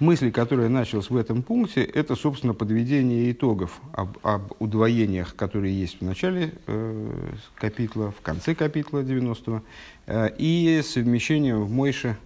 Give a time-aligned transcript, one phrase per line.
[0.00, 6.00] мысль, которая началась в этом пункте, это, собственно, подведение итогов об, об удвоениях, которые есть
[6.00, 9.62] в начале э, капитла, в конце капитла 90-го,
[10.06, 12.16] э, и совмещение в Мойше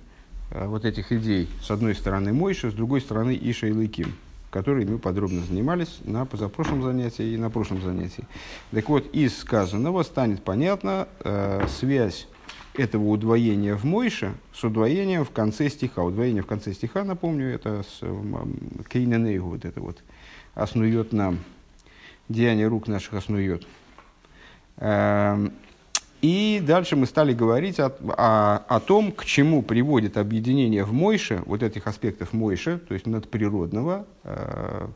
[0.51, 1.49] э, вот этих идей.
[1.63, 4.15] С одной стороны Мойша, с другой стороны Иша и Лыким,
[4.51, 8.25] которой мы подробно занимались на позапрошлом занятии и на прошлом занятии.
[8.71, 12.29] Так вот, из сказанного станет понятна э, связь
[12.75, 16.03] этого удвоения в Мойше с удвоением в конце стиха.
[16.03, 18.01] Удвоение в конце стиха, напомню, это с
[18.89, 20.03] Кейненейгу, вот это вот,
[20.55, 21.39] основет нам,
[22.29, 23.67] деяние рук наших основет.
[24.79, 25.53] Эм,
[26.21, 31.43] и дальше мы стали говорить о, о, о том, к чему приводит объединение в Мойше,
[31.47, 34.89] вот этих аспектов Мойше, то есть надприродного, э,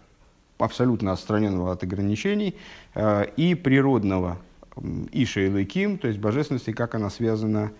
[0.58, 2.56] абсолютно отстраненного от ограничений,
[2.94, 4.38] э, и природного,
[5.12, 7.72] Иша и Лыким, то есть божественности, как она связана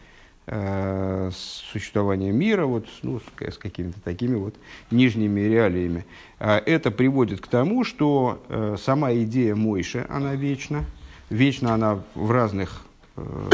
[0.46, 4.54] э, с существованием мира, вот, ну, с, с какими-то такими вот
[4.90, 6.06] нижними реалиями.
[6.38, 10.84] Э, это приводит к тому, что э, сама идея Мойши, она вечна.
[11.30, 13.50] Вечна она в разных, э,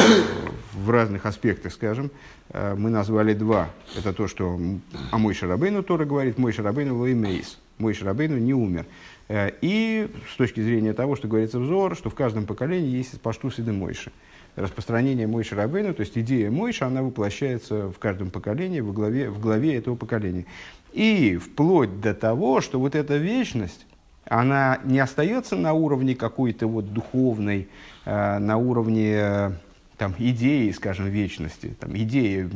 [0.75, 2.11] в разных аспектах, скажем.
[2.53, 3.70] Мы назвали два.
[3.97, 4.61] Это то, что
[5.11, 7.59] о Мойше Рабейну Тора говорит, משה רבינו לא מת.
[7.79, 8.86] Мойше Рабейну не умер.
[9.28, 13.58] Э, и с точки зрения того, что говорится взор, что в каждом поколении есть паштус
[13.58, 14.12] и Мойши.
[14.56, 19.41] Распространение Мойши Рабейну, то есть идея Мойши, она воплощается в каждом поколении, в главе, в
[19.41, 20.47] главе этого поколения.
[20.92, 23.86] И вплоть до того, что вот эта вечность,
[24.27, 27.69] она не остается на уровне какой-то вот духовной,
[28.05, 29.52] э, на уровне э,
[29.97, 32.48] там, идеи, скажем, вечности, там, идеи,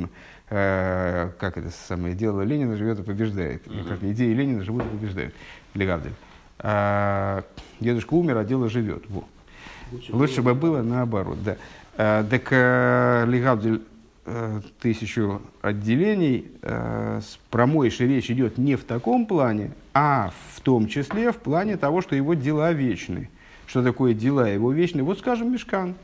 [0.51, 3.89] э, как это самое дело Ленина живет и побеждает, mm-hmm.
[3.89, 5.35] как идеи Ленина живут и побеждают,
[5.75, 6.15] Легавдель.
[6.61, 7.45] А,
[7.81, 9.05] дедушка умер, а дело живет.
[9.09, 9.25] Во.
[9.93, 11.57] Лучше, Лучше бы было наоборот, да.
[11.97, 13.83] Так а, Лигабдель
[14.81, 16.53] тысячу отделений,
[17.51, 22.03] про Мойши речь идет не в таком плане, а в том числе в плане того,
[22.03, 23.31] что его дела вечны.
[23.67, 25.03] Что такое дела его вечны?
[25.03, 25.95] Вот, скажем, Мешкан,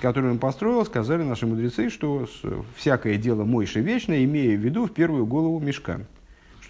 [0.00, 2.28] который он построил, сказали наши мудрецы, что
[2.76, 6.04] всякое дело Мойши вечное, имея в виду в первую голову Мешкан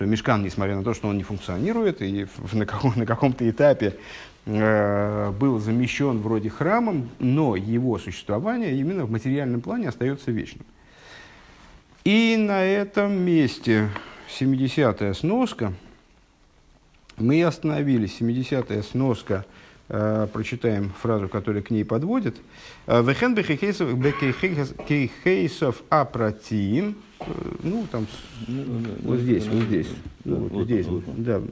[0.02, 3.96] что мешкан, несмотря на то, что он не функционирует и на, каком, на каком-то этапе
[4.46, 10.66] э, был замещен вроде храмом, но его существование именно в материальном плане остается вечным.
[12.04, 13.90] И на этом месте
[14.40, 15.72] 70-я сноска,
[17.16, 19.44] мы остановились, 70-я сноска,
[19.88, 22.38] э, прочитаем фразу, которая к ней подводит.
[22.88, 23.94] «Вехен бехейсов
[25.90, 26.96] апратиим» Э,
[27.62, 28.06] ну, там,
[28.46, 29.88] ну, вот здесь, вот здесь,
[30.24, 31.42] ну, вот, вот здесь, вот, да.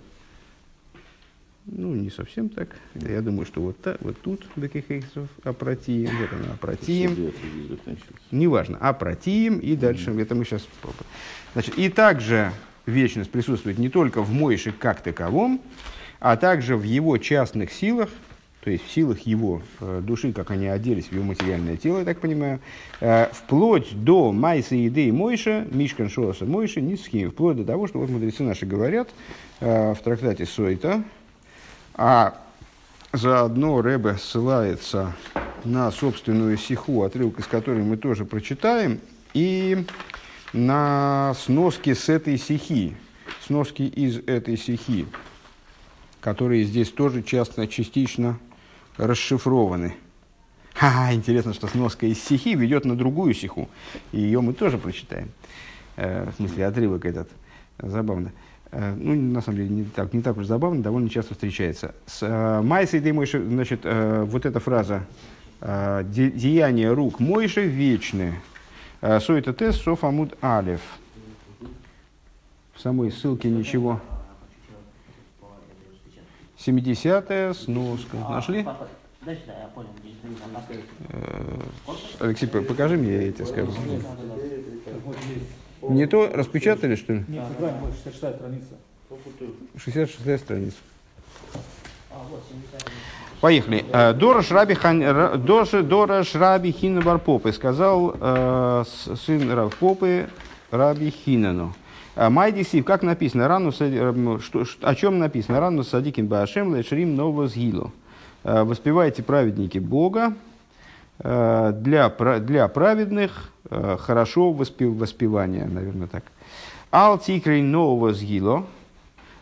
[1.67, 2.75] Ну, не совсем так.
[2.95, 7.33] Я думаю, что вот, так, вот тут Бекихейсов опротием, вот она опротием.
[8.31, 10.67] Неважно, опротием и дальше, это мы сейчас...
[11.53, 12.53] Значит, и также
[12.87, 15.61] вечность присутствует не только в Мойше как таковом,
[16.19, 18.09] а также в его частных силах,
[18.63, 22.05] то есть в силах его э, души, как они оделись в его материальное тело, я
[22.05, 22.61] так понимаю,
[23.01, 28.11] э, вплоть до Майса Еды Мойша, Мишкан Шоса Мойша, Ницхим, вплоть до того, что вот
[28.11, 29.09] мудрецы наши говорят
[29.61, 31.03] э, в трактате Сойта,
[31.95, 32.39] а
[33.15, 35.15] заодно Рэбе ссылается
[35.65, 39.01] на собственную сиху, отрывок из которой мы тоже прочитаем,
[39.33, 39.87] и
[40.53, 42.95] на сноски с этой сихи,
[43.47, 45.07] сноски из этой сихи,
[46.21, 48.39] которые здесь тоже часто, частично
[49.01, 49.97] расшифрованы.
[50.75, 53.69] Ха, интересно, что сноска из стихи ведет на другую стиху.
[54.13, 55.31] И ее мы тоже прочитаем.
[55.97, 57.29] Э, в смысле, отрывок этот.
[57.79, 58.33] Забавно.
[58.71, 61.95] Э, ну, на самом деле, не так, не так уж забавно, довольно часто встречается.
[62.07, 65.05] С э, Майсой ты Мойши, значит, э, вот эта фраза
[65.61, 68.35] э, «Деяния рук Мойши вечные».
[69.01, 70.83] Э, Сойта тест Соф Амуд Алев.
[72.75, 74.01] В самой ссылке ничего
[76.67, 78.17] 70-я сноска.
[78.27, 78.67] А, Нашли?
[81.09, 81.61] Э,
[82.21, 83.73] Алексей, покажи мне, я тебе скажу.
[85.83, 87.25] Не то распечатали, что ли?
[87.29, 87.45] Нет,
[88.05, 88.75] 66-я страница.
[89.77, 90.77] 66-я страница.
[93.41, 93.85] Поехали.
[93.93, 95.01] Э, Дорож Раби, Хан,
[95.47, 100.29] Дорож Раби Хина Барпопы сказал э, сын Равпопы
[100.71, 101.75] Раби Хинану.
[102.21, 104.39] А, Майдисив, как написано, рану, э,
[104.83, 105.59] о чем написано?
[105.59, 107.95] Рану садикин башем лешрим новозгилу.
[108.45, 110.35] А, Воспевайте праведники Бога,
[111.19, 116.25] а, для, для праведных хорошо воспев, воспевание, наверное, так.
[116.93, 118.67] Ал тикрей нового сгило,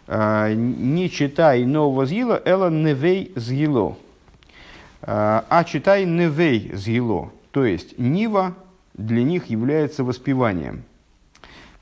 [0.06, 3.96] не читай нового сгила, эла невей сгило,
[5.02, 8.54] а читай невей сгило, то есть нива
[8.94, 10.84] для них является воспеванием.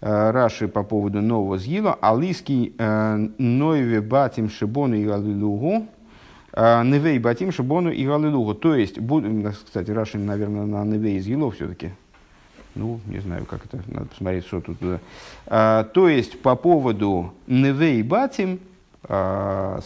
[0.01, 1.99] Раши по поводу нового сгила.
[2.01, 2.75] Алиский
[3.39, 5.87] нойве батим шибону и галилугу.
[6.55, 8.55] Невей батим шибону и галилугу.
[8.55, 8.99] То есть,
[9.65, 11.93] кстати, Раши, наверное, на невей сгило все-таки.
[12.75, 14.77] Ну, не знаю, как это, надо посмотреть, что тут.
[15.47, 18.61] А, то есть, по поводу Невей Батим,
[19.05, 19.81] а,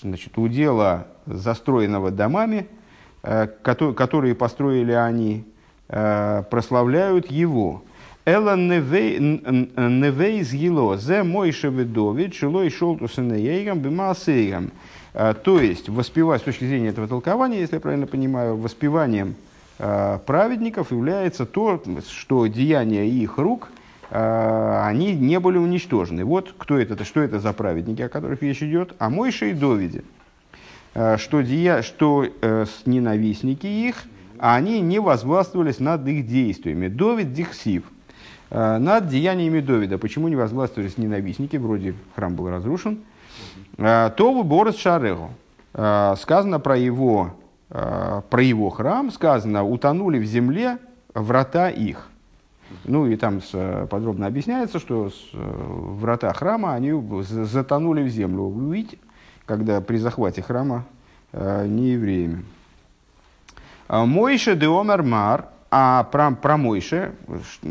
[0.00, 2.66] значит, удела застроенного домами,
[3.22, 5.44] а, которые, построили они,
[5.86, 7.82] прославляют его.
[8.30, 14.70] Эла невей згило, зе мойше ведовид, шилой шолтусенеейгам, бимасейгам.
[15.12, 19.34] То есть, воспевать, с точки зрения этого толкования, если я правильно понимаю, воспеванием
[19.78, 23.68] праведников является то, что деяния их рук,
[24.10, 26.24] они не были уничтожены.
[26.24, 28.94] Вот кто это, что это за праведники, о которых речь идет?
[29.00, 30.04] А Мойша и Довиде.
[30.92, 32.26] Что, дея, что
[32.86, 34.04] ненавистники их,
[34.38, 36.86] они не возгластвовались над их действиями.
[36.86, 37.82] Довид дихсив.
[38.50, 39.98] Над деяниями Довида.
[39.98, 41.56] Почему не возгластвовались ненавистники?
[41.56, 42.98] Вроде храм был разрушен.
[43.76, 45.30] То выбор Шарегу.
[45.72, 47.32] Сказано про его
[47.70, 50.78] Э, про его храм сказано, утонули в земле
[51.14, 52.08] врата их.
[52.84, 53.40] Ну и там
[53.88, 56.92] подробно объясняется, что э, врата храма, они
[57.22, 58.48] затонули в землю.
[58.50, 58.98] Видите,
[59.46, 60.84] когда при захвате храма
[61.32, 62.44] э, не евреями.
[63.88, 67.12] Мойше де Омер Мар, а про, про Мойше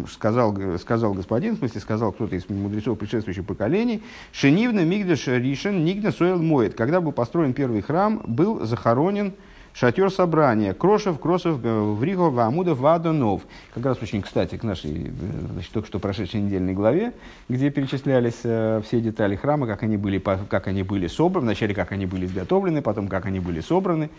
[0.09, 4.01] сказал, сказал господин, в смысле сказал кто-то из мудрецов предшествующих поколений,
[4.31, 6.75] Шенивна Мигдеш Ришен Нигна Сойл Моет.
[6.75, 9.33] Когда был построен первый храм, был захоронен
[9.73, 10.73] Шатер собрания.
[10.73, 13.43] Крошев, Кросов, э, Вригов, Амудов, Вадонов.
[13.73, 15.11] Как раз очень кстати к нашей э,
[15.53, 17.13] значит, только что прошедшей недельной главе,
[17.47, 21.91] где перечислялись э, все детали храма, как они были, как они были собраны, вначале как
[21.91, 24.09] они были изготовлены, потом как они были собраны.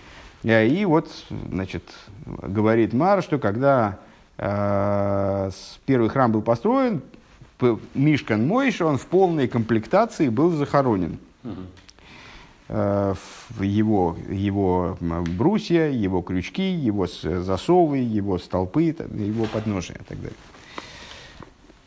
[0.43, 1.11] И вот,
[1.51, 1.83] значит,
[2.25, 3.99] говорит Мар, что когда
[4.39, 5.51] э,
[5.85, 7.03] первый храм был построен,
[7.95, 11.19] Мишкан Мойша, он в полной комплектации был захоронен.
[12.69, 13.15] Э,
[13.59, 20.37] его, его брусья, его крючки, его засовы, его столпы, его подножия и так далее.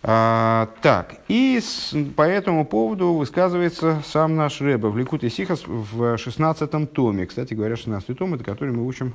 [0.05, 5.63] А, так, и с, по этому поводу высказывается сам наш Рэбе в Ликут и Сихас
[5.65, 7.25] в 16 томе.
[7.25, 9.13] Кстати говоря, 16 том, это который мы учим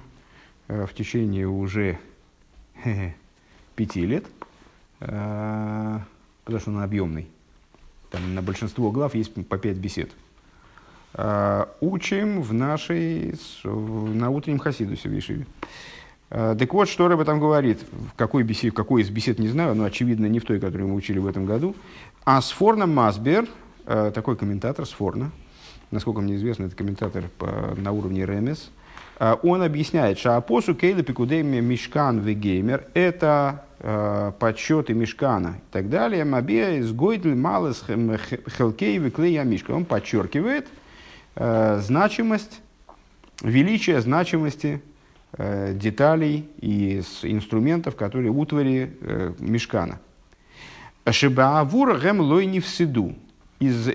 [0.67, 1.99] э, в течение уже
[3.76, 4.25] пяти лет,
[5.00, 5.99] э,
[6.44, 7.29] потому что он объемный.
[8.08, 10.11] Там на большинство глав есть по пять бесед.
[11.12, 15.44] Э, учим в нашей, на утреннем хасидусе в Ешиве.
[15.44, 15.67] Э,
[16.28, 19.84] так вот, что Рэба там говорит, в какой, бесед, какой из бесед не знаю, но
[19.84, 21.75] очевидно не в той, которую мы учили в этом году.
[22.25, 23.46] А Сфорна Масбер,
[23.86, 25.30] э, такой комментатор Сфорна,
[25.90, 28.70] насколько мне известно, это комментатор по, на уровне Ремес,
[29.42, 36.25] он объясняет, что апосу кейла пикудеми мишкан вегеймер– это э, подсчеты мешкана и так далее.
[36.25, 37.84] Мабия из гойдль малес
[38.56, 39.72] хелкей веклея мишка.
[39.72, 40.69] Он подчеркивает,
[41.40, 42.60] Э, значимость,
[43.42, 44.97] величие значимости э,
[45.38, 50.00] деталей и инструментов, которые утвари э, мешкана.
[51.08, 53.14] Шибаавура гэм лой не всиду,
[53.61, 53.88] из,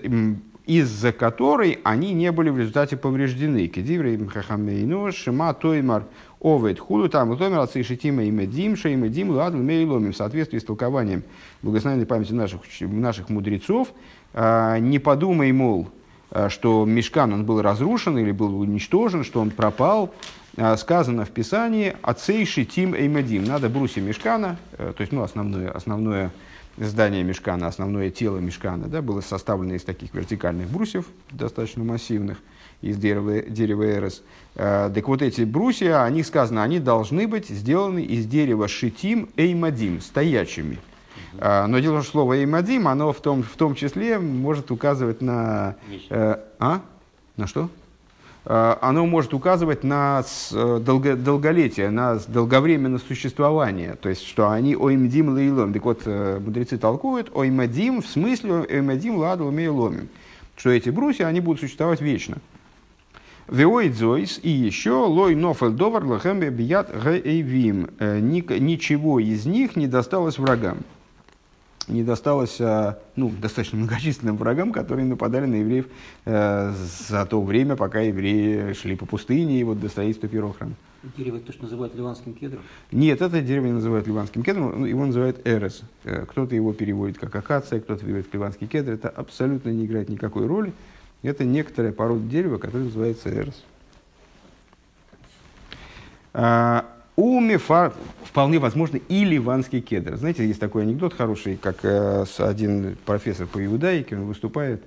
[0.65, 3.67] из-за которой они не были в результате повреждены.
[3.67, 6.05] Кедиврей хахамейну шима тоймар
[6.39, 10.13] овет худу там тоймар ацишитима имедим шеймедим ладл мейломим.
[10.13, 11.23] В соответствии с толкованием
[11.61, 13.89] благословенной памяти наших, наших мудрецов,
[14.33, 15.89] не подумай, мол,
[16.33, 20.42] Э, что Мешкан он был разрушен или был уничтожен, что он пропал, э,
[20.77, 23.43] сказано в Писании «Ацей шитим эймадим».
[23.43, 26.31] Надо брусья Мешкана, э, то есть ну, основное, основное
[26.77, 32.37] здание Мешкана, основное тело Мешкана, да, было составлено из таких вертикальных брусьев, достаточно массивных,
[32.81, 34.23] из дерева, дерева эрос.
[34.55, 40.01] Так вот эти брусья, о них сказано, они должны быть сделаны из дерева шитим эймадим,
[40.01, 40.79] стоячими–
[41.39, 44.71] а, но дело в том, что слово «имадим», оно в том, в том числе может
[44.71, 45.75] указывать на...
[46.09, 46.81] Э, а?
[47.37, 47.69] На что?
[48.45, 53.95] Э, оно может указывать на э, долго, долголетие, на долговременное существование.
[54.01, 55.73] То есть, что они «оймдим лейлом».
[55.73, 60.09] Так вот, э, мудрецы толкуют «оймадим» в смысле «оймадим ладу ломим»,
[60.57, 62.37] Что эти брусья, они будут существовать вечно.
[63.47, 67.89] Веоидзойс и еще лой нофель довар лохембе бият гэйвим.
[67.99, 70.77] Ничего из них не досталось врагам
[71.87, 75.87] не досталось а, ну, достаточно многочисленным врагам, которые нападали на евреев
[76.25, 76.73] э,
[77.09, 80.73] за то время, пока евреи шли по пустыне и вот до строительства первого храма.
[81.17, 82.61] Дерево то, что называют ливанским кедром?
[82.91, 85.81] Нет, это дерево не называют ливанским кедром, его называют эрес.
[86.05, 88.93] Э, кто-то его переводит как акация, кто-то переводит ливанский кедр.
[88.93, 90.73] Это абсолютно не играет никакой роли.
[91.21, 93.63] Это некоторая порода дерева, которая называется эрес.
[97.15, 97.39] У
[98.23, 100.15] вполне возможно, и ливанский кедр.
[100.15, 104.83] Знаете, есть такой анекдот хороший, как э, один профессор по иудаике, он выступает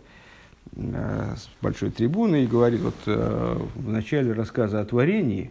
[0.74, 5.50] э, с большой трибуны и говорит, вот э, в начале рассказа о творении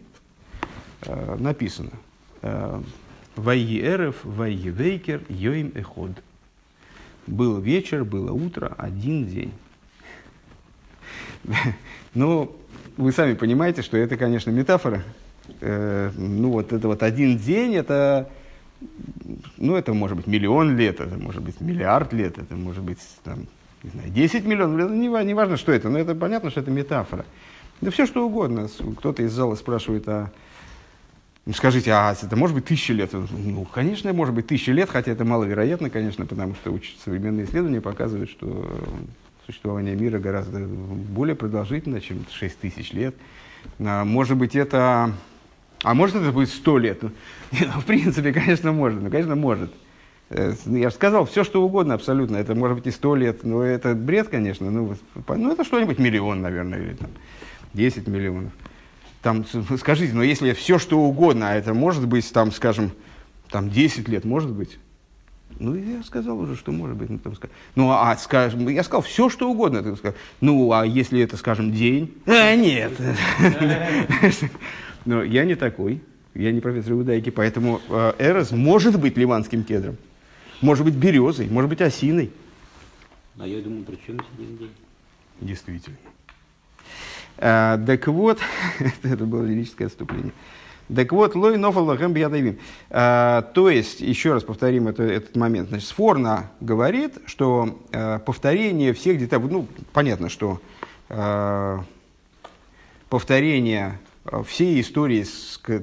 [1.38, 1.90] написано
[3.36, 6.12] «Вайи эрев, вайи вейкер, йоим эход».
[7.26, 9.52] Был вечер, было утро, один день.
[12.14, 12.54] Но
[12.96, 15.02] вы сами понимаете, что это, конечно, метафора.
[15.60, 18.28] Э, ну, вот это вот один день, это,
[19.56, 23.46] ну, это может быть миллион лет, это может быть миллиард лет, это может быть, там,
[23.82, 26.70] не знаю, 10 миллионов лет, не, не важно, что это, но это понятно, что это
[26.70, 27.24] метафора.
[27.80, 28.68] Да все что угодно.
[28.98, 30.30] Кто-то из зала спрашивает, а
[31.46, 33.12] ну, скажите, а это может быть тысяча лет?
[33.12, 38.30] Ну, конечно, может быть тысяча лет, хотя это маловероятно, конечно, потому что современные исследования показывают,
[38.30, 38.68] что
[39.46, 43.14] существование мира гораздо более продолжительно, чем 6 тысяч лет.
[43.78, 45.12] А, может быть, это...
[45.86, 47.02] А может, это будет 100 лет?
[47.52, 49.00] Нет, ну, в принципе, конечно, может.
[49.00, 49.70] Ну, конечно, может.
[50.30, 52.38] Э, я же сказал, все, что угодно абсолютно.
[52.38, 53.44] Это может быть и 100 лет.
[53.44, 54.68] Но это бред, конечно.
[54.68, 54.96] Ну,
[55.28, 57.10] ну это что-нибудь миллион, наверное, или там
[57.74, 58.50] 10 миллионов.
[59.22, 59.44] Там,
[59.78, 62.90] скажите, но если все, что угодно, а это может быть, там, скажем,
[63.48, 64.78] там 10 лет, может быть,
[65.60, 67.10] ну, я сказал уже, что может быть.
[67.10, 67.34] Ну, там,
[67.76, 69.84] ну а, скажем, я сказал все, что угодно.
[69.84, 72.12] Ты сказал, ну, а если это, скажем, день?
[72.26, 72.92] А, нет.
[75.06, 76.02] Но я не такой.
[76.34, 79.96] Я не профессор иудаики, поэтому э, Эрос может быть ливанским кедром.
[80.60, 82.30] Может быть березой, может быть осиной.
[83.38, 84.70] А я думаю, при чем один день?
[85.40, 85.96] Действительно.
[87.38, 88.38] А, так вот,
[89.02, 90.32] это было лирическое отступление.
[90.94, 92.58] Так вот, лой нофал лахем биядавим.
[92.90, 95.68] А, то есть, еще раз повторим это, этот момент.
[95.68, 100.60] Значит, Сфорна говорит, что а, повторение всех деталей, ну, понятно, что
[101.08, 101.82] а,
[103.08, 103.98] повторение
[104.44, 105.24] всей истории,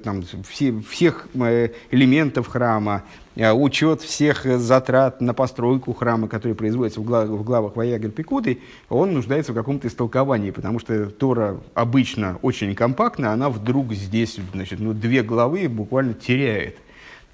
[0.04, 3.04] там, все, всех э, элементов храма,
[3.36, 8.60] э, учет всех затрат на постройку храма, которые производятся в, глав, в главах Ваягель Пикуты,
[8.90, 14.80] он нуждается в каком-то истолковании, потому что Тора обычно очень компактна, она вдруг здесь, значит,
[14.80, 16.78] ну, две главы буквально теряет.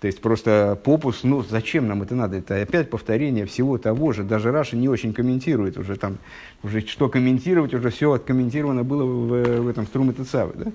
[0.02, 2.38] То есть просто попус, ну зачем нам это надо?
[2.38, 4.24] Это опять повторение всего того же.
[4.24, 6.18] Даже Раша не очень комментирует уже там,
[6.64, 10.54] уже что комментировать, уже все откомментировано было в, в этом Струм Тецаве.
[10.56, 10.72] Да?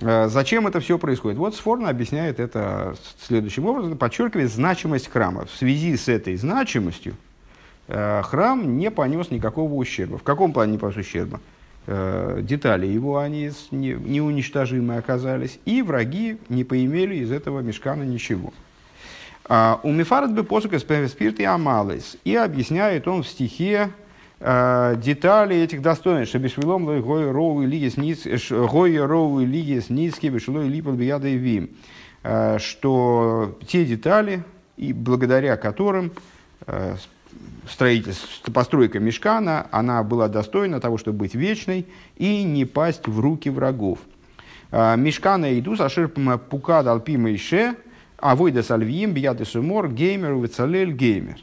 [0.00, 1.38] А зачем это все происходит?
[1.38, 5.44] Вот Сфорна объясняет это следующим образом, подчеркивает значимость храма.
[5.44, 7.16] В связи с этой значимостью
[7.88, 10.16] э, храм не понес никакого ущерба.
[10.16, 11.40] В каком плане не понес ущерба?
[11.90, 18.52] Э, детали его они неуничтожимы оказались, и враги не поимели из этого мешкана ничего.
[19.46, 22.18] А, у Мифарат бы посука спирт и амалес.
[22.24, 23.88] И объясняет он в стихе
[24.38, 26.32] э, детали этих достоинств.
[26.32, 31.70] Шебешвилом гой роу лигес ниц, гой роу лигес ницки бешилой бияда и вим.
[32.22, 34.44] Э, что те детали,
[34.76, 36.12] и благодаря которым
[37.68, 43.50] строительство, постройка мешкана, она была достойна того, чтобы быть вечной и не пасть в руки
[43.50, 43.98] врагов.
[44.70, 47.76] А, мешкана иду сашир пука далпима ише,
[48.18, 51.38] а выйда сальвиим бияты сумор геймер вецалель геймер.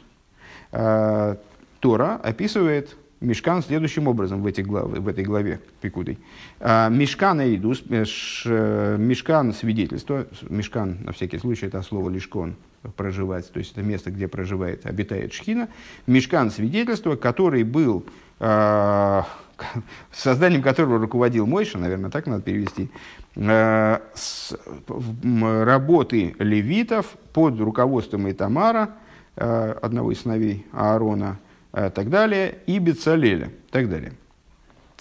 [0.72, 1.36] А,
[1.80, 6.18] Тора описывает Мешкан следующим образом в, этой главе, в этой главе Пикудой.
[6.60, 12.56] А, мешкан Эйдус, Мешкан свидетельство, Мешкан, на всякий случай, это слово лишкон,
[12.96, 15.68] проживать, то есть это место, где проживает, обитает Шхина.
[16.06, 18.04] Мешкан свидетельство, который был,
[18.40, 19.22] э,
[20.12, 22.90] созданием которого руководил Мойша, наверное, так надо перевести,
[23.34, 28.90] э, с, работы левитов под руководством Итамара,
[29.36, 31.38] э, одного из сыновей Аарона,
[31.76, 34.14] Э, так далее, и Бецалеля, так далее.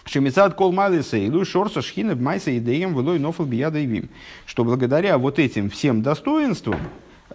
[0.04, 4.10] Шемицад кол малиса иду шорса шхина майса идеем влой нофл бияда и вим.
[4.46, 6.82] Что благодаря вот этим всем достоинствам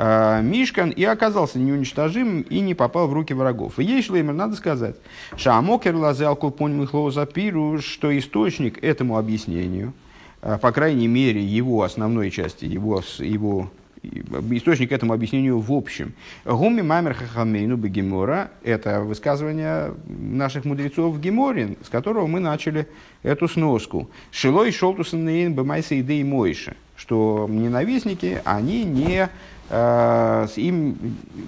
[0.01, 3.79] Мишкан и оказался неуничтожимым и не попал в руки врагов.
[3.79, 4.97] И ей шлеймер надо сказать,
[5.37, 9.93] шамокер лазал михлоу запиру, что источник этому объяснению,
[10.41, 13.71] э, по крайней мере, его основной части, его, его
[14.03, 16.15] источник этому объяснению в общем.
[16.45, 22.89] Гуми мамер хахамейну бегемора– это высказывание наших мудрецов в Геморе, с которого мы начали
[23.23, 24.09] эту сноску.
[24.31, 29.29] Шилой шолтусанейн бемайса идей мойши, что ненавистники, они не, э,
[29.71, 30.99] им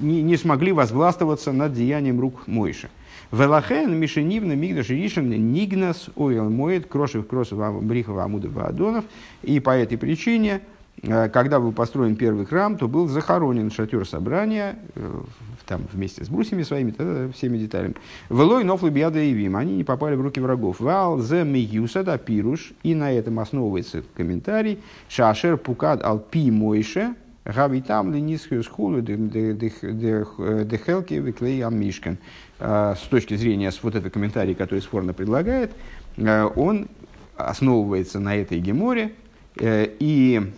[0.00, 2.88] не, не смогли возгластвоваться над деянием рук Мойши.
[3.32, 9.04] Велахен Мишенивна Мигдаш Ришин Нигнас Ойл Моет Крошев Кросов Брихов Амудов Адонов.
[9.42, 10.60] И по этой причине
[11.02, 15.20] э, когда был построен первый храм, то был захоронен шатер собрания, э,
[15.64, 17.94] там вместе с брусьями своими, тогда всеми деталями.
[18.28, 20.80] Велой нофлы бьяда и вим, они не попали в руки врагов.
[20.80, 24.78] Вал зе миюса да пируш, и на этом основывается комментарий.
[25.08, 32.18] Шашер пукад алпи мойше, гавитам ленисхиус хулу дехелки виклей амишкен.
[32.58, 35.72] С точки зрения вот этого комментария, который спорно предлагает,
[36.16, 36.88] он
[37.36, 39.12] основывается на этой геморе,
[39.60, 40.52] и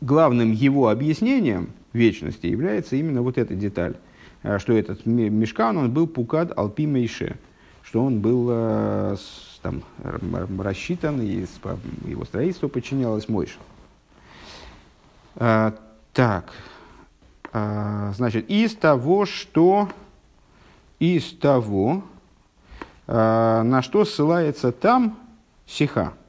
[0.00, 3.96] главным его объяснением вечности является именно вот эта деталь,
[4.42, 7.36] э, что этот мешкан, он был пукад алпи мейше,
[7.82, 9.16] что он был э,
[9.62, 9.82] там,
[10.58, 11.44] рассчитан, и
[12.04, 13.56] его строительство подчинялось Мойше.
[15.40, 15.72] А,
[16.12, 16.50] так,
[17.52, 19.88] а, значит, из того, что
[20.98, 22.02] из того,
[23.06, 25.16] а, на что ссылается там
[25.64, 26.12] сиха–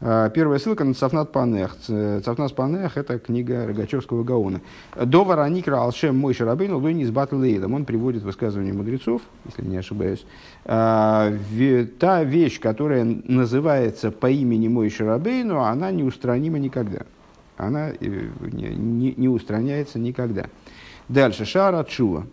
[0.00, 1.76] первая ссылка на Цафнат Панех.
[1.76, 4.60] Цафнат Панех– это книга Рогачевского Гаона.
[4.96, 7.74] До Вараникра Алшем Мой Шарабейну Луни с Лейлом.
[7.74, 10.26] Он приводит высказывание мудрецов, если не ошибаюсь.
[10.64, 11.30] Та
[12.24, 17.02] вещь, которая называется по имени Мой Шарабейну, она неустранима никогда.
[17.56, 20.46] Она э, не, не, устраняется никогда.
[21.08, 21.44] Дальше.
[21.44, 22.26] Шара Чува.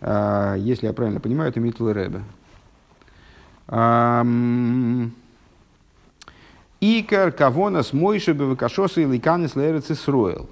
[0.00, 2.22] А, если я правильно понимаю, это Митл Рэбе.
[6.80, 10.48] Икар кавонас мойши бевакашоса и ликанис лерец Исроил.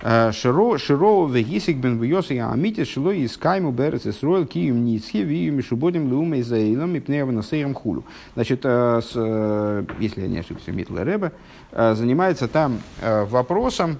[0.00, 5.52] Э, Широ вегисик бен вьоса и амите шило и скайму берец Исроил кием ницхи вию
[5.52, 8.04] мишубодим лума и заилом и пнева насеем хулу.
[8.34, 11.32] Значит, э, с, э, если я не ошибся, Митла Рэбе
[11.72, 13.98] занимается там вопросом,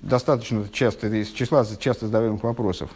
[0.00, 2.90] достаточно часто, из числа часто задаваемых вопросов,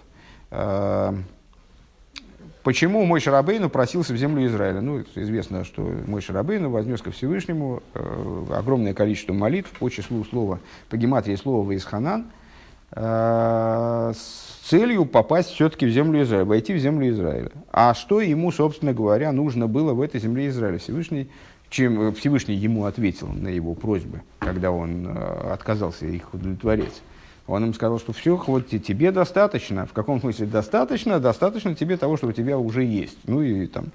[2.68, 4.82] Почему мой Шарабейну просился в землю Израиля?
[4.82, 10.60] Ну, известно, что мой Шарабейну вознес ко Всевышнему э, огромное количество молитв по числу слова,
[10.90, 12.26] по гематрии слова Ваисханан,
[12.90, 17.52] э, с целью попасть все-таки в землю Израиля, войти в землю Израиля.
[17.72, 20.76] А что ему, собственно говоря, нужно было в этой земле Израиля?
[20.76, 21.30] Всевышний,
[21.70, 27.00] чем Всевышний ему ответил на его просьбы, когда он э, отказался их удовлетворять.
[27.48, 29.86] Он им сказал, что все, вот тебе достаточно.
[29.86, 31.18] В каком смысле достаточно?
[31.18, 33.16] Достаточно тебе того, что у тебя уже есть.
[33.26, 33.86] Ну и там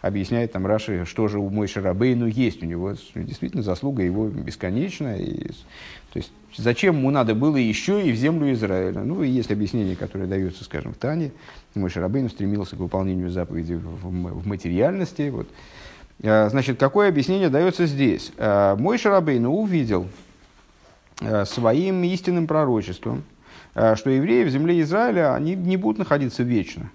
[0.00, 2.62] объясняет там Раши, что же у мой Шарабейну есть.
[2.62, 5.18] У него действительно заслуга его бесконечная.
[5.18, 9.00] И, то есть зачем ему надо было еще и в землю Израиля?
[9.00, 11.32] Ну и есть объяснение, которое дается, скажем, в Тане.
[11.74, 15.28] Мой Шарабейну стремился к выполнению заповеди в, в материальности.
[15.28, 15.48] Вот.
[16.22, 18.32] А, значит, какое объяснение дается здесь?
[18.38, 20.08] А, мой Шарабейну увидел,
[21.44, 23.22] своим истинным пророчеством,
[23.74, 26.90] э, что евреи в земле Израиля они не будут находиться вечно.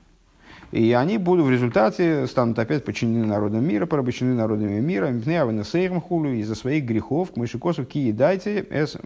[0.72, 5.14] И они будут в результате станут опять подчинены народам мира, порабощены народами мира,
[6.02, 8.98] хулу из-за своих грехов, к Мойшикосов ки дайте эс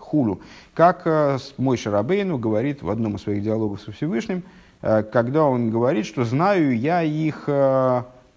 [0.00, 0.40] хулу.
[0.72, 4.42] Как э, мой Шарабейну говорит в одном из своих диалогов со Всевышним,
[4.80, 7.48] когда он говорит, что знаю я их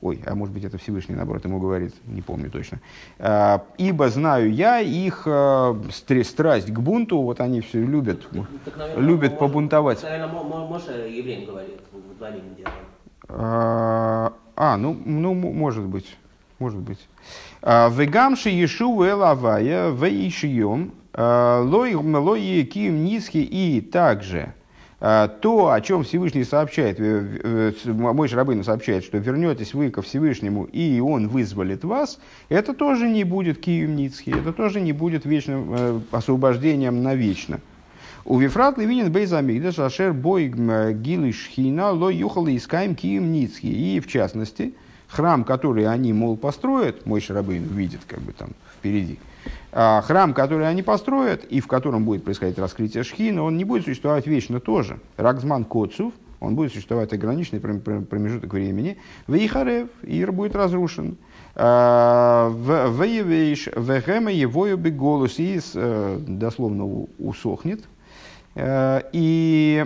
[0.02, 2.80] Ой, а может быть это Всевышний, наоборот, ему говорит, не помню точно.
[3.20, 5.76] А, «Ибо знаю я их э,
[6.24, 10.02] страсть к бунту, вот они все любят, ну, так, наверное, любят побунтовать».
[10.02, 12.42] Наверное, Моше евреям говорит, в дворе
[13.30, 16.18] а, а, ну, ну, может быть,
[16.58, 17.08] может быть.
[17.62, 24.56] А, «Вегамши Ешу Элавая, Вейшием, лой кием низкий и также».
[25.04, 30.04] А, то, о чем Всевышний сообщает, э, э, мой Рабыну сообщает, что вернетесь вы ко
[30.04, 35.74] Всевышнему, и он вызволит вас, это тоже не будет кием это тоже не будет вечным
[35.76, 37.60] э, освобождением навечно.
[38.26, 44.76] У Вифрат Левинин Бейзамигдаш Ашер Бой Гилишхина Ло Юхал Искаем Кием И в частности,
[45.08, 49.18] храм, который они, мол, построят, мой Шарабейн видит как бы там впереди–
[49.72, 54.28] храм, который они построят, и в котором будет происходить раскрытие шхина, он не будет существовать
[54.28, 55.00] вечно тоже.
[55.18, 58.98] Ракзман Коцув, он будет существовать ограниченный промежуток времени.
[59.28, 61.18] Вейхарев, Ир будет разрушен.
[61.56, 67.82] А, Вейвейш, Вехема, его голос, и э, дословно усохнет.
[68.56, 69.86] Э, и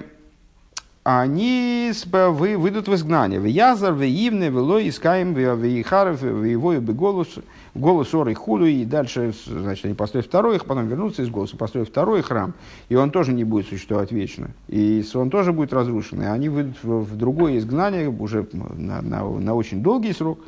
[1.04, 3.40] они вы, выйдут в изгнание.
[3.40, 7.28] В Язар, в Ивне, в Лой, Искаем, Вейхарев, его голос
[7.76, 12.22] Оры Худу, и дальше, значит, они построят второй, их потом вернутся из голоса, построят второй
[12.22, 12.54] храм,
[12.90, 16.78] и он тоже не будет существовать вечно, и он тоже будет разрушен, и они выйдут
[16.82, 20.40] в, в другое изгнание уже на, на, на очень долгий срок.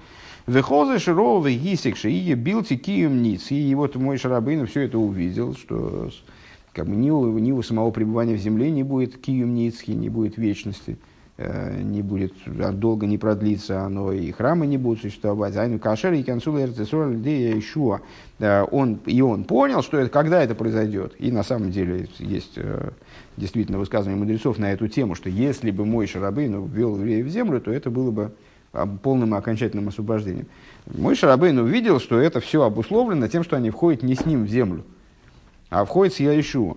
[0.48, 3.52] Вехоза Широва Гисикши и Билти Кием Ниц.
[3.52, 6.10] И вот мой Шарабейн все это увидел, что
[6.78, 10.10] как бы ни у, ни у самого пребывания в земле не будет кием ницхи, не
[10.10, 10.98] будет вечности.
[11.38, 15.56] Э, не будет, а долго не продлится оно, и храмы не будут существовать.
[15.56, 18.02] Айну кашер и консула Ишуа.
[18.40, 21.14] Он, и он понял, что это, когда это произойдет.
[21.20, 22.90] И на самом деле есть э,
[23.38, 27.62] действительно высказывание мудрецов на эту тему, что если бы мой Шарабейну ввел евреев в землю,
[27.62, 28.32] то это было бы
[29.02, 30.48] полным и окончательным освобождением.
[30.86, 34.50] Мой Шарабейн увидел, что это все обусловлено тем, что они входят не с ним в
[34.50, 34.84] землю,
[35.70, 36.76] а входят с Яишуа.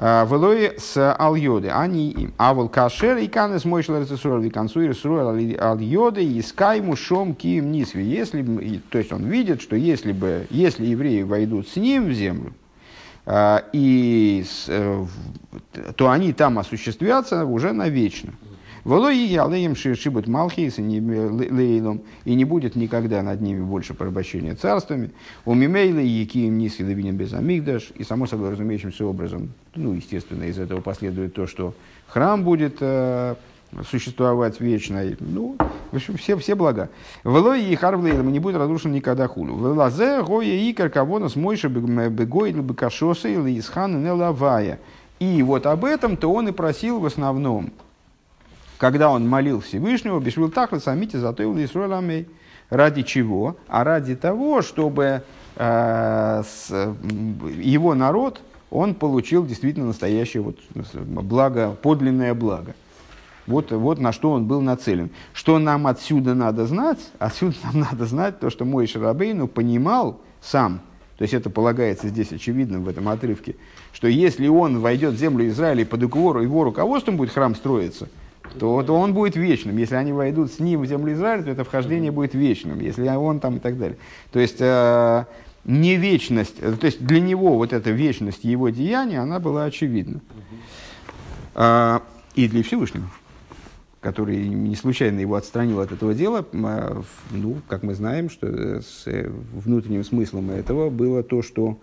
[0.00, 2.32] Велой с Аль-Йоды, они им.
[2.38, 8.02] А вол кашер и канес мой шларцесур, викансу и Аль-Йоды, и скайму шом кием нисви.
[8.02, 12.54] Если, то есть он видит, что если бы, если евреи войдут с ним в землю,
[13.26, 15.06] а, и, э,
[15.96, 18.32] то они там осуществятся уже навечно.
[18.84, 24.54] Волой и ялеем шибут малхис и лейлом, и не будет никогда над ними больше порабощения
[24.54, 25.10] царствами.
[25.44, 30.44] У мимейла и якием ниски лавинен без амигдаш, и само собой разумеющимся образом, ну, естественно,
[30.44, 31.74] из этого последует то, что
[32.06, 33.34] храм будет э,
[33.90, 35.02] существовать вечно.
[35.20, 35.56] Ну,
[35.92, 36.88] в общем, все, все блага.
[37.24, 39.56] Велой и харвлейлом не будет разрушен никогда хулю.
[39.56, 44.78] Велазе гоя и каркавонос мойша бегой или бекашоса или исхан не лавая.
[45.18, 47.72] И вот об этом-то он и просил в основном
[48.80, 52.26] когда он молил Всевышнего, Бешвил Тахла Самити Затоил Исруэламей.
[52.70, 53.56] Ради чего?
[53.68, 55.22] А ради того, чтобы
[55.56, 56.70] э, с,
[57.58, 58.40] его народ,
[58.70, 60.56] он получил действительно настоящее вот,
[61.04, 62.74] благо, подлинное благо.
[63.46, 65.10] Вот, вот на что он был нацелен.
[65.34, 67.00] Что нам отсюда надо знать?
[67.18, 70.80] Отсюда нам надо знать то, что мой Шарабейну понимал сам,
[71.18, 73.56] то есть это полагается здесь очевидным в этом отрывке,
[73.92, 78.08] что если он войдет в землю Израиля и под его, его руководством будет храм строиться–
[78.58, 79.76] то, то он будет вечным.
[79.76, 82.80] Если они войдут с ним в землю Израиля, то это вхождение будет вечным.
[82.80, 83.98] Если он там и так далее.
[84.32, 85.24] То есть, э,
[85.64, 90.20] не вечность, э, то есть для него вот эта вечность его деяния, она была очевидна.
[91.54, 92.00] Э,
[92.34, 93.08] и для Всевышнего,
[94.00, 99.06] который не случайно его отстранил от этого дела, э, ну, как мы знаем, что с
[99.52, 101.78] внутренним смыслом этого было то, что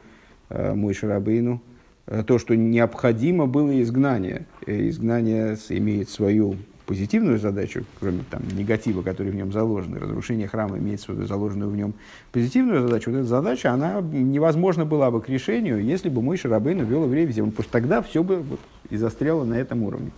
[0.49, 1.76] э, мой Шарабейну– Э,
[2.07, 4.45] то, что необходимо было изгнание.
[4.65, 6.55] Э, изгнание имеет свою
[6.87, 11.75] позитивную задачу, кроме там, негатива, который в нем заложен, разрушение храма имеет свою заложенную в
[11.75, 11.93] нем
[12.31, 16.79] позитивную задачу, вот эта задача, она невозможна была бы к решению, если бы мой Шарабейн
[16.79, 20.11] евреев в землю, потому что тогда все бы вот, и застряло на этом уровне.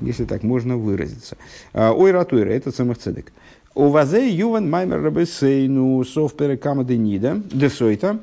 [0.00, 1.36] Если так можно выразиться.
[1.72, 3.32] А, ой, ратуира, это самых цедек.
[3.76, 8.18] У вазе юван маймер рабесейну сов перекама денида, десойта,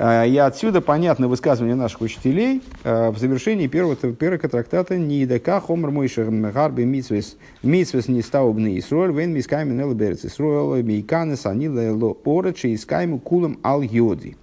[0.00, 6.30] и отсюда понятно высказывание наших учителей а, в завершении первого перка трактата «Нидака хомр мойшер
[6.30, 12.74] гарби митсвес митсвес не стаубный Исруэль вен мискайми нел берец Исруэль мейканы санила ло орачи
[12.74, 14.38] искайму кулам ал йоди».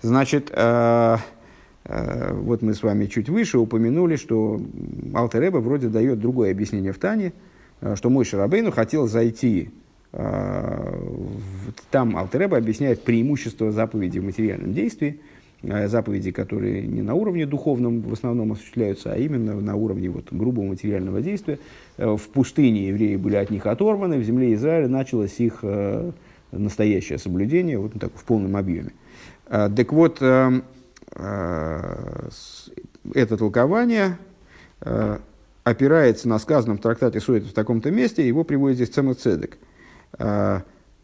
[0.00, 1.18] Значит, а,
[1.84, 4.58] вот мы с вами чуть выше упомянули, что
[5.14, 7.34] Алтереба вроде дает другое объяснение в Тане,
[7.94, 15.20] что мой Шарабейну хотел зайти Э, там Алтереба объясняет преимущество заповеди в материальном действии,
[15.62, 20.32] э, заповеди, которые не на уровне духовном в основном осуществляются, а именно на уровне вот,
[20.32, 21.58] грубого материального действия.
[21.98, 25.62] Э, в пустыне евреи были от них оторваны, в земле Израиля началось их
[26.52, 28.92] настоящее соблюдение вот, так, в полном объеме.
[29.46, 30.62] Так вот, это
[33.14, 34.16] толкование
[35.64, 39.67] опирается на сказанном трактате Суэт в таком-то месте, его приводит здесь Цемоцедек– а,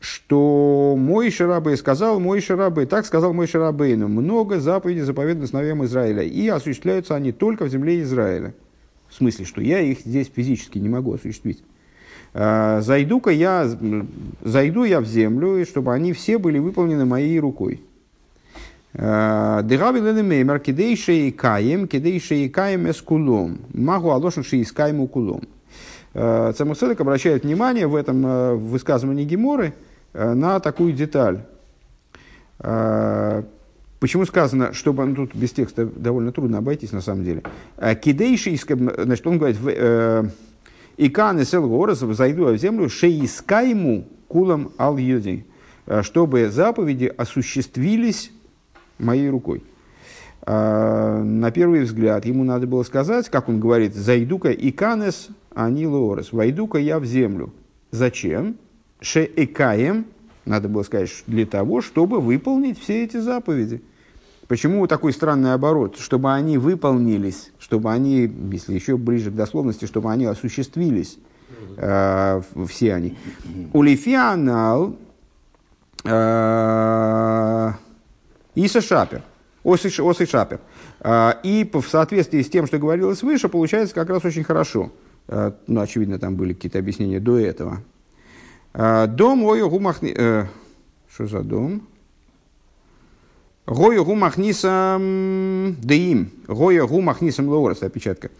[0.01, 6.23] что мой Шарабей сказал, мой Шарабей, так сказал мой Шарабейну, много заповедей заповедано сыновьям Израиля,
[6.23, 8.55] и осуществляются они только в земле Израиля.
[9.09, 11.63] В смысле, что я их здесь физически не могу осуществить.
[12.35, 13.71] А, зайду-ка я,
[14.43, 17.81] зайду я в землю, чтобы они все были выполнены моей рукой.
[18.93, 23.61] А, Дегавиленемеймер кидейшей каем, кидейшей каем эскулом.
[23.73, 25.43] Магу алошен шиискаем кулом.
[25.43, 25.54] Э,
[26.15, 29.75] Цемуседек обращает внимание в этом э, высказывании Геморы
[30.13, 31.41] э, на такую деталь.
[33.99, 37.43] Почему сказано, чтобы ну, тут без текста довольно трудно обойтись на самом деле.
[38.01, 39.59] Кидейший, значит, он говорит,
[40.97, 44.97] Иканы Селгорас, зайду в землю, шеискайму кулам ал
[46.03, 48.31] чтобы заповеди осуществились
[48.99, 49.65] моей рукой.
[50.47, 56.33] На первый взгляд ему надо было сказать, как он говорит, зайду-ка иканес они лорес.
[56.33, 57.53] Войду-ка я в землю.
[57.91, 58.57] Зачем?
[59.01, 60.07] Шеэкаем,
[60.45, 63.83] надо было сказать, для того, чтобы выполнить все эти заповеди.
[64.49, 65.99] Почему такой странный оборот?
[65.99, 71.19] Чтобы они выполнились, чтобы они, если еще ближе к дословности, чтобы они осуществились,
[71.77, 73.17] э, все они.
[73.73, 74.97] Улифианал
[76.05, 77.73] э,
[78.55, 79.23] Иса Шапер.
[79.65, 80.61] Ос и шапер.
[81.43, 84.93] И в соответствии с тем, что говорилось выше, получается как раз очень хорошо.
[85.27, 87.81] Ну, очевидно, там были какие-то объяснения до этого.
[88.75, 90.15] Дом ой гумахни...
[91.13, 91.83] Что за дом?
[93.67, 96.31] Гоя гумахнисам деим.
[96.47, 98.31] Гоя гумахнисам лоурас, опечатка.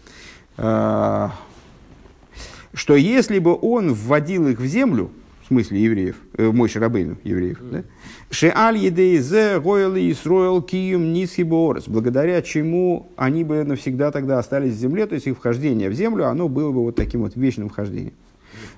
[2.73, 5.09] Что если бы он вводил их в землю,
[5.45, 7.83] в смысле евреев, э, мой Шарабейну евреев, да?
[8.31, 14.79] Шеаль едей зе гояли Исроил киюм нисхиборес, благодаря чему они бы навсегда тогда остались в
[14.79, 18.13] земле, то есть их вхождение в землю, оно было бы вот таким вот вечным вхождением.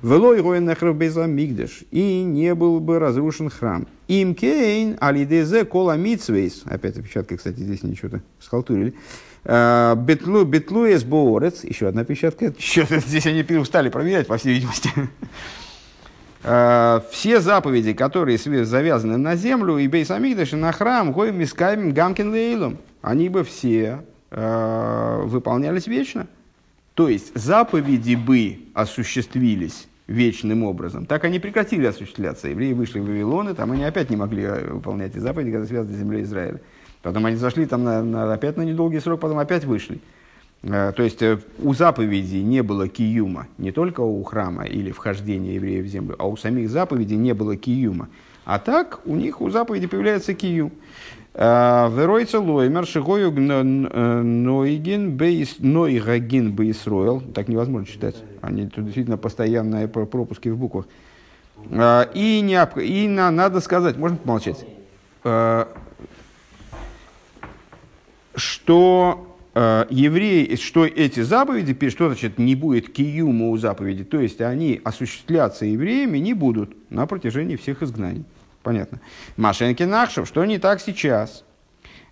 [0.02, 3.88] Велой нахров мигдеш, и не был бы разрушен храм.
[4.10, 8.94] Им кейн алидезе кола митсвейс, опять опечатка, кстати, здесь ничего-то схалтурили,
[9.46, 12.54] э, Бетлу, бетлуес боорец, еще одна печатка.
[12.58, 14.90] Еще, здесь они устали проверять, по всей видимости.
[16.50, 22.32] Э, все заповеди, которые завязаны на землю, и Бейсамикдаш, и на храм, Гоем, Мискаем, Гамкин,
[22.32, 24.00] Лейлом, они бы все
[24.32, 26.28] э, выполнялись вечно.
[26.94, 31.06] То есть заповеди бы осуществились вечным образом.
[31.06, 32.48] Так они прекратили осуществляться.
[32.48, 35.68] Евреи вышли в Вавилон, и там они опять не могли э, выполнять эти заповеди, когда
[35.68, 36.62] связаны с землей Израиля.
[37.02, 39.96] Потом они зашли там на, на, опять на недолгий срок, потом опять вышли.
[39.98, 40.17] Э,
[40.62, 45.86] то есть э, у заповедей не было киюма, не только у храма или вхождения евреев
[45.86, 48.10] в землю, а у самих заповедей не было киюма.
[48.44, 50.72] А так у них у заповеди появляется киюм.
[51.34, 57.22] Э, Веройца лоймер шигою нойген бейс нойгагин бейсроил.
[57.22, 58.16] Так невозможно читать.
[58.42, 60.88] Они тут действительно постоянные пропуски в буквах.
[61.70, 64.66] И, не, и на, надо сказать, можно помолчать,
[68.36, 74.42] что Э, евреи, что эти заповеди, что значит не будет киюма у заповеди, то есть
[74.42, 78.26] они осуществляться евреями не будут на протяжении всех изгнаний.
[78.62, 79.00] Понятно.
[79.38, 81.44] Машенки Нахшев, что не так сейчас?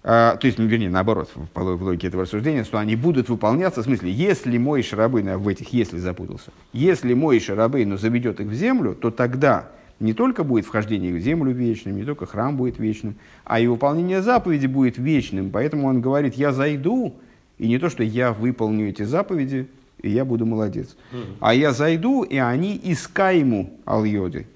[0.07, 3.81] А, то есть, ну, вернее, наоборот, в, в логике этого рассуждения, что они будут выполняться,
[3.81, 8.53] в смысле, если мой Шарабейн, в этих если запутался, если мой Шарабейн заведет их в
[8.53, 13.15] землю, то тогда не только будет вхождение в землю вечным, не только храм будет вечным,
[13.43, 15.49] а и выполнение заповеди будет вечным.
[15.49, 17.15] Поэтому он говорит, я зайду,
[17.57, 19.67] и не то, что я выполню эти заповеди,
[20.01, 20.95] и я буду молодец.
[21.39, 24.47] А я зайду, и они искаему аль-йоды,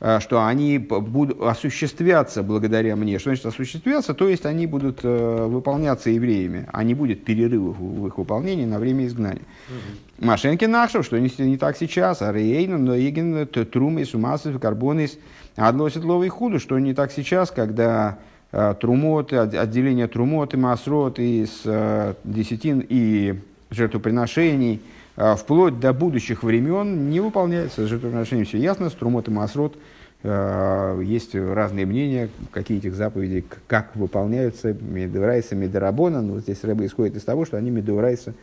[0.00, 3.18] а, что они будут осуществляться благодаря мне.
[3.18, 4.14] Что значит осуществляться?
[4.14, 8.78] То есть они будут э, выполняться евреями, а не будет перерывов в их выполнении на
[8.78, 9.42] время изгнания.
[9.68, 10.26] Угу.
[10.26, 15.18] Машенки нашел, что не, не так сейчас, а рейна, но иген, трумы, сумасов, карбонис,
[15.56, 22.14] адлосит ловый худу, что не так сейчас, когда Э, трумоты, отделение трумоты, масрот из э,
[22.24, 23.34] десятин и
[23.70, 24.80] жертвоприношений,
[25.16, 28.44] э, вплоть до будущих времен не выполняется жертвоприношение.
[28.44, 29.76] Все ясно, с трумот масрот
[30.24, 36.20] есть разные мнения, какие этих заповедей, как выполняются, медурайса, медорабона.
[36.20, 38.34] Но вот здесь рыба исходит из того, что они медурайса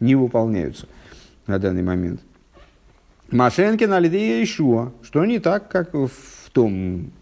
[0.00, 0.86] не выполняются
[1.46, 2.20] на данный момент.
[3.30, 6.10] Машенкин алидея Ишуа, что не так, как в
[6.52, 7.12] том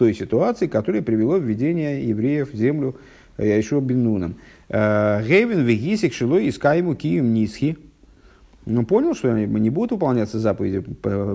[0.00, 2.96] той ситуации, которая привело введение евреев в землю
[3.36, 4.34] Яйшуа бен Нуном.
[4.70, 7.76] Э, Гейвен вегисик шилой искаему кием нисхи.
[8.64, 10.82] Ну, понял, что они не будут выполняться заповеди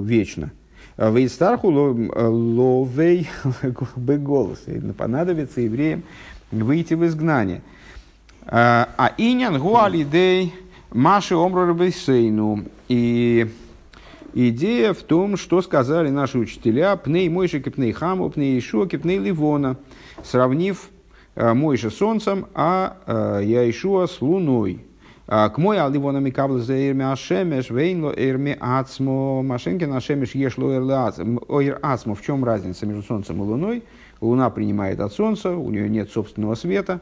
[0.01, 0.49] вечно.
[0.97, 3.29] Э, Вейстарху ловей
[3.95, 4.65] бы голос.
[4.97, 6.01] Понадобится евреям
[6.49, 7.61] выйти в изгнание.
[8.47, 10.55] Э, а инян гуалидей
[10.91, 12.65] маши омрорбейсейну.
[12.89, 13.47] И
[14.37, 19.77] Идея в том, что сказали наши учителя «Пней Мойши кипней хаму, пней Ишуа кипней Ливона»,
[20.25, 20.89] сравнив
[21.35, 24.83] э, Мойша солнцем, а э, Яишуа с луной.
[25.25, 31.79] А, к мой аливона микабл за эрми ашемеш, вейнло эрми ацмо, машенкин ашемеш ешло ойр
[31.81, 32.13] ацмо.
[32.13, 33.83] В чем разница между солнцем и луной?
[34.19, 36.99] Луна принимает от солнца, у нее нет собственного света,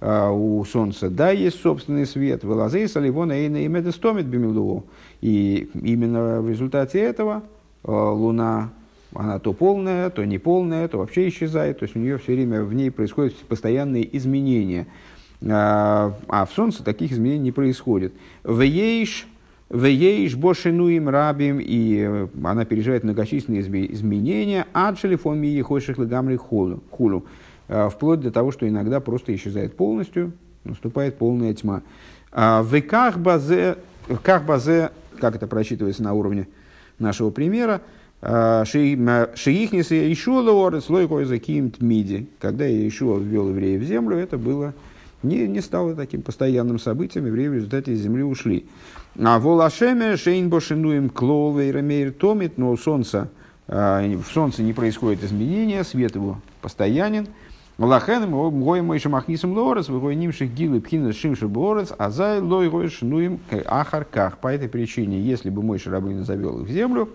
[0.00, 4.84] у солнца да есть собственный свет, вылазей саливона эйна и медестомит бимилуо.
[5.20, 7.42] И именно в результате этого
[7.84, 8.70] э, Луна,
[9.14, 11.78] она то полная, то неполная, то вообще исчезает.
[11.78, 14.86] То есть у нее все время в ней происходят постоянные изменения.
[15.46, 18.12] А, а в Солнце таких изменений не происходит.
[18.44, 19.26] Вееш,
[19.70, 27.24] вееш бошинуим рабим, и э, она переживает многочисленные изменения, а шелефон ми ехоших легамри хулу,
[27.90, 30.32] вплоть до того, что иногда просто исчезает полностью,
[30.64, 31.82] наступает полная тьма.
[32.32, 36.48] А в как базе, как это просчитывается на уровне
[36.98, 37.80] нашего примера,
[38.26, 41.38] а, Шиихнис и Ишуа лорец лойкой за
[41.80, 42.28] миди.
[42.40, 44.72] Когда Ишуа ввел евреев в землю, это было
[45.22, 48.66] не, не стало таким постоянным событием, евреи в результате из земли ушли.
[49.18, 53.30] А волашеме шейн бошинуем клове и томит, но у солнца,
[53.68, 57.28] а, в солнце не происходит изменения, свет его постоянен.
[57.76, 62.88] Лахен гой мой шамахнисом лорес, выгой нимших гилы пхина шимши борец, а за лой гой
[62.88, 64.38] шинуем ахарках.
[64.38, 67.08] По этой причине, если бы мой шарабын завел их в землю,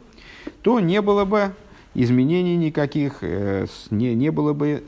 [0.62, 1.54] то не было бы
[1.94, 4.84] изменений никаких, э, не, не было бы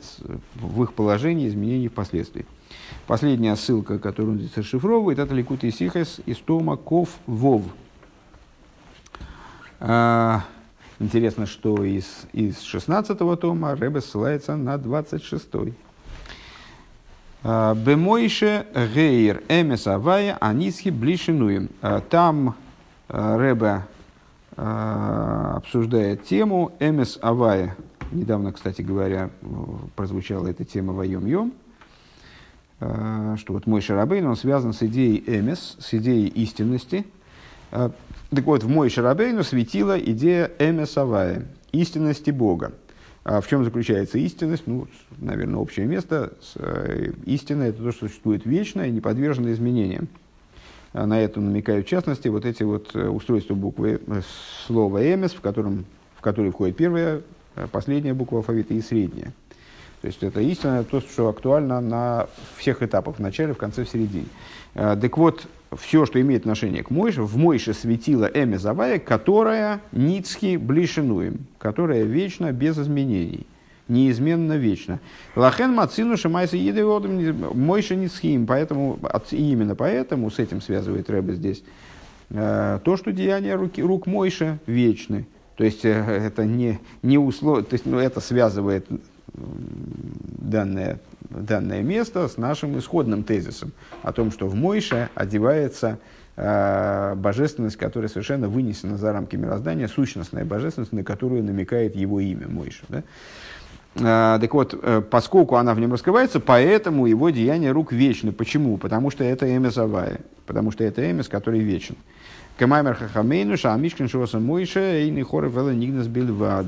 [0.54, 2.44] в их положении изменений впоследствии.
[3.06, 7.62] Последняя ссылка, которую он здесь расшифровывает, это Ликут Исихас из Тома Ков Вов.
[11.02, 15.74] А, интересно, что из, из 16 тома Рэбе ссылается на 26-й.
[17.44, 21.70] А, Бемойше Гейр Эмес Авая Анисхи Блишинуем.
[21.80, 22.54] А, там
[23.08, 23.82] Рэбе
[24.54, 27.76] обсуждает тему Эмес Авая.
[28.10, 29.30] Недавно, кстати говоря,
[29.96, 31.52] прозвучала эта тема в Йом-Йом.
[32.80, 37.06] Э, что вот мой Шарабейн, он связан с идеей эмес, с идеей истинности.
[38.32, 42.72] Э, так вот, в мой Шарабейну светила идея эмесовая, истинности Бога.
[43.24, 44.64] А в чем заключается истинность?
[44.66, 46.32] Ну, наверное, общее место.
[46.56, 50.08] Э, истина– это то, что существует вечно и не подвержено изменениям.
[50.92, 54.00] А на это намекают, в частности, вот эти вот устройства буквы
[54.66, 57.22] слова «эмес», в, котором, в который входит первая,
[57.70, 59.32] последняя буква алфавита и средняя.
[60.02, 62.26] То есть это истина, то, что актуально на
[62.58, 64.26] всех этапах, в начале, в конце, в середине.
[64.74, 69.80] Э, так вот, все, что имеет отношение к Мойше, в Мойше светила Эме Завая, которая
[69.92, 73.46] ницки блишинуем, которая вечно, без изменений,
[73.88, 75.00] неизменно вечно.
[75.36, 78.98] Лахен Мацину Шимайса Едеводом Мойше Ницхим, поэтому,
[79.30, 81.62] именно поэтому, с этим связывает Рэбе здесь,
[82.30, 85.26] э, то, что деяния руки, рук Мойше вечны.
[85.56, 87.66] То есть э, это не, не услов...
[87.66, 88.86] то есть, ну, это связывает
[89.34, 90.98] данное,
[91.30, 95.98] данное место с нашим исходным тезисом о том, что в Мойше одевается
[96.36, 102.48] э, божественность, которая совершенно вынесена за рамки мироздания, сущностная божественность, на которую намекает его имя
[102.48, 102.84] Мойша.
[102.88, 103.02] Да?
[103.94, 108.32] Э, так вот, э, поскольку она в нем раскрывается, поэтому его деяния рук вечны.
[108.32, 108.76] Почему?
[108.78, 111.96] Потому что это Эмес Авая, потому что это Эмес, который вечен.
[112.58, 116.66] Камаймер Хахамейну, Шамишкин Шоса Мойша, Эйни Хоры Вела Нигнас Бельвад.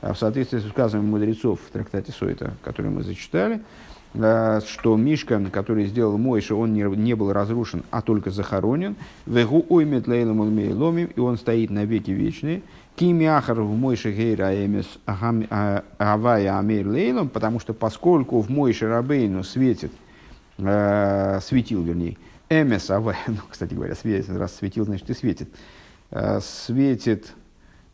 [0.00, 3.60] А в соответствии с высказыванием мудрецов в трактате Сойта, который мы зачитали,
[4.14, 8.96] что Мишкан, который сделал Мойша, он не, не был разрушен, а только захоронен.
[9.26, 12.62] Вегу оймет лейлом и он стоит на веки вечные.
[12.96, 19.44] Кимиахар в Мойше гейра эмес а, авая амир лейлом, потому что поскольку в Мойше рабейну
[19.44, 19.92] светит,
[20.56, 22.16] э, светил, вернее,
[22.48, 25.50] эмес авая, ну, кстати говоря, светит, раз светил, значит и светит,
[26.10, 27.34] э, светит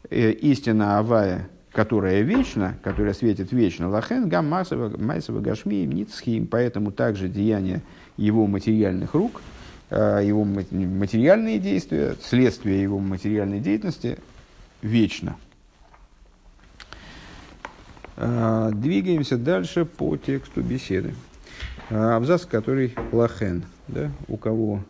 [0.09, 7.29] э, истина авая, которая вечна, которая светит вечно, лахен гам майсова гашми ницхим, поэтому также
[7.29, 7.83] деяния
[8.17, 9.41] его материальных рук,
[9.91, 14.19] э, его материальные действия, следствие его материальной деятельности
[14.83, 15.37] вечно.
[18.17, 21.15] Э, двигаемся дальше по тексту беседы.
[21.89, 24.85] Э, абзац, который лахен, да, у кого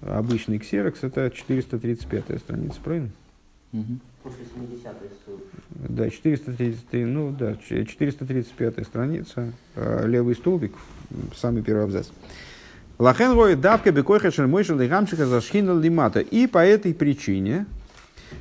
[0.00, 3.10] обычный ксерокс, это 435 страница, правильно?
[3.72, 3.98] Угу.
[4.24, 4.88] После 70
[5.68, 10.72] Да, 433, ну да, 435 страница, э, левый столбик,
[11.36, 12.08] самый первый абзац.
[12.98, 16.20] Лахен роет давка бекойха шермойшел и гамшика зашхина лимата.
[16.20, 17.66] И по этой причине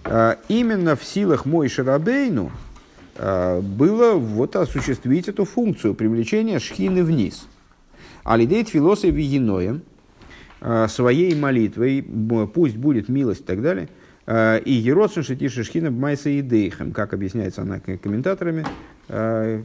[0.05, 2.49] э, именно в силах мой Шарабейну
[3.17, 7.45] э, было вот осуществить эту функцию привлечения шхины вниз.
[8.23, 9.81] Алидейт философи вигиноем
[10.87, 12.01] своей молитвой,
[12.53, 13.89] пусть будет милость и так далее–
[14.25, 18.65] и Еросин Шитиша Шхина Майса и как объясняется она комментаторами,
[19.09, 19.61] э,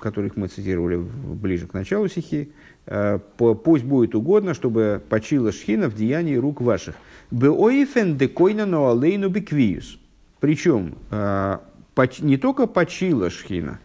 [0.00, 2.52] которых мы цитировали ближе к началу стихи,
[2.86, 6.94] э, пусть будет угодно, чтобы почила Шхина в деянии рук ваших.
[7.30, 9.98] Беоифен декойна ноалейну биквиюс.
[10.40, 10.94] Причем
[12.20, 13.80] не только почила Шхина,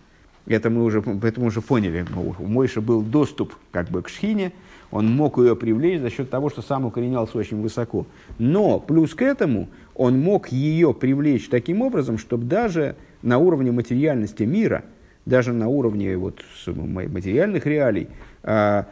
[0.46, 4.54] это мы уже, это мы уже поняли, у Мойша был доступ как бы к Шхине,
[4.92, 8.06] он мог ее привлечь за счет того, что сам укоренялся очень высоко.
[8.38, 14.44] Но плюс к этому он мог ее привлечь таким образом, чтобы даже на уровне материальности
[14.44, 14.84] мира,
[15.26, 18.10] даже на уровне вот материальных реалий,
[18.44, 18.88] а,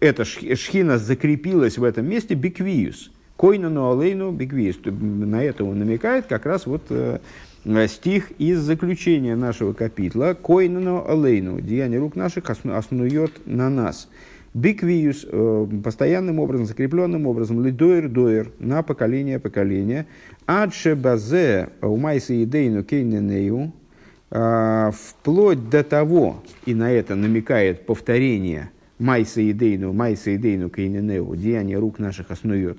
[0.00, 3.10] эта шхина закрепилась в этом месте биквиус.
[3.36, 4.80] Койнану алейну биквиус.
[4.84, 7.20] На это он намекает как раз вот э,
[7.88, 10.36] стих из заключения нашего капитла.
[10.40, 11.60] Койнану алейну.
[11.60, 14.08] Деяние рук наших основует на нас.
[14.52, 20.06] Биквиус э, постоянным образом, закрепленным образом, лидоер доер на поколение поколение.
[20.46, 23.72] Адше базе умайса идейну кейненею,
[24.32, 31.78] э, вплоть до того, и на это намекает повторение майса идейну, майса идейну кейненею, деяние
[31.78, 32.78] рук наших основет.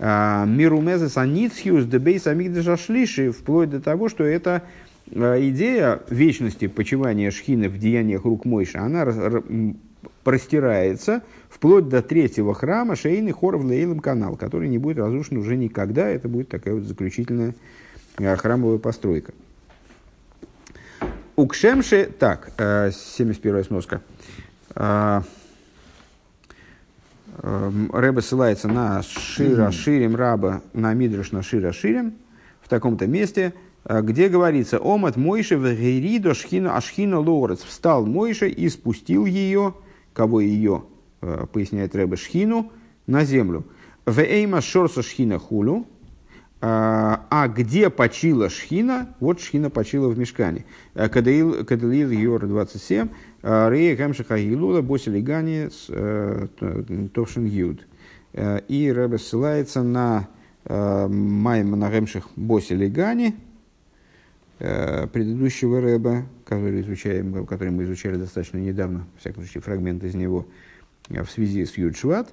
[0.00, 4.64] Э, Мирумеза саницхиус дебейс амигдажашлиши, вплоть до того, что это
[5.08, 9.04] идея вечности почивания Шхины в деяниях рук Мойша, она
[10.24, 16.08] простирается вплоть до третьего храма Шейны Хоров Лейлом канал, который не будет разрушен уже никогда.
[16.08, 17.54] Это будет такая вот заключительная
[18.16, 19.32] храмовая постройка.
[21.36, 24.02] Укшемши, так, 71 сноска.
[27.42, 32.12] Рэба ссылается на Шира Ширим Раба, на Мидриш на Шира Ширим,
[32.60, 33.54] в таком-то месте,
[33.88, 37.62] где говорится «Омат Мойше в Геридо Шхина Ашхина Лорец».
[37.62, 39.72] Встал Мойше и спустил ее,
[40.12, 40.84] кого ее,
[41.52, 42.72] поясняет Рэба, Шхину,
[43.06, 43.64] на землю.
[44.06, 45.86] В Эйма Шорса Шхина Хулю,
[46.62, 49.14] а где почила Шхина?
[49.20, 50.64] Вот Шхина почила в Мешкане.
[50.94, 53.08] Каделил Йор 27.
[53.42, 56.46] Рея Гамшиха Гилула Босилигани э,
[57.14, 57.86] Товшин Юд.
[58.34, 60.28] Э, и Рэбе ссылается на
[60.66, 63.34] э, Майма на Гамших Босилигани,
[64.60, 70.46] предыдущего Рэба, который, изучаем, который мы изучали достаточно недавно, в всяком случае, фрагмент из него
[71.08, 72.28] в связи с Юдшват,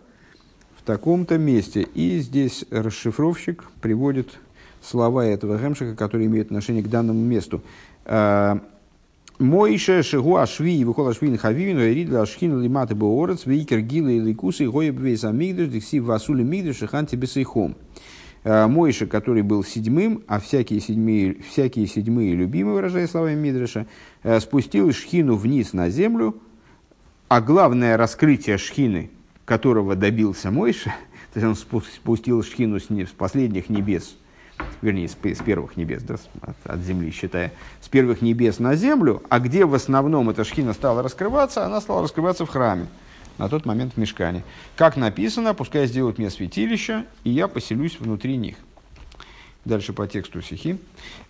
[0.77, 1.87] в таком-то месте.
[1.95, 4.37] И здесь расшифровщик приводит
[4.81, 7.63] слова этого Гамшиха, которые имеют отношение к данному месту.
[9.39, 14.19] Моише шигу ашви и выхол ашвин хавивину и ридла ашхин лиматы боорец вейкер гилы и
[14.19, 17.75] ликусы гоя бвейс амигдыш дикси васули мигдыш ханти бесейхом.
[18.67, 23.87] Моише, который был седьмым, а всякие седьмые, всякие седьмые любимые, выражая словами Мидраша,
[24.39, 26.35] спустил шхину вниз на землю,
[27.27, 29.09] а главное раскрытие шхины,
[29.45, 30.95] которого добился Мойша,
[31.33, 34.15] то есть он спустил шхину с последних небес–
[34.81, 39.23] вернее, с, с первых небес, да, от, от земли считая, с первых небес на землю,
[39.29, 42.87] а где в основном эта шхина стала раскрываться, она стала раскрываться в храме,
[43.37, 44.43] на тот момент в мешкане.
[44.75, 48.55] Как написано, пускай сделают мне святилище, и я поселюсь внутри них.
[49.65, 50.77] Дальше по тексту стихи.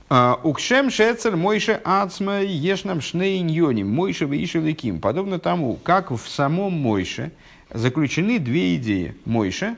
[0.09, 5.01] «А, Укшем шецель мойше ацма ешнам шнейньоним, мойше вишевиким.
[5.01, 7.31] Подобно тому, как в самом мойше
[7.73, 9.15] заключены две идеи.
[9.25, 9.75] Мойше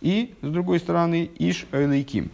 [0.00, 2.30] и, с другой стороны, иш элейким.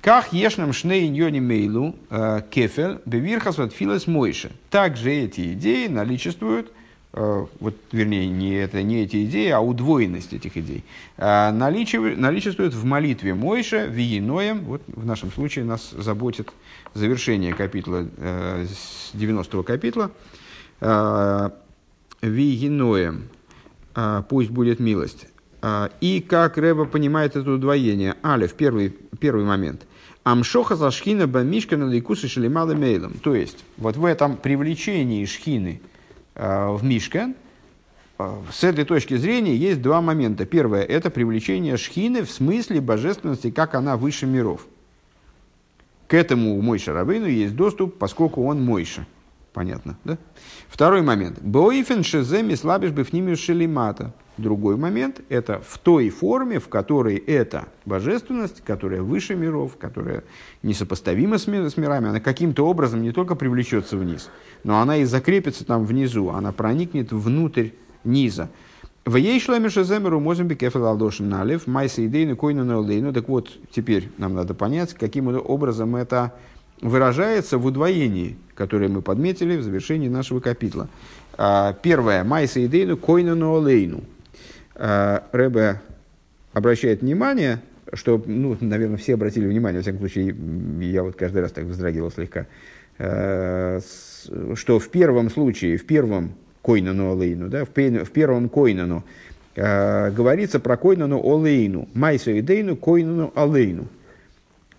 [0.00, 4.50] Как ешнам шней ньони мейлу э, кефель бевирхас от филес мойше.
[4.68, 6.72] Также эти идеи наличествуют,
[7.12, 10.82] вот, вернее, не, это не эти идеи, а удвоенность этих идей,
[11.18, 16.50] э, наличествуют в молитве Мойше, виеноем, вот в нашем случае нас заботит
[16.94, 18.06] завершение капитла,
[19.12, 20.10] 90 капитла,
[22.22, 23.28] виеноем,
[24.28, 25.26] пусть будет милость.
[26.00, 28.16] И как Рэба понимает это удвоение?
[28.24, 29.86] Алиф, первый, первый момент.
[30.24, 33.14] Амшоха за шхина бамишка на лейкусы шелемалы мейлом.
[33.14, 35.91] То есть, вот в этом привлечении шхины э,
[36.34, 37.34] в Мишкан,
[38.18, 40.46] э, с этой точки зрения есть два момента.
[40.46, 44.66] Первое– это привлечение шхины в смысле божественности, как она выше миров.
[46.08, 49.06] К этому у Мойша Рабейну есть доступ, поскольку он Мойша.
[49.52, 50.18] Понятно, да?
[50.68, 51.40] Второй момент.
[51.40, 54.12] Боифен шеземи слабиш бифнимию шелимата.
[54.38, 60.24] Другой момент– это в той форме, в которой эта божественность, которая выше миров, которая
[60.62, 64.30] несопоставима с, мирами, она каким-то образом не только привлечется вниз,
[64.64, 67.70] но она и закрепится там внизу, она проникнет внутрь
[68.04, 68.48] низа.
[69.04, 73.12] В ей шламе шеземеру можем бекефел алдошим налев, майса идейну койну.
[73.12, 76.32] Так вот, теперь нам надо понять, каким образом это
[76.82, 80.88] выражается в удвоении, которое мы подметили в завершении нашего капитла.
[81.38, 82.24] А, первое.
[82.24, 84.02] Майса идейну койну налейну.
[84.74, 85.80] А, Рэбе
[86.52, 87.62] обращает внимание,
[87.94, 90.34] что, ну, наверное, все обратили внимание, во всяком случае,
[90.80, 92.46] я вот каждый раз так вздрагивал слегка,
[92.98, 93.78] а,
[94.54, 99.04] что в первом случае, в первом койнану олейну, да, в, первом койнану
[99.54, 103.88] говорится про койнану олейну, майсу идейну койнану олейну,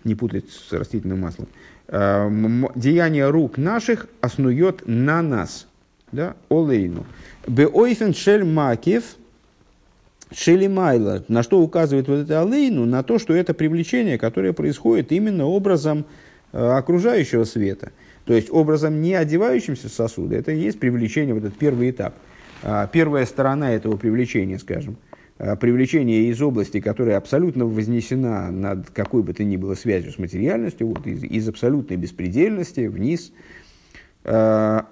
[0.02, 1.46] не путать с растительным маслом.
[1.88, 5.66] Деяние рук наших основет на нас,
[6.12, 7.04] да, олейну.
[7.46, 9.04] Беойфен шель макив–
[10.34, 15.46] Шелимайла, на что указывает вот это алейну, на то, что это привлечение, которое происходит именно
[15.46, 16.06] образом
[16.52, 17.92] э, окружающего света.
[18.24, 20.36] То есть образом не одевающимся в сосуды.
[20.36, 22.14] Это и есть привлечение, вот этот первый этап.
[22.62, 24.96] А, первая сторона этого привлечения, скажем,
[25.36, 30.86] привлечение из области, которая абсолютно вознесена над какой бы то ни было связью с материальностью,
[30.86, 33.32] вот из, из абсолютной беспредельности вниз.
[34.24, 34.86] А,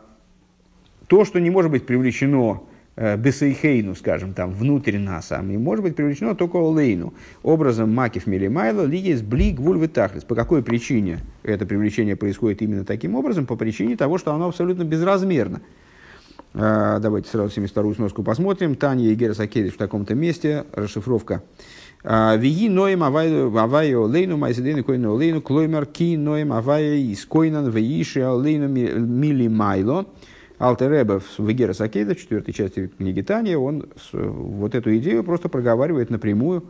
[1.07, 2.63] то, что не может быть привлечено
[2.95, 8.85] Э, бесейхейну, скажем, там, внутрь нас, а может быть привлечено только олейну, образом макив милимайла,
[8.85, 10.25] ли есть блик вульвы тахлис.
[10.25, 13.47] По какой причине это привлечение происходит именно таким образом?
[13.47, 15.63] По причине того, что оно абсолютно безразмерно.
[16.55, 18.75] А, давайте сразу 72-ю сноску посмотрим.
[18.75, 21.43] Таня и Герас в таком-то месте, расшифровка
[22.05, 28.67] Виги ноем авайо лейну майзедейну койну лейну клоймер ки ноем авайо из койнан веиши лейну
[28.67, 30.07] мили майло.
[30.59, 36.11] Алтереба в Вегера Сакейда, в четвертой части книги Тания, он вот эту идею просто проговаривает
[36.11, 36.65] напрямую,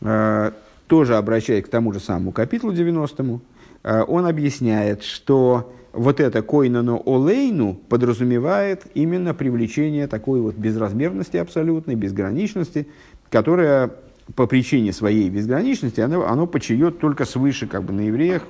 [0.00, 3.40] тоже обращаясь к тому же самому капитлу 90
[3.84, 12.88] он объясняет, что вот это койнану олейну подразумевает именно привлечение такой вот безразмерности абсолютной, безграничности,
[13.30, 13.92] которая
[14.34, 18.42] по причине своей безграничности, оно, оно почает только свыше, как бы на евреях,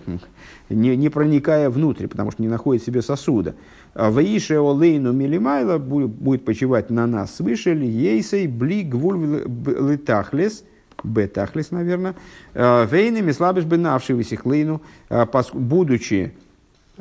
[0.69, 3.55] не, не проникая внутрь, потому что не находит себе сосуда.
[3.95, 10.65] Ваише олейну милимайла будет, почивать на нас свыше, ейсей бли гвуль летахлес,
[11.05, 12.17] бетахлес, наверное,
[12.55, 16.33] вейнами слабыш бы навший висихлейну, а, будучи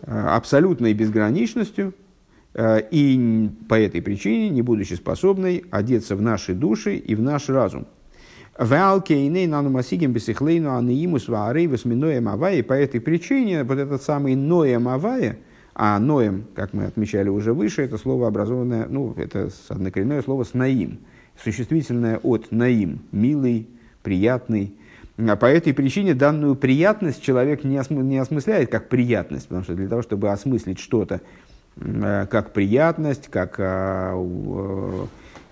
[0.06, 1.94] абсолютной безграничностью,
[2.60, 7.86] и по этой причине, не будучи способной одеться в наши души и в наш разум.
[12.28, 12.64] Авае.
[12.64, 15.38] По этой причине вот этот самый ноем авае,
[15.76, 20.56] а ноем, как мы отмечали уже выше, это слово образованное, ну, это однокоренное слово с
[20.56, 21.02] наим,
[21.44, 23.68] существительное от наим, милый,
[24.02, 24.74] приятный.
[25.18, 29.74] А по этой причине данную приятность человек не, осмы, не осмысляет как приятность, потому что
[29.74, 31.22] для того, чтобы осмыслить что-то
[31.78, 35.08] э, как приятность, как э,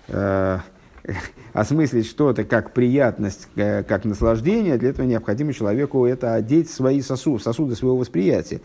[0.08, 0.58] э,
[1.52, 7.42] осмыслить что-то как приятность, как наслаждение, для этого необходимо человеку это одеть в свои сосуды,
[7.42, 8.60] сосуды своего восприятия.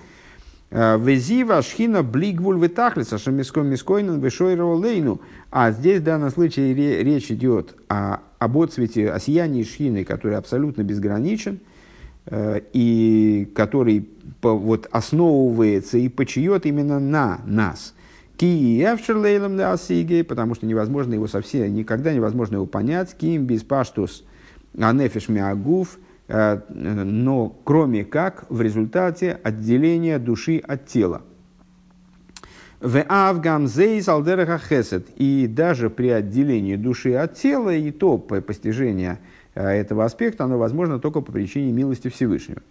[0.71, 5.21] Э, Везива шхина блигвуль витахлиса шамиском мискойнен вишойрова лейну.
[5.49, 6.73] А здесь в данном случае
[7.03, 11.59] речь идет о, об отцвете, о сиянии шхины, который абсолютно безграничен,
[12.25, 14.09] э, и который
[14.41, 17.93] вот, основывается и почиет именно на нас–
[18.41, 23.15] Ки эвшерлейлом да асиги, потому что невозможно его совсем, никогда невозможно его понять.
[23.15, 24.23] Ким без паштус
[24.75, 31.21] анефиш миагуф, э, но кроме как в результате отделения души от тела.
[32.81, 35.07] В Авгам Зейс Алдераха Хесед.
[35.17, 39.19] И даже при отделении души от тела, и то постижение
[39.53, 42.61] э, этого аспекта, оно возможно только по причине милости Всевышнего.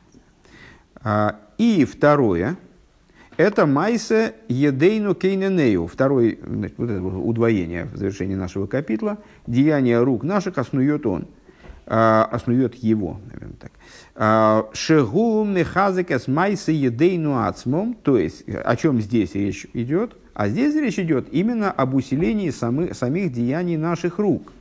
[1.02, 2.56] А, и второе–
[3.36, 5.86] это майса едейну кейненею.
[5.86, 9.18] Второе значит, вот это удвоение в завершении нашего капитла.
[9.46, 11.28] Деяние рук наших основет он.
[11.86, 13.72] А, основет его, наверное так.
[14.22, 17.94] А, Шегу мехазекес майса едейну ацмом.
[17.94, 20.12] То есть, о чем здесь речь идет?
[20.34, 24.52] А здесь речь идет именно об усилении самых, самих деяний наших рук.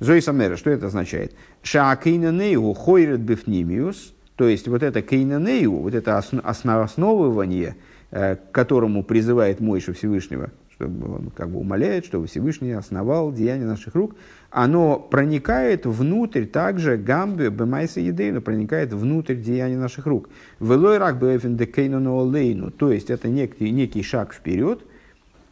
[0.00, 1.34] Зои Самера, что это означает?
[1.62, 7.76] Шаакейненею хойрет бифнимиус– то есть вот это кейнанею, вот это основывание,
[8.10, 10.50] э, к которому призывает Мойша Всевышнего,
[10.80, 14.14] он как бы умоляет, чтобы Всевышний основал деяние наших рук,
[14.50, 20.28] оно проникает внутрь также гамбе бемайса едейну, проникает внутрь деяния наших рук.
[20.58, 21.18] Велой рак
[22.24, 24.80] лейну, то есть это некий, некий шаг вперед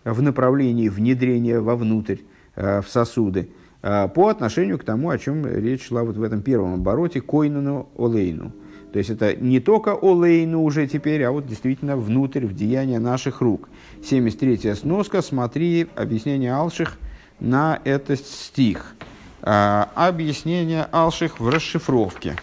[0.05, 2.19] в направлении внедрения вовнутрь,
[2.57, 3.51] э, в сосуды,
[3.83, 7.89] э, по отношению к тому, о чем речь шла вот в этом первом обороте, койнану
[7.97, 8.53] олейну.
[8.93, 13.41] То есть это не только олейну уже теперь, а вот действительно внутрь, в деяние наших
[13.41, 13.69] рук.
[14.03, 16.97] 73-я сноска, смотри объяснение Алших
[17.41, 18.95] на этот стих.
[19.43, 22.37] А, объяснение Алших в расшифровке.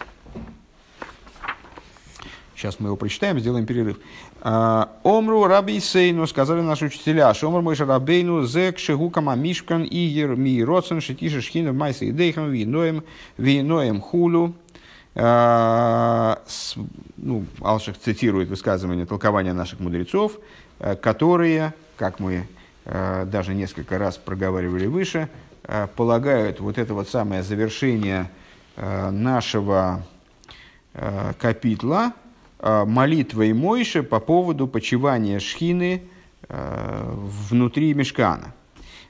[2.54, 3.98] Сейчас мы его прочитаем, сделаем перерыв.
[4.40, 10.64] А, Омру раби сейну, сказали наши учителя, Шомр мой рабейну зек шигукама мишкан и ерми
[10.64, 13.04] роцен шитиша шхина майса и дейхам виноем
[13.36, 14.54] виноем хулу.
[15.18, 16.42] А,
[17.16, 20.38] ну, Алших цитирует высказывания, толкования наших мудрецов,
[20.78, 22.46] э, которые, как мы
[22.84, 25.30] э, даже несколько раз проговаривали выше,
[25.62, 28.30] э, полагают вот это вот самое завершение
[29.10, 30.02] нашего
[31.38, 32.12] капитла
[32.60, 36.02] молитвой Мойши по поводу почивания шхины
[36.46, 38.52] внутри мешкана,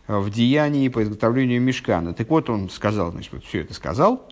[0.07, 2.15] в деянии по изготовлению мешкана.
[2.15, 4.23] Так вот, он сказал, значит, вот все это сказал,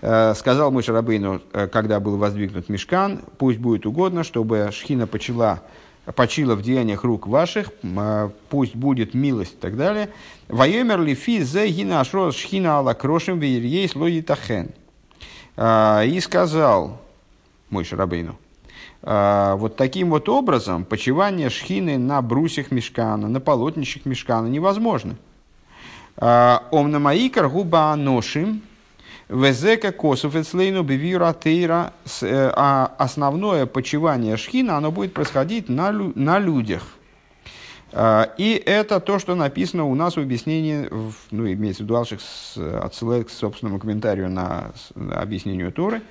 [0.00, 5.60] сказал мой Шарабейну, э, когда был воздвигнут мешкан, пусть будет угодно, чтобы шхина почила,
[6.14, 10.10] почила в деяниях рук ваших, э, пусть будет милость и так далее.
[10.46, 13.40] Вайомер ли фи зе гина ашрос шхина ала крошем
[13.88, 14.70] слои тахен.
[15.60, 17.00] И сказал
[17.68, 18.38] мой Шарабейну,
[19.02, 25.16] вот таким вот образом почивание шхины на брусьях мешкана, на полотнищах мешкана невозможно.
[26.16, 28.62] Омнамаикар губа аношим,
[29.28, 31.92] Везека косов эцлейну бивира тейра.
[32.22, 36.82] Э, а основное почивание шхина, оно будет происходить на, на людях.
[37.90, 40.90] И это то, что написано у нас в объяснении,
[41.30, 42.20] ну, имеется в виду, Алших
[42.82, 46.02] отсылает к собственному комментарию на, объяснению Торы.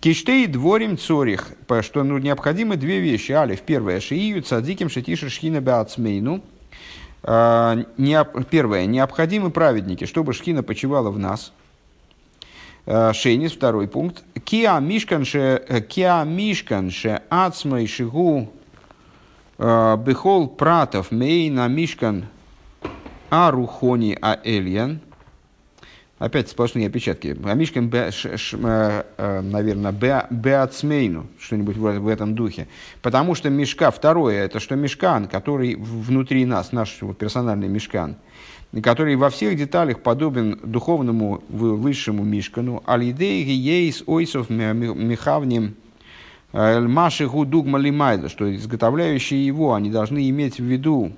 [0.00, 1.52] Киштей дворим цорих,
[1.82, 3.30] что ну, необходимы две вещи.
[3.30, 6.42] Алиф, первое, шиию цадиким шетиши шхина беацмейну.
[7.22, 7.86] Первое,
[8.86, 11.52] необходимы праведники, чтобы шхина почивала в нас–
[12.86, 14.24] Шейнис, второй пункт.
[14.44, 18.52] Киа мишканше, э, киа мишканше ацмай шигу
[19.56, 22.26] э, бехол пратов мей на мишкан
[23.30, 25.00] арухони а эльян.
[26.18, 27.34] Опять сплошные опечатки.
[27.42, 29.92] А мишкан, наверное,
[30.30, 32.68] беацмейну, что-нибудь в этом духе.
[33.00, 38.16] Потому что мешка, второе, это что мешкан, который внутри нас, наш персональный мешкан–
[38.82, 45.76] который во всех деталях подобен духовному высшему мишкану, алидей ейс ойсов михавним
[46.52, 51.12] маши гудугма лимайда, что изготовляющие его, они должны иметь в виду,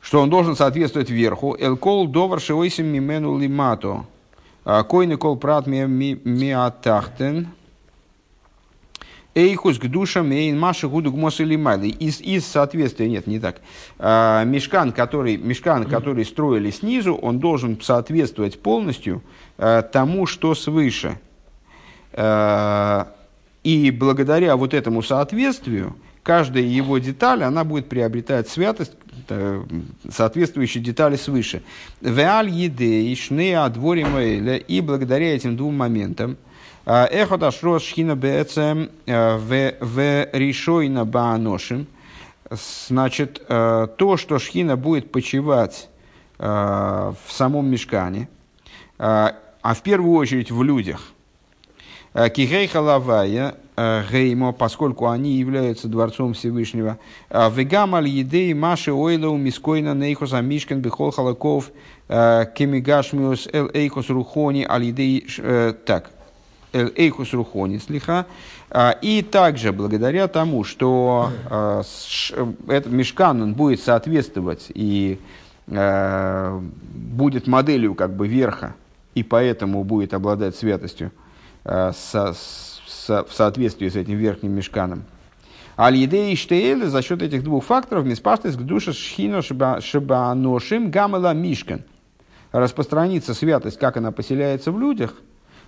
[0.00, 1.56] что он должен соответствовать верху.
[1.58, 4.04] Элкол довар шиойсим мимену лимато.
[4.64, 7.48] Койны кол прат миатахтен.
[9.34, 11.88] Эйхус к душам эйн маши гуду гмос или майли.
[11.88, 13.60] Из, из соответствия, нет, не так.
[13.98, 19.22] А, мешкан, который, мешкан, который строили снизу, он должен соответствовать полностью
[19.58, 21.18] а, тому, что свыше.
[22.12, 23.08] А,
[23.64, 28.92] и благодаря вот этому соответствию, каждая его деталь, она будет приобретать святость,
[30.08, 31.62] соответствующие детали свыше.
[32.00, 33.58] Веаль еде и шне
[34.68, 36.36] и благодаря этим двум моментам–
[36.86, 41.86] Эхот ашрос шхина бецем э, в решойна бааношим.
[42.50, 45.88] Значит, э, то, что шхина будет почивать
[46.38, 48.28] э, в самом мешкане,
[48.98, 51.00] а в первую очередь в людях.
[52.12, 56.98] Кихей халавая геймо, поскольку они являются дворцом Всевышнего.
[57.28, 61.72] Вегам аль едей маши ойлау мискойна нейхос амишкен бихол халаков
[62.06, 65.26] кемигашмиус эл эйхос рухони аль едей...
[65.86, 66.12] Так,
[66.74, 68.26] Эйхус Рухони слиха.
[68.70, 71.82] А, и также благодаря тому, что а,
[72.68, 75.20] этот мешкан он будет соответствовать и
[75.68, 76.60] а,
[76.92, 78.74] будет моделью как бы верха,
[79.14, 81.12] и поэтому будет обладать святостью
[81.64, 81.94] в
[83.30, 85.04] соответствии с этим верхним мешканом.
[85.78, 91.82] Аль-Едей и за счет этих двух факторов миспаштес к душе шхино шибаношим гамала мишкан.
[92.52, 95.14] Распространится святость, как она поселяется в людях–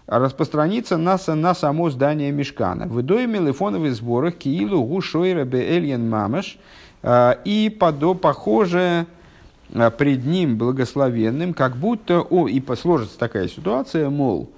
[0.07, 2.87] распространится на, на само здание мешкана.
[2.87, 6.59] В идое мелефоновых сборах Киилу Гушойра Эльен Мамаш
[7.03, 9.07] а, и подо, похоже
[9.75, 14.51] а, пред ним благословенным, как будто, о, и сложится такая ситуация, мол,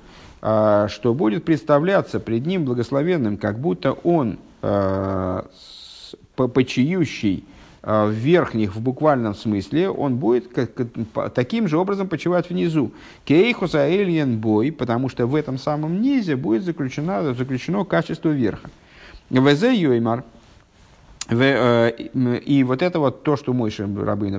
[0.42, 4.38] а, что будет представляться пред ним благословенным, как будто он
[6.36, 10.70] почиющий а, в верхних в буквальном смысле, он будет как,
[11.32, 12.92] таким же образом почивать внизу.
[13.24, 18.68] Кейхуса эльен бой, потому что в этом самом низе будет заключено, заключено качество верха.
[19.30, 20.24] Везе йоймар.
[21.30, 23.70] Э, и вот это вот то, что мой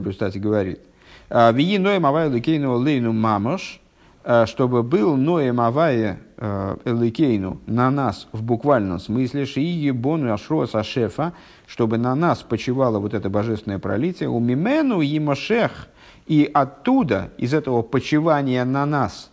[0.02, 0.80] в результате говорит.
[1.30, 3.89] «А, Вии ноем авай лейну лейну мамош, э,
[4.46, 11.34] чтобы был ноем авая э, эликейну на нас в буквальном смысле, шии бону ашроса шефа,
[11.68, 15.88] чтобы на нас почивало вот это божественное пролитие, у мимену и Мошех,
[16.28, 19.32] и оттуда, из этого почивания на нас,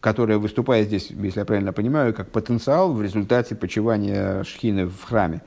[0.00, 5.42] которое выступает здесь, если я правильно понимаю, как потенциал в результате почивания шхины в храме,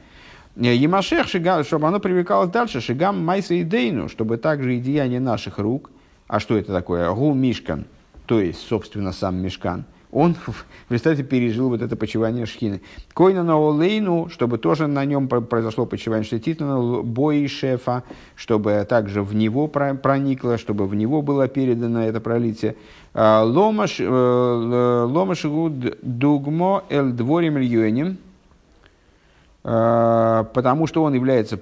[0.56, 5.92] Емашех, чтобы оно привлекалось дальше, Шигам Майса и Дейну, чтобы также и деяния наших рук,
[6.28, 7.12] а что это такое?
[7.12, 7.86] Гу Мишкан,
[8.26, 12.82] то есть, собственно, сам Мишкан– он в результате пережил вот это почивание шхины.
[13.14, 18.04] Койна на олейну, чтобы тоже на нем произошло почивание шетитана, бои шефа,
[18.36, 22.78] чтобы также в него проникло, чтобы в него было передано это пролитие.
[23.14, 25.08] А, ломаш э,
[26.02, 28.18] дугмо эль дворим льюэнем,
[29.66, 31.58] а, потому что он является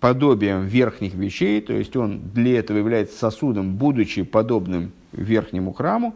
[0.00, 6.14] подобием верхних вещей, то есть он для этого является сосудом, будучи подобным верхнему храму,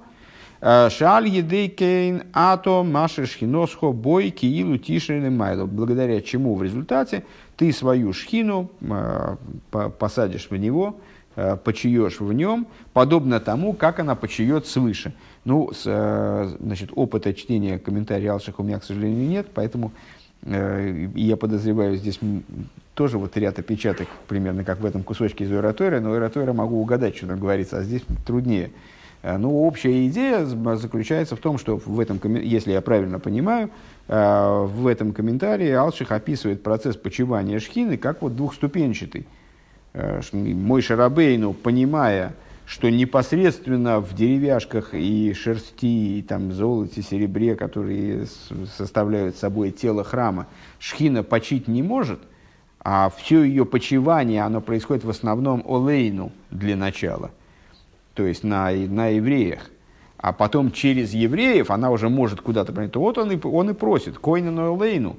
[0.60, 5.66] Э, Шаль едейкейн ато маши шхиносхо бой киилу тишины майло.
[5.66, 7.24] Благодаря чему в результате
[7.56, 9.36] ты свою шхину э,
[9.98, 10.96] посадишь в него,
[11.36, 15.12] э, почиешь в нем, подобно тому, как она почиет свыше.
[15.44, 19.92] Ну, с, значит, опыта чтения комментариев Алших у меня, к сожалению, нет, поэтому
[20.42, 22.18] я подозреваю, здесь
[22.96, 27.14] тоже вот ряд опечаток, примерно как в этом кусочке из Эратойра, но Эратойра могу угадать,
[27.16, 28.70] что там говорится, а здесь труднее.
[29.22, 33.70] Ну, общая идея заключается в том, что в этом, если я правильно понимаю,
[34.08, 39.26] в этом комментарии Алших описывает процесс почивания шхины как вот двухступенчатый.
[40.32, 42.34] Мой Шарабейну, понимая,
[42.66, 48.26] что непосредственно в деревяшках и шерсти, и там золоте, серебре, которые
[48.76, 50.46] составляют собой тело храма,
[50.78, 52.20] шхина почить не может,
[52.88, 57.32] а все ее почивание, оно происходит в основном олейну для начала,
[58.14, 59.70] то есть на, на евреях.
[60.18, 62.96] А потом через евреев она уже может куда-то пройти.
[62.96, 65.16] Вот он и, он и просит, койна олейну,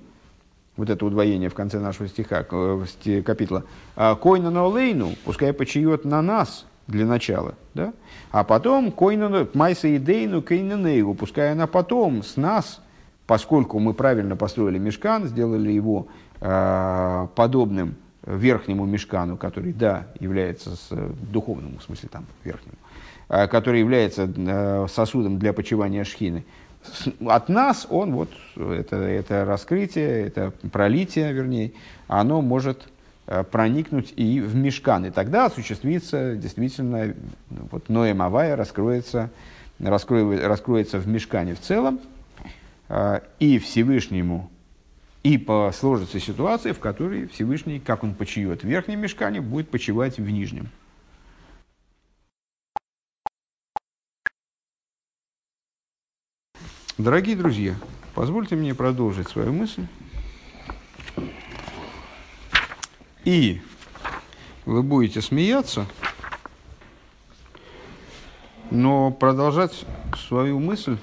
[0.77, 3.65] вот это удвоение в конце нашего стиха, капитла.
[3.97, 7.55] «А койна олейну, пускай почиет на нас, для начала.
[7.73, 7.91] Да?
[8.31, 12.79] А потом койну, майса идейну кейненейгу, пускай она потом с нас,
[13.27, 20.89] поскольку мы правильно построили мешкан, сделали его э, подобным верхнему мешкану, который, да, является с,
[21.31, 22.77] духовному, в смысле там верхнему,
[23.29, 26.43] э, который является э, сосудом для почивания шхины.
[27.25, 31.73] От нас он, вот это, это раскрытие, это пролитие, вернее,
[32.07, 32.87] оно может
[33.29, 35.05] Э, проникнуть и в мешкан.
[35.05, 37.13] И тогда осуществится действительно,
[37.49, 39.29] вот Ноем Авая раскроется,
[39.79, 41.99] раскроется, в мешкане в целом,
[42.87, 44.49] э, и Всевышнему,
[45.27, 50.17] и по сложится ситуация, в которой Всевышний, как он почиет в верхнем мешкане, будет почивать
[50.17, 50.69] в нижнем.
[56.97, 57.75] Дорогие друзья,
[58.15, 59.85] позвольте мне продолжить свою мысль.
[63.25, 63.61] и
[64.63, 65.85] вы будете смеяться,
[68.71, 69.83] но продолжать
[70.15, 70.97] свою мысль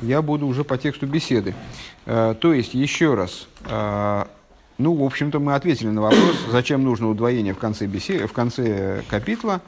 [0.00, 1.54] я буду уже по тексту беседы.
[2.06, 4.24] Э, то есть, еще раз, э,
[4.78, 9.02] ну, в общем-то, мы ответили на вопрос, зачем нужно удвоение в конце, беседы, в конце
[9.08, 9.60] капитла.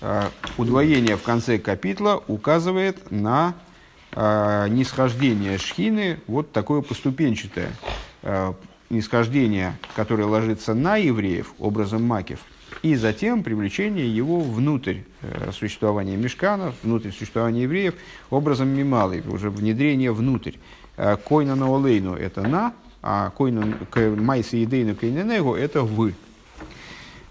[0.00, 3.54] Э, удвоение в конце капитла указывает на
[4.12, 7.70] нисхождение шхины, вот такое поступенчатое
[8.90, 12.40] нисхождение, которое ложится на евреев образом макев,
[12.82, 15.02] и затем привлечение его внутрь
[15.52, 17.94] существования мешкана, внутрь существования евреев
[18.30, 20.54] образом мималы, уже внедрение внутрь.
[21.02, 23.74] Э, койна на олейну– это на, а койна
[24.18, 26.14] майса идейну кейненегу– это вы.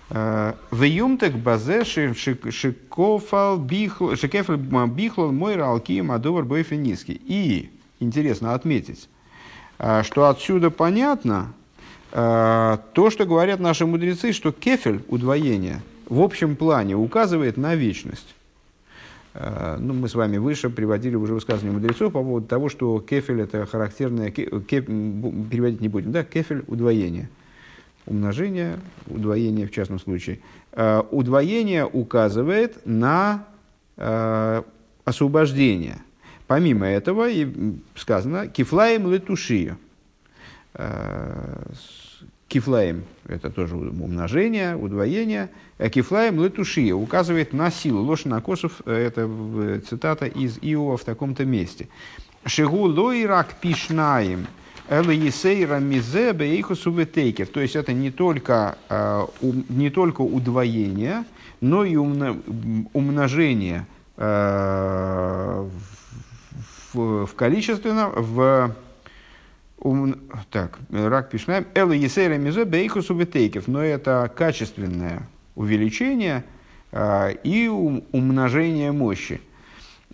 [0.09, 7.21] Э, в юмтек базе шикофал бихлал мой ралки мадовар бойфениски.
[7.23, 9.07] И интересно отметить,
[9.77, 11.53] а, что отсюда понятно
[12.11, 18.33] то, что говорят наши мудрецы, что кефель, удвоение, в общем плане указывает на вечность.
[19.33, 23.41] А, ну, мы с вами выше приводили уже высказывание мудрецов по поводу того, что кефель
[23.41, 27.29] это характерное, кеф, переводить не будем, да, кефель удвоение.
[28.05, 30.39] Умножение, удвоение в частном случае.
[31.11, 33.45] Удвоение указывает на
[35.05, 35.97] освобождение–
[36.49, 37.27] Помимо этого,
[37.93, 39.77] сказано кифлаем летушия.
[42.49, 45.49] Э, кифлаем– это тоже умножение, удвоение.
[45.77, 48.01] А кифлаем летушия указывает на силу.
[48.03, 49.29] Лошина Косов– это
[49.87, 51.87] цитата из Иова в таком-то месте.
[52.45, 54.47] Шигу лойрак пишнаем–
[54.89, 55.03] то
[57.61, 59.25] есть это не только, э,
[59.69, 61.25] не только удвоение,
[61.61, 63.85] но и умножение
[64.17, 65.69] э,
[66.93, 68.73] в, в количественно, в
[69.79, 70.15] ум,
[70.51, 76.43] так, рак пишнаем, элла есейра мизо бейхусу бетейкев, но это качественное увеличение
[76.91, 79.41] а, и ум, умножение мощи.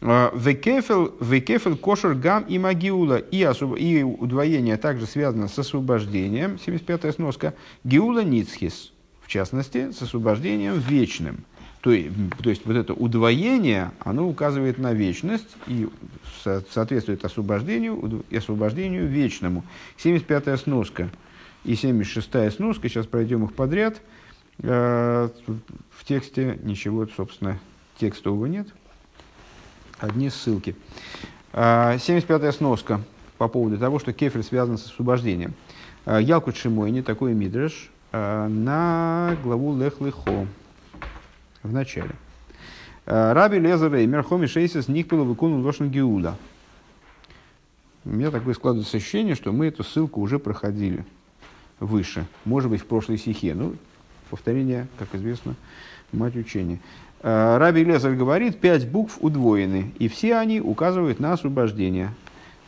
[0.02, 3.18] А, векефел кошер гам и магиула.
[3.18, 3.78] И, особ...
[3.78, 7.54] и удвоение также связано с освобождением, 75-я сноска,
[7.84, 8.92] гиула ницхис,
[9.22, 11.46] в частности, с освобождением вечным.
[11.82, 11.96] То,
[12.42, 15.88] то есть вот это удвоение, оно указывает на вечность и
[16.72, 19.64] соответствует освобождению и освобождению вечному.
[19.98, 21.10] 75-я сноска
[21.64, 24.02] и 76-я сноска, сейчас пройдем их подряд.
[24.60, 25.30] Э,
[25.90, 27.60] в тексте ничего, собственно,
[27.98, 28.68] текстового нет.
[30.00, 30.76] Одни ссылки.
[31.54, 33.02] 75-я э, сноска
[33.38, 35.54] по поводу того, что кефель связан с освобождением.
[36.06, 40.48] Э, Ялкут Шимойни, такой мидреш, на главу Лехлыхо
[41.64, 42.15] в начале.
[43.06, 46.36] Э, Раби Лезер Реймер Хоми Шейсис Никпила выкунул Лошен Геуда.
[48.04, 51.06] У меня такое складывается ощущение, что мы эту ссылку уже проходили
[51.80, 52.26] выше.
[52.46, 53.54] Может быть, в прошлой стихе.
[53.54, 53.76] Ну,
[54.30, 55.56] повторение, как известно,
[56.12, 56.80] мать учения.
[57.22, 62.12] Э, Раби Лезер говорит, пять букв удвоены, и все они указывают на освобождение.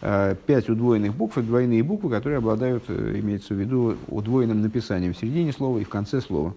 [0.02, 5.52] Э, пять удвоенных букв, двойные буквы, которые обладают, имеется в виду, удвоенным написанием в середине
[5.52, 6.54] слова и в конце слова.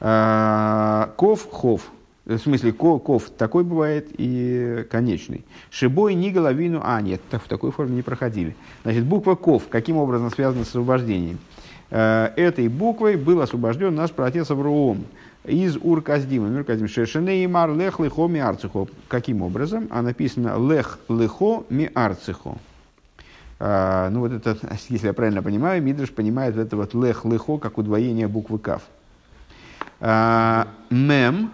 [0.00, 1.90] Ков, хов.
[2.36, 5.44] В смысле, ков такой бывает и конечный.
[5.70, 8.54] Шибой ни головину, а нет, так, в такой форме не проходили.
[8.82, 11.38] Значит, буква ков каким образом связана с освобождением?
[11.90, 15.04] Э, этой буквой был освобожден наш протец Авраам
[15.44, 16.54] из Ур-Каздима.
[16.54, 16.86] Ур-Каздим.
[16.86, 18.88] Шешене имар лех лехо ми арцихо.
[19.08, 19.88] Каким образом?
[19.90, 22.58] А написано лех лехо ми арцихо.
[23.58, 24.58] А, ну вот это,
[24.90, 28.82] если я правильно понимаю, Мидриш понимает это вот лех лехо как удвоение буквы кав.
[30.00, 31.50] А, мем,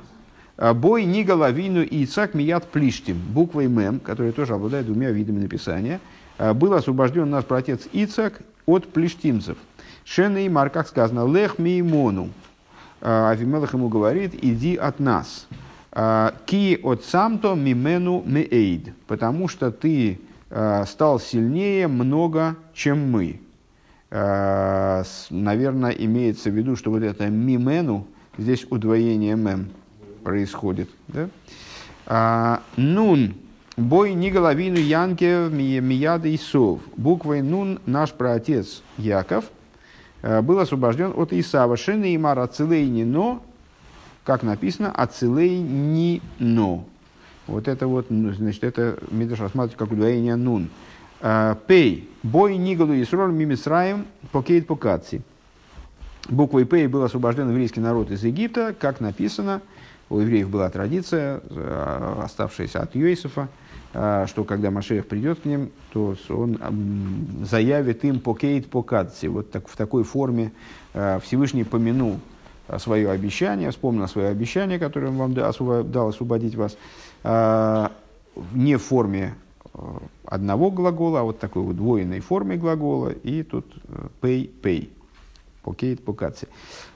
[0.56, 3.20] бой ни головину и цак мият плиштим.
[3.32, 6.00] Буквой мем, которая тоже обладает двумя видами написания,
[6.38, 9.56] был освобожден наш протец Ицак от плештимцев.
[10.04, 12.30] Шен и Мар, как сказано, лех меймону.
[13.00, 15.46] Авимелах ему говорит, иди от нас.
[15.92, 18.94] Ки от самто мимену меэйд.
[19.06, 23.40] Потому что ты стал сильнее много, чем мы.
[24.10, 28.06] Наверное, имеется в виду, что вот это мимену,
[28.38, 29.68] здесь удвоение мем
[30.24, 30.90] происходит.
[31.08, 31.28] Да?
[32.06, 33.34] А, нун,
[33.76, 36.80] бой ни головину Янке Мияда и Сов.
[36.96, 39.44] Буквой Нун наш праотец Яков
[40.22, 41.76] э, был освобожден от Исава.
[41.76, 43.42] И Мара но,
[44.24, 46.84] как написано, Ацилей ни но.
[47.46, 50.70] Вот это вот, ну, значит, это Мидраш рассматривает как удвоение нун.
[51.20, 52.08] А, пей.
[52.22, 55.22] בו נגאלו ישראל ממצרים פקוד פקדתי.
[56.28, 59.60] Буквой Пей был освобожден еврейский народ из Египта, как написано,
[60.10, 63.48] у евреев была традиция, а, оставшаяся от Йосифа,
[63.92, 66.58] а, что когда Мошиа придет к ним, то он
[67.44, 69.26] заявит им פקוד פקדתי.
[69.26, 70.52] Вот так, в такой форме
[70.92, 72.20] Всевышний помянул
[72.78, 76.76] свое обещание, вспомнил свое обещание, которое он вам дал освободить вас,
[78.52, 79.34] не в форме
[79.74, 79.78] э,
[80.26, 83.64] одного глагола, а вот такой вот двойной форме глагола, и тут
[84.20, 84.88] pay, pay,
[85.62, 86.48] покейт, покаци.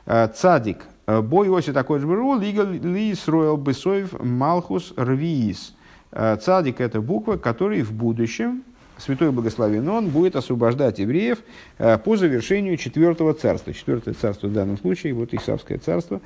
[0.04, 0.78] Цадик.
[1.09, 5.74] Э, бой оси такой же был, ли строил бесоев малхус рвиис.
[6.12, 8.62] А, цадик– это буква, который в будущем,
[8.98, 11.38] Святой Благословен Он будет освобождать евреев
[11.78, 13.72] э, по завершению четвертого царства.
[13.72, 16.20] Четвертое царство в данном случае, вот Исавское царство.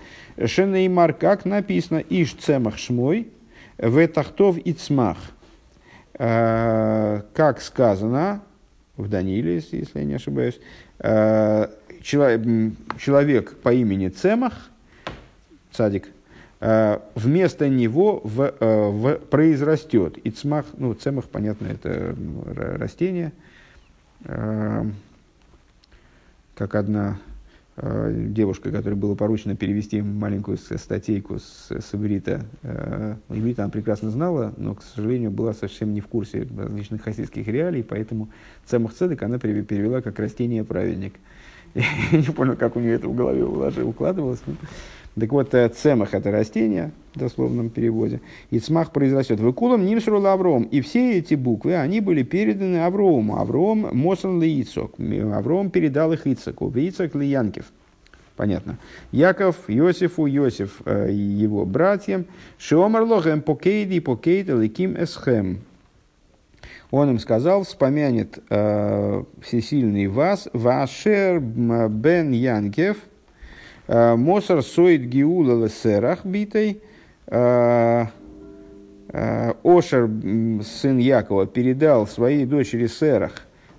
[0.45, 3.29] Шенеймар, как написано, Иш цемах шмой,
[3.79, 5.19] в тахтов и цмах.
[6.15, 8.43] Э, как сказано
[8.97, 10.59] в Даниле, если я не ошибаюсь,
[10.99, 11.69] э,
[12.03, 14.71] человек по имени Цемах,
[15.73, 16.09] цадик,
[16.61, 20.19] э, вместо него в, в, произрастет.
[20.19, 22.15] И цмах, ну, цемах, понятно, это
[22.79, 23.33] растение.
[26.55, 27.19] Как одна
[27.75, 32.45] Э, девушка, которой было поручено перевести маленькую статейку с, с иврита.
[32.63, 37.49] Э, иврит она прекрасно знала, но, к сожалению, была совсем не в курсе различных хасидских
[37.49, 38.29] реалий, поэтому
[38.67, 41.15] Цемах Цедек она перевела как растение праведник.
[42.13, 43.45] Я не понял, как у нее это в голове
[43.83, 44.41] укладывалось.
[45.19, 48.21] Так вот, э, цемах– это растение, в дословном переводе,
[48.51, 49.41] и цмах произрастет.
[49.41, 50.63] Выкулом нимсрул Авром.
[50.65, 53.39] И все эти буквы, они были переданы Аврому.
[53.39, 54.95] Авром мосан лейцок.
[55.35, 56.71] Авром передал их Ицаку.
[56.75, 57.67] Ицак Янкев.
[58.37, 58.79] Понятно.
[59.13, 62.25] Яков, Йосифу, Йосиф э, его братьям.
[62.59, 65.59] Шиомар лохем покейди покейд леким эсхем.
[66.93, 72.99] Он им сказал, вспомянет э, всесильный вас, вашер бен Янкев–
[73.89, 76.81] Э, Мосар соид гиула лесерах битой.
[77.27, 78.07] Э,
[79.09, 80.09] э, Ошер,
[80.65, 83.33] сын Якова, передал своей дочери Серах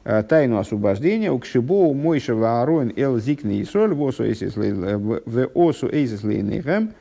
[0.04, 4.58] тайну освобождения, у Кшибоу Мойша Ваарон Эл Зикни и Соль, в Осу Эйсис
[6.24, 6.92] Лейнейхэм,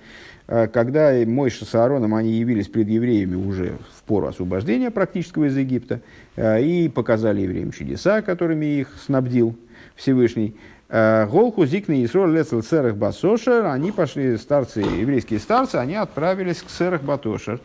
[0.46, 3.72] когда Мойша с Аароном они явились перед евреями уже
[4.12, 6.02] пору освобождения практического из Египта
[6.36, 9.56] и показали евреям чудеса, которыми их снабдил
[9.96, 10.54] Всевышний.
[10.94, 16.66] Э, Голху зикны Исроль лецел церах басошер, они пошли, старцы, еврейские старцы, они отправились к
[16.66, 17.60] церах батошер,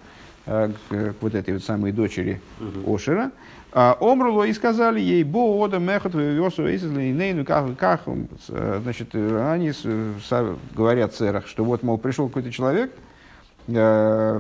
[0.45, 2.39] э, к вот этой вот самой дочери
[2.85, 3.31] Ошера.
[3.73, 9.73] А Омруло и сказали ей, бо ода мехот ну как, как, э, значит, они
[10.73, 12.93] говорят церах, что вот, мол, пришел какой-то человек,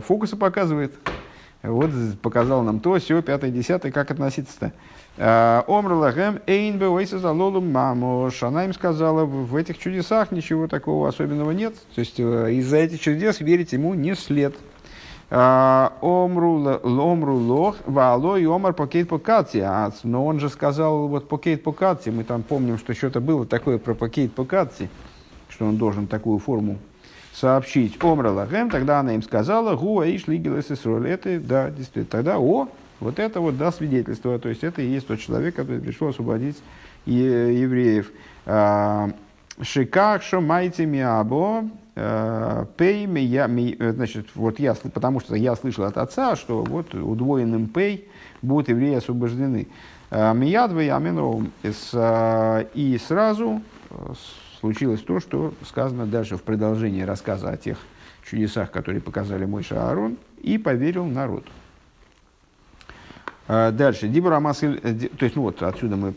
[0.05, 0.93] фокусы показывает,
[1.69, 1.91] вот
[2.21, 4.73] показал нам то, все, пятое, десятое, как относиться-то.
[5.17, 8.43] Э, Омрлагем эйн залолум мамош.
[8.43, 11.73] Она им сказала, в этих чудесах ничего такого особенного нет.
[11.95, 14.55] То есть э, из-за этих чудес верить ему не след.
[15.29, 19.59] Э, омру лох, вало и омар покейт покати.
[19.59, 22.09] А, но он же сказал вот покейт покати.
[22.09, 24.87] Мы там помним, что что-то было такое про покейт покати,
[25.49, 26.77] что он должен такую форму
[27.39, 28.03] сообщить.
[28.03, 32.67] Омра лагем, тогда она им сказала, гуа иш лигелес Это, да, действительно, тогда, о,
[32.99, 36.57] вот это вот да, свидетельство, то есть это и есть тот человек, который пришел освободить
[37.05, 38.11] евреев.
[38.45, 39.11] А,
[39.61, 41.65] Шиках шо майте миабо,
[41.95, 46.93] э, пей, я, э, значит, вот я, потому что я слышал от отца, что вот
[46.93, 48.07] удвоенным пей
[48.41, 49.67] будут евреи освобождены.
[50.11, 51.51] Миядва и Аминровым.
[51.63, 53.61] И сразу
[54.59, 57.77] случилось то, что сказано дальше в продолжении рассказа о тех
[58.29, 61.45] чудесах, которые показали Мойша Аарон, и поверил народ.
[63.47, 64.09] Дальше.
[64.09, 66.13] Дибур то есть, ну вот отсюда мы,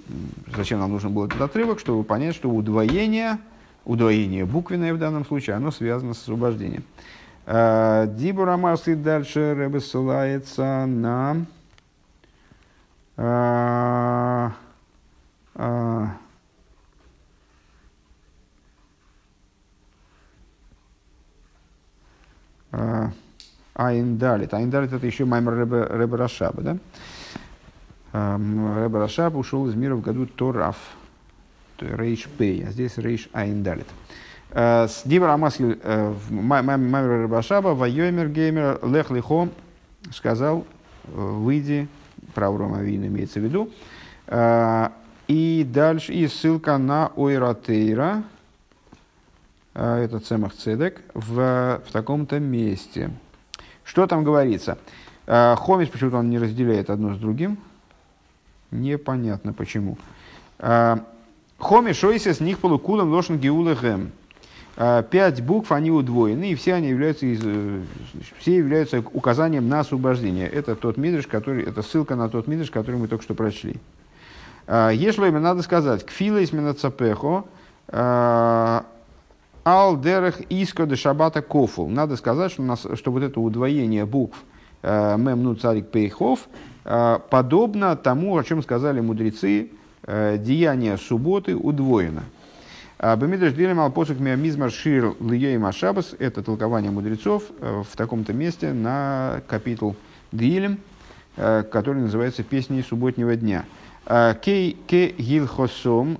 [0.56, 3.38] зачем нам нужен был этот отрывок, чтобы понять, что удвоение,
[3.84, 6.82] удвоение буквенное в данном случае, оно связано с освобождением.
[7.46, 11.46] Дибур Амасиль дальше Рэбе ссылается на
[23.80, 24.52] Айндалит.
[24.52, 25.54] Айндалит это еще маймер
[25.90, 26.76] Рэбе Рашаба, да?
[28.12, 30.76] Рэбе Рашаб ушел из мира в году Тораф,
[31.78, 33.86] Рейш Пей, а здесь Рейш Айндалит.
[34.52, 35.78] С Дибра Амаски
[36.30, 39.48] маймер Рэбе Рашаба, Вайомер Геймер Лех Лихо
[40.12, 40.66] сказал,
[41.04, 41.88] выйди
[42.34, 43.70] про Аврома имеется в виду.
[45.26, 48.24] И дальше, и ссылка на Ойратейра,
[49.72, 53.10] это Цемах Цедек, в, в таком-то месте.
[53.90, 54.78] Что там говорится?
[55.26, 57.58] А, Хомис почему-то он не разделяет одно с другим.
[58.70, 59.98] Непонятно почему.
[60.58, 64.12] Хоми шойся с них полукулом лошен геулэхэм.
[65.10, 67.82] Пять букв, они удвоены, и все они являются, из, э,
[68.38, 70.48] все являются указанием на освобождение.
[70.48, 73.74] Это тот мидриш, который, это ссылка на тот мидриш, который мы только что прочли.
[74.68, 77.44] Если именно надо сказать, кфила из цапехо,
[79.64, 81.88] ал дерех иско де шабата кофул.
[81.88, 84.38] Надо сказать, что, нас, что вот это удвоение букв
[84.82, 86.48] мем ну царик пейхов
[86.84, 89.70] подобно тому, о чем сказали мудрецы,
[90.06, 92.22] деяние субботы удвоено.
[93.02, 98.74] А Бамидаш Дилем Алпосук Миамизмар Шир Льей Машабас– это толкование мудрецов э, в таком-то месте
[98.74, 99.96] на капитул
[100.32, 100.80] Дилем,
[101.38, 103.64] э, который называется «Песни субботнего дня».
[104.04, 106.18] А, кей ке гилхосом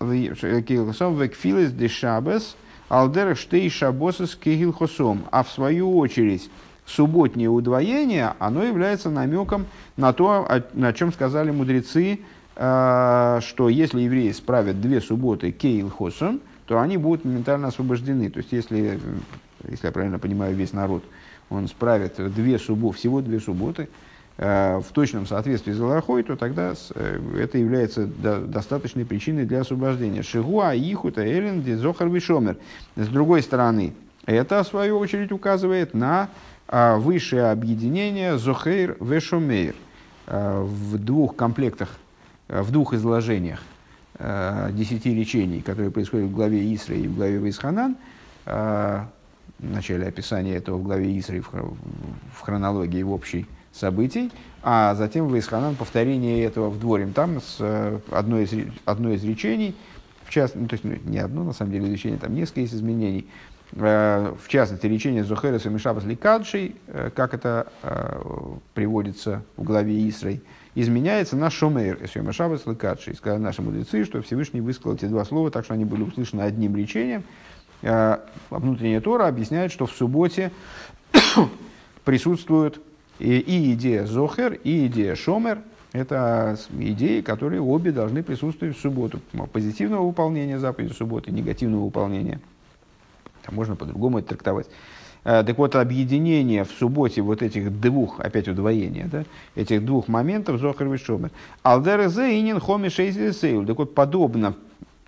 [0.00, 2.56] гилхосом де шабас
[3.00, 5.24] алдерах штей шабосас ке гилхосом.
[5.30, 6.50] А в свою очередь
[6.86, 9.66] субботнее удвоение, оно является намеком
[9.96, 12.20] на то, о чем сказали мудрецы–
[12.54, 18.30] а, что если евреи справят две субботы кейл хосом, то они будут моментально освобождены.
[18.30, 19.00] То есть, если,
[19.68, 21.02] если я правильно понимаю, весь народ,
[21.50, 23.88] он справит две субботы, всего две субботы,
[24.38, 30.22] в точном соответствии с Галахой, то тогда э, это является достаточной причиной для освобождения.
[30.22, 32.56] Шигуа, Ихута, Эллен, Дезохар, Вишомер.
[32.96, 33.92] С другой стороны,
[34.24, 36.30] это, в свою очередь, указывает на
[36.66, 39.74] а, высшее объединение Зохейр, Вешомейр.
[40.26, 41.90] В двух комплектах
[42.60, 43.60] в двух изложениях
[44.18, 47.96] э, десяти речений, которые происходят в главе Исра и в главе Вайсханан,
[48.44, 49.04] э,
[49.58, 54.30] в начале описания этого в главе Исра в хронологии в общей событий,
[54.62, 57.06] а затем в Вайсханан повторение этого в дворе.
[57.14, 59.74] Там с э, одной из, одно из речений,
[60.24, 62.74] в частности, ну, то есть ну, не одно, на самом деле, речение, там несколько есть
[62.74, 63.26] изменений,
[63.72, 66.76] в частности, речение Зохерес и Мишабас Ликадшей,
[67.14, 67.72] как это
[68.74, 70.42] приводится в главе Исрой,
[70.74, 73.14] изменяется на шомейр, эсьема шабас лыкадши.
[73.14, 76.76] Сказали наши мудрецы, что Всевышний высказал эти два слова, так что они были услышаны одним
[76.76, 77.24] речением.
[78.50, 80.52] Внутренняя Тора объясняет, что в субботе
[82.04, 82.80] присутствуют
[83.22, 85.58] и, идея Зохер, и идея Шомер.
[85.92, 89.20] Это идеи, которые обе должны присутствовать в субботу.
[89.52, 92.40] Позитивного выполнения заповеди субботы, негативного выполнения.
[93.42, 94.68] Там можно по-другому это трактовать.
[95.24, 100.60] Э, так вот, объединение в субботе вот этих двух, опять удвоение, да, этих двух моментов
[100.60, 101.30] Зохар и Шомер.
[101.62, 103.66] Алдерезе инин хоми сейл.
[103.66, 104.54] Так вот, подобно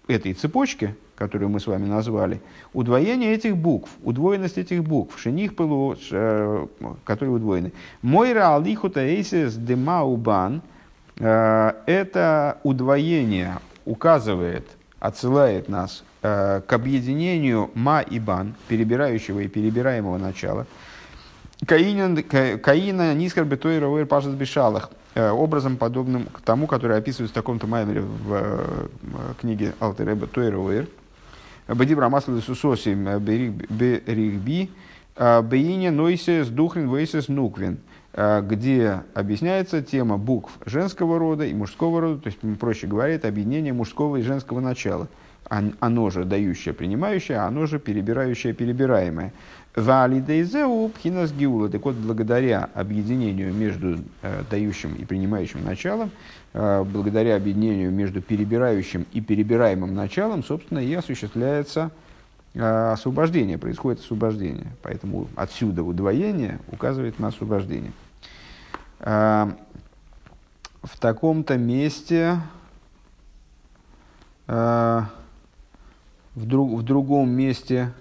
[0.06, 2.40] этой цепочке, которую мы с вами назвали,
[2.72, 6.66] удвоение этих букв, удвоенность этих букв, шених пылу, э,
[7.04, 7.72] которые удвоены.
[8.02, 10.62] Мойра алихута эйсис демаубан,
[11.18, 14.66] э, это удвоение указывает,
[15.00, 20.66] отсылает нас Э, к объединению ма и бан, перебирающего и перебираемого начала,
[21.66, 28.32] Каина Нискар Бетойра Пашас Бешалах, образом подобным к тому, который описывается в таком-то маймере в
[28.32, 28.86] э,
[29.40, 30.88] книге Алтереба Тойра Ровер.
[31.66, 34.70] Бадибра Масла Сусоси Беригби,
[35.16, 37.78] Бейне Нойсе с Духрин Вейсес Нуквин,
[38.12, 43.72] где объясняется тема букв женского рода и мужского рода, то есть, проще говоря, это объединение
[43.72, 45.08] мужского и женского начала–
[45.48, 49.32] оно же дающее, принимающее, а оно же перебирающее, перебираемое.
[49.74, 51.68] Валидейзеу пхинас гиула.
[51.68, 56.12] Так вот, благодаря объединению между э, дающим и принимающим началом,
[56.52, 61.90] э, благодаря объединению между перебирающим и перебираемым началом, собственно, и осуществляется
[62.56, 64.68] освобождение, происходит освобождение.
[64.80, 67.90] Поэтому отсюда удвоение указывает на освобождение.
[69.00, 69.56] В
[71.00, 72.38] таком-то месте,
[74.46, 75.08] в,
[76.36, 77.92] друг, в другом месте,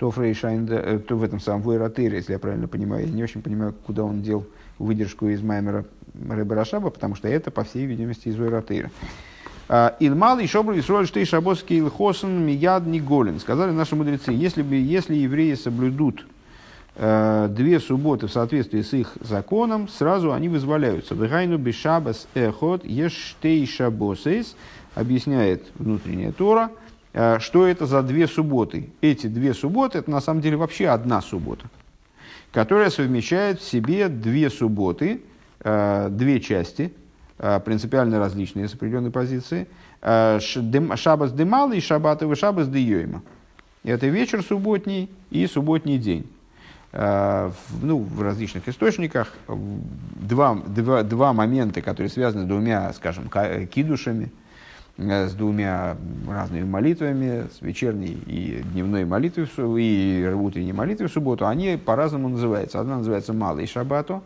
[0.00, 3.42] то Фрейшайнда, э, то в этом самом Войратыре, если я правильно понимаю, я не очень
[3.42, 4.46] понимаю, куда он дел
[4.78, 5.84] выдержку из Маймера
[6.14, 8.90] Ребарашаба, потому что это, по всей видимости, из Войратыра.
[9.68, 13.40] А, Илмал и Шобру Исроль Штей Шабоский Илхосен Мияд Голин.
[13.40, 16.26] Сказали наши мудрецы, если, бы, если евреи соблюдут
[16.96, 21.14] э, две субботы в соответствии с их законом, сразу они вызволяются.
[21.14, 24.56] Вегайну бешабас эхот ештей шабосейс,
[24.94, 26.70] объясняет внутренняя Тора,
[27.12, 28.90] что это за две субботы.
[29.00, 31.66] Эти две субботы, это на самом деле вообще одна суббота,
[32.52, 35.20] которая совмещает в себе две субботы,
[35.60, 36.92] э, две части–
[37.42, 39.66] Э, принципиально различные с определенной позиции.
[40.02, 43.22] Э, шабас демалы и шабатовый шабас дейойма.
[43.82, 46.30] Это вечер субботний и субботний день.
[46.92, 47.50] Э,
[47.80, 53.30] ну, в различных источниках два, два, два момента, которые связаны с двумя, скажем,
[53.72, 54.30] кидушами,
[55.00, 55.96] с двумя
[56.28, 59.48] разными молитвами, с вечерней и дневной молитвой
[59.82, 62.80] и утренней молитвой в субботу, они по-разному называются.
[62.80, 64.22] Одна называется малый шаббату,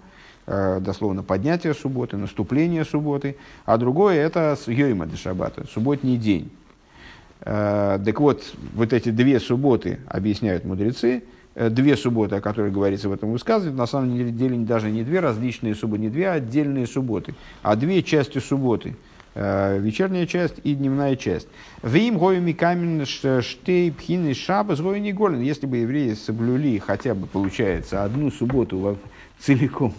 [0.46, 6.50] Э, дословно поднятие субботы, наступление субботы, а другое это Йойма де Шаббата, субботний день.
[7.40, 8.42] Э, так вот,
[8.74, 11.22] вот эти две субботы, объясняют мудрецы,
[11.54, 15.20] э, две субботы, о которых говорится в этом высказывании, на самом деле даже не две
[15.20, 18.96] различные субботы, не две отдельные субботы, а две части субботы.
[19.34, 21.48] Вечерняя часть и дневная часть.
[21.82, 25.40] Вим гоюми камен штей пхины шабас не голен.
[25.40, 28.96] Если бы евреи соблюли хотя бы, получается, одну субботу
[29.40, 29.92] целиком,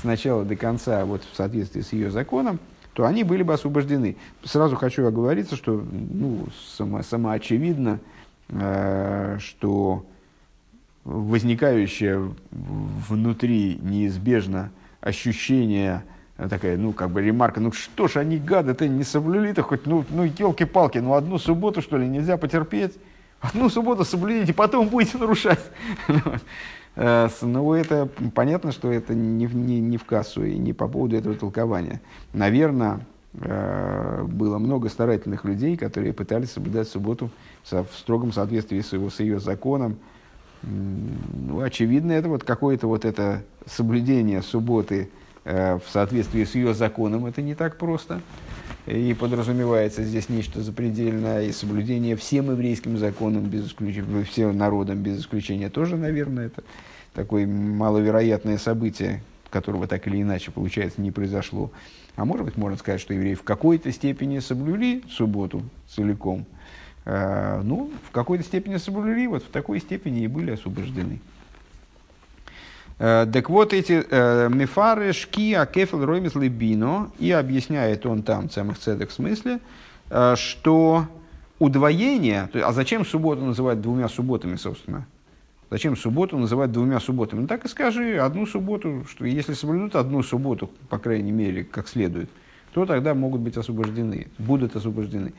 [0.00, 2.60] с начала до конца вот, в соответствии с ее законом,
[2.92, 4.16] то они были бы освобождены.
[4.44, 8.00] Сразу хочу оговориться, что ну, само, самоочевидно,
[8.48, 10.06] э, что
[11.04, 14.70] возникающее внутри неизбежно
[15.00, 19.86] ощущение, э, такая, ну, как бы ремарка, ну что ж они, гады-то, не соблюли-то хоть,
[19.86, 22.94] ну, ну елки-палки, ну одну субботу, что ли, нельзя потерпеть?
[23.40, 25.60] Одну субботу соблюдите, потом будете нарушать.
[26.98, 31.14] Э, ну, это понятно, что это не, не, не в кассу и не по поводу
[31.14, 32.00] этого толкования.
[32.32, 33.00] Наверное,
[33.34, 37.28] э, было много старательных людей, которые пытались соблюдать субботу
[37.70, 39.98] в строгом соответствии с, его, с ее законом.
[40.62, 45.10] Ну, очевидно, это вот какое-то вот это соблюдение субботы
[45.46, 48.20] в соответствии с ее законом, это не так просто.
[48.86, 55.20] И подразумевается здесь нечто запредельное, и соблюдение всем еврейским законам, без исключения, всем народам без
[55.20, 56.62] исключения тоже, наверное, это
[57.12, 61.72] такое маловероятное событие, которого так или иначе, получается, не произошло.
[62.14, 66.46] А может быть, можно сказать, что евреи в какой-то степени соблюли субботу целиком.
[67.04, 71.20] Э, ну, в какой-то степени соблюли, вот в такой степени и были освобождены.
[72.98, 78.78] Э, так вот эти э, мифары шкия кефел ромис лебино, и объясняет он там, самых
[78.78, 79.60] цедок в смысле,
[80.10, 81.06] э, что
[81.58, 85.06] удвоение, а зачем субботу называть двумя субботами, собственно?
[85.70, 87.40] Зачем субботу называть двумя субботами?
[87.40, 91.88] Ну так и скажи, одну субботу, что если соблюдут одну субботу, по крайней мере, как
[91.88, 92.30] следует,
[92.72, 95.32] то тогда могут быть освобождены, будут освобождены.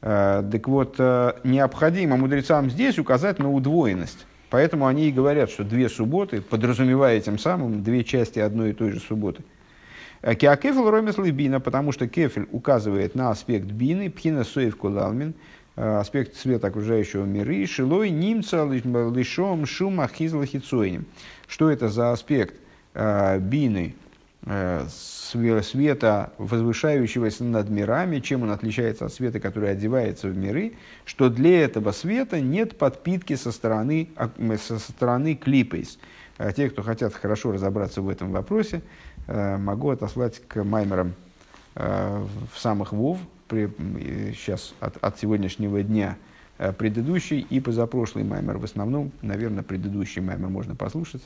[0.00, 4.24] Так вот, необходимо мудрецам здесь указать на удвоенность.
[4.50, 8.92] Поэтому они и говорят, что две субботы, подразумевая тем самым две части одной и той
[8.92, 9.42] же субботы.
[10.22, 15.34] Э, Кеакефель ромес бина, потому что кефель указывает на аспект бины, пхина соев кулалмин,
[15.74, 21.06] э, аспект света окружающего мира, и шилой нимца лишом шума хизлахицоинем.
[21.48, 22.54] Что это за аспект
[22.94, 23.94] э, бины,
[24.46, 30.74] света, возвышающегося над мирами, чем он отличается от света, который одевается в миры,
[31.04, 34.08] что для этого света нет подпитки со стороны,
[34.62, 35.98] со стороны клипейс.
[36.38, 38.82] А те, кто хотят хорошо разобраться в этом вопросе,
[39.26, 41.14] э, могу отослать к маймерам
[41.74, 43.18] э, в самых ВОВ,
[43.48, 43.68] при,
[44.32, 46.16] сейчас от, от сегодняшнего дня
[46.58, 48.58] э, предыдущий и позапрошлый маймер.
[48.58, 51.22] В основном, наверное, предыдущий маймер можно послушать.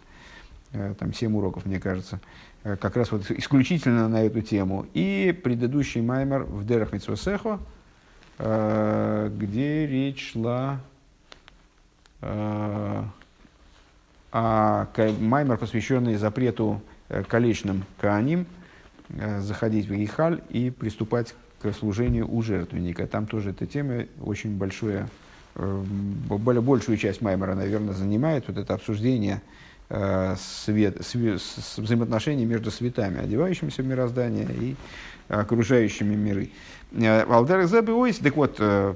[0.72, 2.20] Там 7 уроков, мне кажется.
[2.62, 4.86] Э, как раз вот исключительно на эту тему.
[4.94, 7.58] И предыдущий маймер в Дерах Митсвосехо,
[8.38, 10.80] э, где речь шла
[12.20, 13.02] э,
[14.32, 14.86] о
[15.20, 16.80] маймер, посвященный запрету
[17.28, 18.46] колечным кааним
[19.38, 23.08] заходить в Ихаль и приступать к служению у жертвенника.
[23.08, 25.08] Там тоже эта тема очень большое,
[25.56, 29.58] более большую часть Маймера, наверное, занимает вот это обсуждение Э,
[29.90, 31.42] свет, свет,
[31.76, 34.76] взаимоотношения между светами, одевающимися в мироздание и
[35.28, 36.50] окружающими миры.
[36.92, 37.24] Э,
[38.22, 38.94] так вот, э,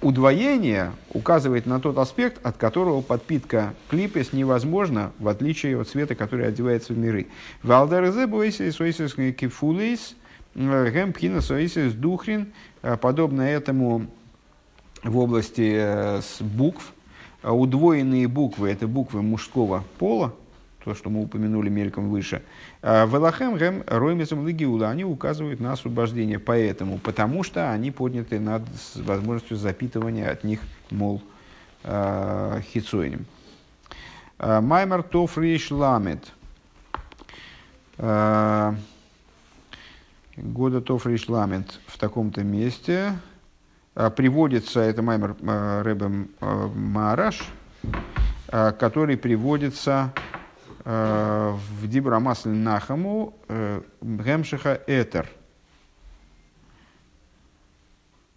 [0.00, 6.46] удвоение указывает на тот аспект, от которого подпитка клипес невозможна, в отличие от света, который
[6.46, 7.28] одевается в миры.
[13.00, 14.06] Подобно этому
[15.02, 16.92] в области букв,
[17.52, 20.34] удвоенные буквы, это буквы мужского пола,
[20.84, 22.42] то, что мы упомянули мельком выше.
[22.82, 28.62] А, Велахем гэм роймезом легиула, они указывают на освобождение поэтому, потому что они подняты над
[28.94, 30.60] возможностью запитывания от них,
[30.90, 31.22] мол,
[31.82, 33.24] а, хитсойнем.
[34.38, 36.24] А, Маймар Тофриш Ламет.
[40.36, 43.12] Года Тофриш Ламет в таком-то месте
[43.94, 45.36] приводится, это Маймер
[45.84, 47.44] Рэбем Мараш,
[48.50, 50.12] который приводится
[50.84, 55.30] Э, в Дибра Масле Нахаму э, Гемшиха Этер.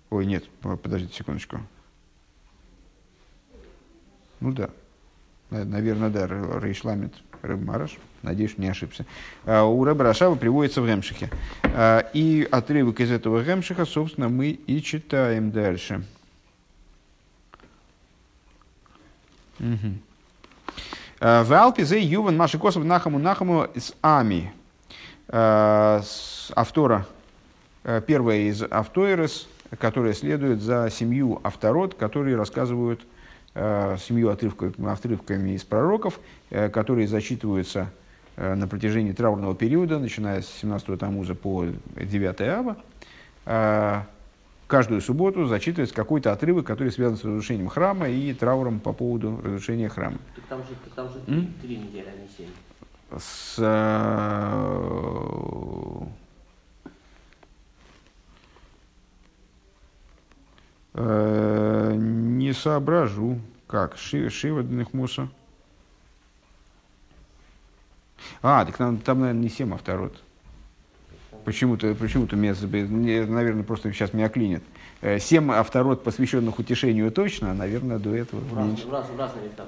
[0.09, 1.59] Ой, нет, подождите секундочку.
[4.39, 4.69] Ну да,
[5.49, 7.97] наверное, да, Рейшламит Рэб Мараш.
[8.23, 9.05] Надеюсь, не ошибся.
[9.45, 11.30] Э, у Рэба Рашава приводится в Гемшихе.
[12.14, 16.03] И отрывок из этого Гемшиха, собственно, мы и читаем дальше.
[21.19, 24.51] Э, в Алпе зе Юван Маши Косов Нахаму Нахаму с Ами.
[25.30, 27.05] Автора,
[27.84, 29.47] э, первая из Автоирес,
[29.77, 33.01] которая следует за семью авторот, которые рассказывают
[33.57, 36.19] семью отрывками, отрывками из пророков,
[36.49, 37.89] которые зачитываются
[38.35, 41.65] на протяжении траурного периода, начиная с 17-го Тамуза по
[41.95, 44.05] 9 Ава
[44.67, 49.89] каждую субботу зачитывается какой-то отрывок, который связан с разрушением храма и трауром по поводу разрушения
[49.89, 50.17] храма.
[50.35, 52.49] Так там же, так там же три, три недели, а не семь.
[53.17, 54.47] С, э, э,
[60.97, 63.39] не соображу.
[63.67, 63.97] Как?
[63.97, 64.65] Шива, Шива.
[68.41, 70.11] А, так там, там, наверное, не семь, а второй.
[71.45, 72.53] Почему-то, почему-то меня,
[73.25, 74.63] наверное, просто сейчас меня клинит.
[75.01, 78.87] Э, семь авторот, посвященных утешению, точно, а, наверное, до этого в меньше.
[78.87, 79.67] В, раз, в местах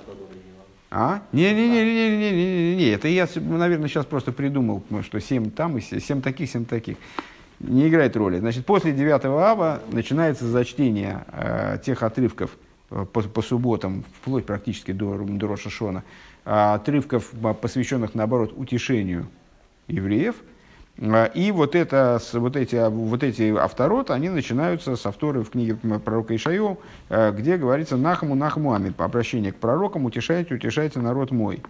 [0.91, 1.21] а?
[1.31, 6.97] Не-не-не, это я, наверное, сейчас просто придумал, что семь там и семь таких, семь таких.
[7.59, 8.39] Не играет роли.
[8.39, 12.57] Значит, после 9 ава начинается зачтение э, тех отрывков
[12.89, 16.03] э, по, по субботам, вплоть практически до, до Рошашона,
[16.45, 17.31] э, отрывков,
[17.61, 19.27] посвященных, наоборот, утешению
[19.87, 20.35] евреев–
[21.01, 25.75] а, и вот, это, вот, эти, вот эти авторот, они начинаются с авторы в книге
[25.75, 26.77] пророка Ишайо,
[27.09, 31.61] э, где говорится «Нахаму, нахаму ами», по обращению к пророкам «Утешайте, утешайте народ мой».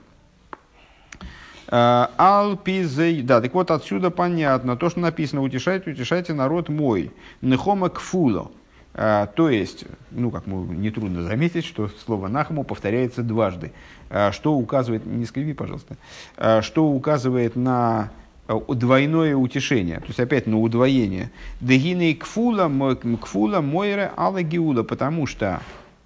[1.72, 7.12] Э, Алпизей, да, так вот отсюда понятно, то, что написано «Утешайте, утешайте народ мой».
[7.42, 8.52] Нехома кфуло.
[8.94, 13.72] Э, то есть, ну, как мы, нетрудно заметить, что слово «нахаму» повторяется дважды,
[14.32, 15.98] что указывает, не скриви, пожалуйста,
[16.62, 18.10] что указывает на
[18.50, 21.30] Э, двойное утешение, то есть опять на удвоение.
[21.62, 22.68] Дегины кфула,
[23.22, 25.60] кфула мойре ала гиула, потому что э,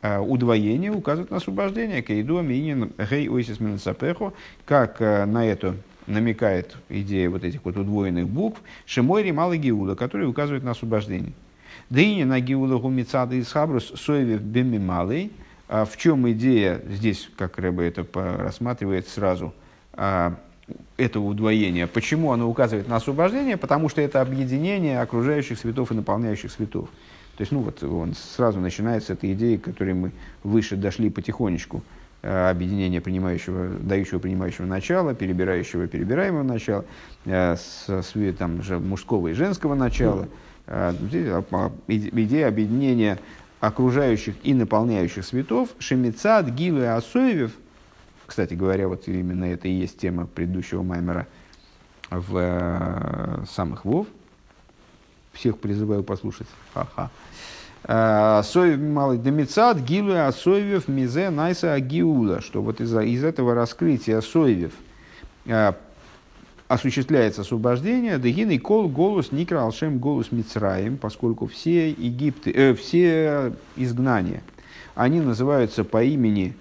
[0.03, 2.01] удвоение указывает на освобождение.
[2.01, 4.34] Кейду аминин гей ойсис минасапехо,
[4.65, 5.75] как э, на это
[6.07, 11.34] намекает идея вот этих вот удвоенных букв, шимойри мала гиула, которые указывают на освобождение.
[11.89, 15.31] Дыни на гиула гумицада из хабрус соевев беми малый.
[15.69, 19.53] В чем идея здесь, как Рэба это рассматривает сразу,
[19.93, 20.35] а,
[20.97, 21.88] этого удвоения.
[21.88, 23.57] Почему оно указывает на освобождение?
[23.57, 26.89] Потому что это объединение окружающих светов и наполняющих светов.
[27.38, 30.11] То есть, ну вот он сразу начинается с этой идеи, к которой мы
[30.43, 31.81] выше дошли потихонечку.
[32.22, 36.85] Э, объединение принимающего, дающего принимающего начала, перебирающего перебираемого начала,
[37.26, 40.27] э, с, с там, же мужского и женского начала.
[40.68, 40.93] Э,
[41.88, 43.19] идея объединения
[43.60, 47.51] окружающих и наполняющих светов, шемицад, гилы и асоевев–
[48.26, 51.27] кстати говоря, вот именно это и есть тема предыдущего Маймера
[52.10, 54.07] в э, самых Вов.
[55.34, 56.47] Всех призываю послушать.
[56.73, 57.10] Ха-ха.
[57.85, 64.22] Э, Соев малый демицат, гилу асоевев мизе найса агиула, что вот из, из этого раскрытия
[64.22, 64.72] соевев
[65.45, 65.73] э,
[66.69, 73.53] осуществляется освобождение, дегин и кол голос никра алшем голос мицраем, поскольку все Египты, э, все
[73.76, 74.43] изгнания,
[74.95, 76.55] они называются по имени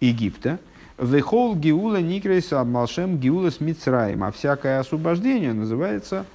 [0.00, 0.60] Египта,
[0.98, 4.24] Вехол Гиула Никрейса Малшем Гиула с Мицраем.
[4.24, 6.26] А всякое освобождение называется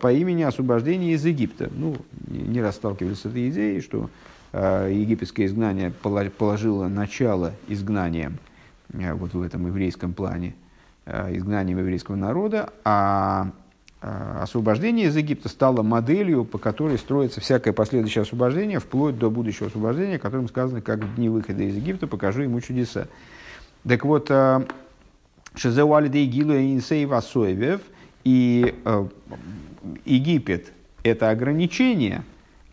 [0.00, 1.70] по имени освобождения из Египта.
[1.74, 1.96] Ну,
[2.28, 4.10] не раз с этой идеей, что
[4.52, 8.38] э, египетское изгнание положило начало изгнанием
[8.92, 10.54] э, вот в этом еврейском плане,
[11.06, 13.50] изгнанием еврейского народа, а
[14.00, 20.16] освобождение из Египта стало моделью, по которой строится всякое последующее освобождение, вплоть до будущего освобождения,
[20.16, 23.08] о котором сказано, как в дни выхода из Египта покажу ему чудеса.
[23.86, 24.30] Так вот,
[25.54, 27.80] Шизеуалидей Гилу Инсей Васоевев
[28.24, 28.74] и
[30.04, 30.72] Египет–
[31.02, 32.22] это ограничение,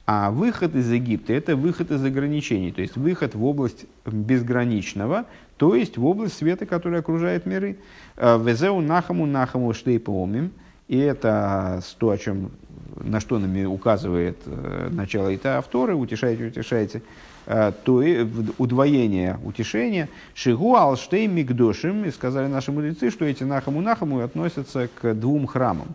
[0.05, 5.25] а выход из Египта– это выход из ограничений, то есть выход в область безграничного,
[5.57, 7.77] то есть в область света, который окружает миры.
[8.15, 10.51] Везеу нахаму нахаму штейпомим.
[10.87, 12.51] И это то, о чем,
[12.95, 17.01] на что нами указывает э, начало это авторы, утешайте, утешайте, э,
[17.47, 20.09] то и удвоение утешения.
[20.35, 25.87] Шигу алштей мигдошим, и сказали наши мудрецы, что эти нахаму нахаму относятся к двум храмам.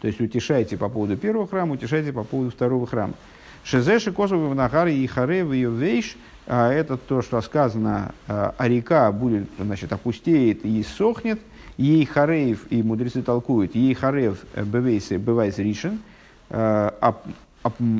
[0.00, 3.14] То есть утешайте по поводу первого храма, утешайте по поводу второго храма.
[3.64, 6.16] Шезеши косовы в Нагаре и Харе в ее вещь,
[6.46, 11.40] а это то, что сказано, а река будет, значит, опустеет и сохнет,
[11.76, 16.00] ей хареев, и мудрецы толкуют, ей харев бевейсе бывайс ришен,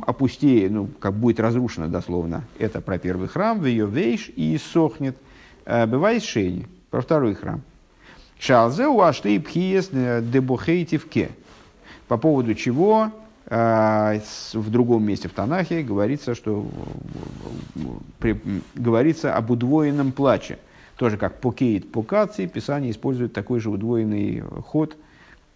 [0.07, 5.17] опустеет, ну, как будет разрушено дословно, это про первый храм, в ее вейш и сохнет,
[5.65, 7.63] бывайс шейни, про второй храм.
[8.39, 11.31] Шалзе уаштей пхиес дебухейтивке,
[12.07, 13.13] по поводу чего
[13.51, 14.19] а,
[14.53, 16.67] в другом месте в Танахе говорится, что
[18.19, 18.39] при,
[18.75, 20.59] говорится об удвоенном плаче.
[20.97, 24.97] Тоже как покейт покаци, Писание использует такой же удвоенный ход,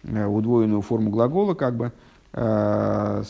[0.03, 1.91] э, удвоенную форму глагола, как бы,
[2.33, 3.21] а,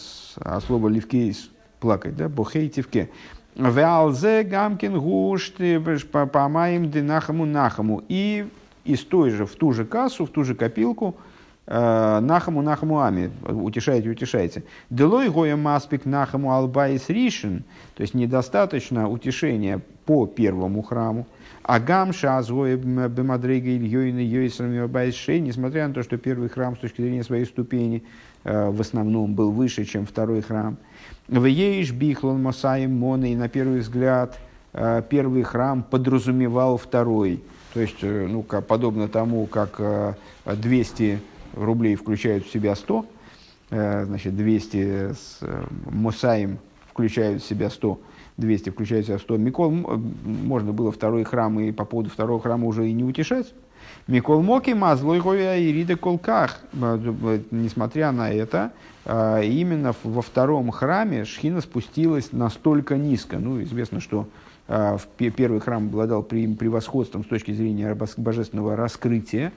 [0.66, 1.50] слово ливкейс
[1.80, 3.10] плакать, да, бохейтивке.
[3.56, 5.58] Веалзе гамкин гушт
[6.32, 8.04] помаем динахаму нахаму.
[8.08, 8.48] И
[8.84, 11.16] из той же, в ту же кассу, в ту же копилку–
[11.66, 14.64] нахаму Нахаму Ами, утешайте, утешайте.
[14.90, 17.64] Делой гоя маспик Нахаму Албайс Ришин,
[17.96, 21.26] то есть недостаточно утешения по первому храму.
[21.64, 27.02] А гамша азгоя бемадрега ильёйна йойсрами Албайс несмотря на то, что первый храм с точки
[27.02, 28.04] зрения своей ступени
[28.44, 30.78] в основном был выше, чем второй храм.
[31.28, 34.38] В Ейш Бихлон Мосаим Моны, и на первый взгляд
[34.74, 37.41] э, первый храм подразумевал второй.
[37.74, 39.80] То есть, ну, подобно тому, как
[40.45, 41.20] 200
[41.56, 43.06] рублей включают в себя 100,
[43.70, 46.60] э, значит, 200 с э, Мусаем
[46.90, 47.99] включают в себя 100,
[48.38, 49.38] 200 включают в себя 100.
[49.38, 53.53] Микол, можно было второй храм и по поводу второго храма уже и не утешать.
[54.08, 56.60] Микол Моки Мазлой Говия и Рида Колках.
[56.74, 58.72] Э, несмотря на это,
[59.06, 63.38] именно во втором храме Шхина спустилась настолько низко.
[63.38, 64.28] Ну, известно, что
[65.18, 69.52] первый храм обладал превосходством с точки зрения божественного раскрытия,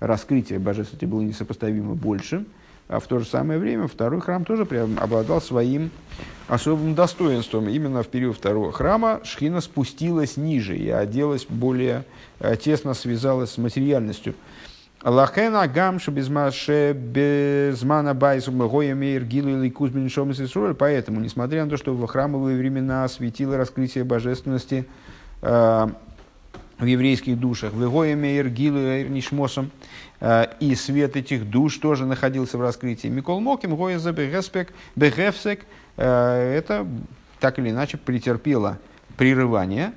[0.00, 2.44] раскрытие божественности было несопоставимо больше,
[2.90, 4.66] а в то же самое время второй храм тоже
[5.00, 5.90] обладал своим
[6.48, 7.68] особым достоинством.
[7.68, 12.04] Именно в период второго храма Шхина спустилась ниже и оделась более
[12.40, 14.34] э, тесно связалась с материальностью.
[15.04, 20.40] Лахена гамша безмаше безмана байсу мегоя гилу или кузбин шомис
[20.76, 24.84] Поэтому, несмотря на то, что в храмовые времена светило раскрытие божественности
[25.42, 25.88] э,
[26.80, 27.72] в еврейских душах.
[27.74, 29.70] Вегоями Иргилу Нишмосом.
[30.20, 33.08] Э, и свет этих душ тоже находился в раскрытии.
[33.08, 35.64] Микол Моким, Гояза Бегеспек, Бегефсек.
[35.96, 36.86] Э, это
[37.38, 38.78] так или иначе претерпело
[39.16, 39.92] прерывание,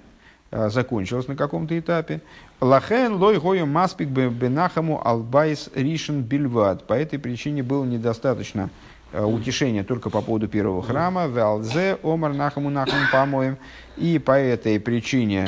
[0.52, 2.22] э, закончилось на каком-то этапе.
[2.62, 6.88] לכן לא היה מספיק בנחמו על בית ראשון בלבד.
[6.88, 8.70] По этой причине было недостаточно
[9.12, 11.28] утешения только по поводу первого храма.
[11.28, 13.58] ועל זה אמר נחמו נחמו פעמיים.
[13.96, 15.46] И по этой причине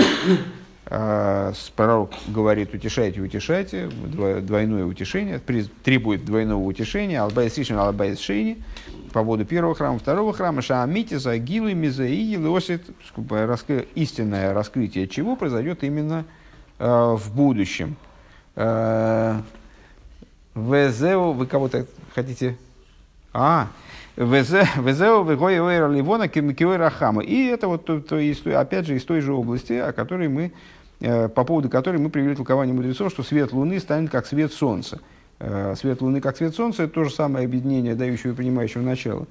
[0.85, 5.39] пророк говорит, утешайте, утешайте, двойное утешение,
[5.83, 8.63] требует двойного утешения, על בית ראשון, על בית שני,
[9.11, 12.83] по поводу первого храма, второго храма, шаамити, загилу, мизаи, лосит,
[13.95, 16.25] истинное раскрытие чего произойдет именно
[16.77, 17.95] э, в будущем.
[18.55, 19.39] Э,
[21.33, 22.57] вы кого-то хотите?
[23.33, 23.69] А,
[24.15, 27.21] Везеу, Вегоя, Ливона, Кимикиойра Хама.
[27.21, 28.17] И это вот, то, то,
[28.59, 30.53] опять же, из той же области, о которой мы
[31.01, 34.99] Э, по поводу которой мы привели толкование мудрецов, что свет Луны станет как свет Солнца.
[35.39, 39.27] Э, свет Луны как свет Солнца– это то же самое объединение дающего и принимающего начала.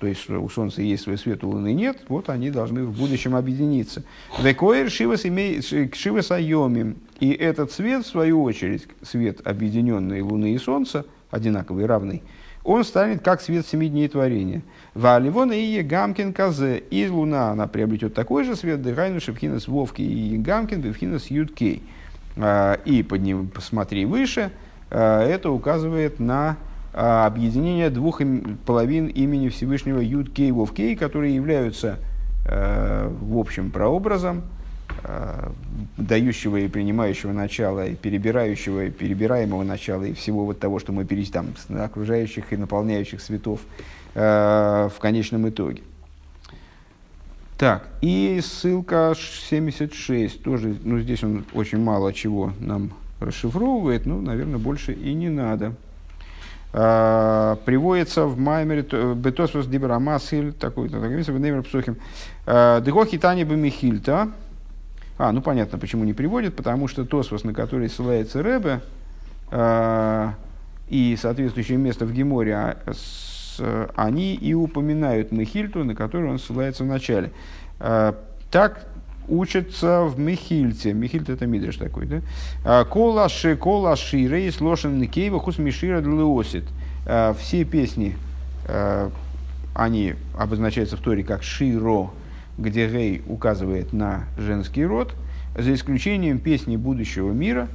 [0.00, 3.34] То есть у Солнца есть свой свет, у Луны нет, вот они должны в будущем
[3.34, 4.04] объединиться.
[4.40, 6.96] Векоэр Шивас Айомим.
[7.18, 12.22] И этот свет, в свою очередь, свет объединенной Луны и Солнца, одинаковый, равный,
[12.64, 14.62] он станет как свет семи дней творения.
[14.94, 16.78] Валивона и Гамкин Казе.
[16.90, 21.82] И Луна, она приобретет такой же свет, Дыхайну Шепхинас Вовки и Гамкин Бевхинас Юткей.
[22.36, 24.50] А, и под ним посмотри выше,
[24.90, 26.56] а, это указывает на
[26.92, 28.20] а, объединение двух
[28.64, 31.98] половин имени Всевышнего Юткей Вовкей, которые являются
[32.50, 34.44] в общем прообразом
[35.96, 41.04] дающего и принимающего начала, и перебирающего, и перебираемого начала, и всего вот того, что мы
[41.04, 43.60] с окружающих и наполняющих светов
[44.14, 45.82] э, в конечном итоге.
[47.58, 54.58] Так, и ссылка 76, тоже, ну, здесь он очень мало чего нам расшифровывает, ну, наверное,
[54.58, 55.74] больше и не надо.
[56.72, 61.96] А, приводится в Маймере Бетосвос Дибрамасиль, такой-то, такой Неймер Псухим.
[62.46, 64.28] Дыхохи Тани Бамихильта.
[65.18, 68.80] А, ну понятно, почему не приводит, потому что Тосвос, на который ссылается Рэбе,
[69.50, 70.34] а,
[70.88, 72.76] и соответствующее место в Геморе, а,
[73.96, 77.32] они и упоминают Мехильту, на которую он ссылается в начале.
[77.78, 78.86] Так
[79.26, 80.92] учатся в Мехильте.
[80.92, 82.20] Мехильт это Мидриш такой, да?
[82.64, 86.64] А, колаши, колаши, рейс, лошен, никейва, хус мишира, длеосит.
[87.38, 88.16] Все песни,
[89.74, 92.10] они обозначаются в Торе как широ,
[92.58, 95.14] где рей указывает на женский род,
[95.56, 97.68] за исключением песни будущего мира,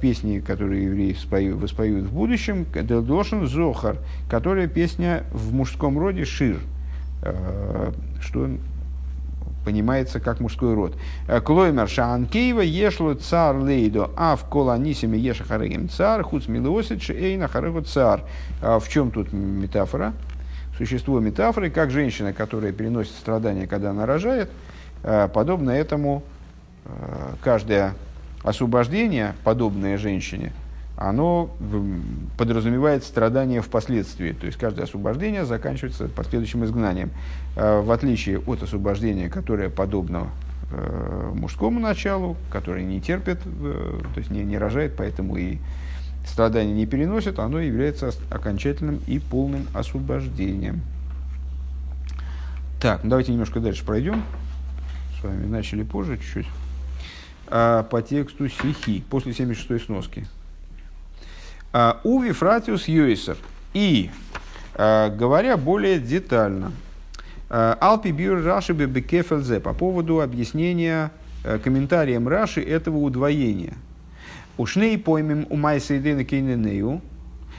[0.00, 1.14] песни, которые евреи
[1.52, 3.98] воспоют в будущем, Делдошин Зохар,
[4.28, 6.58] которая песня в мужском роде Шир,
[8.20, 8.48] что
[9.64, 10.96] понимается как мужской род.
[11.28, 15.44] Э, Клоймер Шаанкеева ешло цар лейдо, а в колонисиме еша
[15.90, 18.22] цар, хуц милосит эйна харегу цар.
[18.60, 20.14] В чем тут метафора?
[20.82, 24.50] Существо метафоры, как женщина, которая переносит страдания, когда она рожает,
[25.04, 26.24] э, подобно этому
[26.86, 26.88] э,
[27.40, 27.94] каждое
[28.42, 30.52] освобождение, подобное женщине,
[30.96, 31.50] оно
[32.36, 34.32] подразумевает страдания впоследствии.
[34.32, 37.10] То есть каждое освобождение заканчивается последующим изгнанием.
[37.54, 40.30] Э, в отличие от освобождения, которое подобно
[41.34, 45.58] мужскому началу, которое не терпит, то есть не, не рожает, поэтому и
[46.26, 50.82] страдания не переносит, оно является окончательным и полным освобождением.
[52.80, 54.24] Так, ну давайте немножко дальше пройдем.
[55.20, 56.46] С вами начали позже чуть-чуть.
[57.46, 60.26] А, по тексту стихи, после 76 сноски.
[61.72, 63.36] А, Уви фратиус юисер.
[63.72, 64.10] И,
[64.74, 66.72] а, говоря более детально,
[67.48, 71.10] а, Алпи бюр Раши бекефелзе по поводу объяснения
[71.62, 73.74] комментарием Раши этого удвоения.
[74.62, 77.00] Ушней поймем у майсейдена кейненею,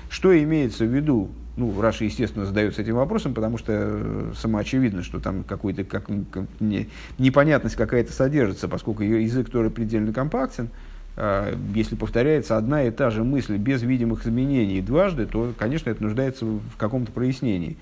[0.10, 5.20] что имеется в виду ну, Раша, естественно, задается этим вопросом, потому что э, самоочевидно, что
[5.20, 6.06] там какой-то как,
[6.62, 10.70] не, непонятность какая-то содержится, поскольку ее язык тоже предельно компактен.
[11.18, 16.02] А, если повторяется одна и та же мысль без видимых изменений дважды, то, конечно, это
[16.02, 17.76] нуждается в каком-то прояснении.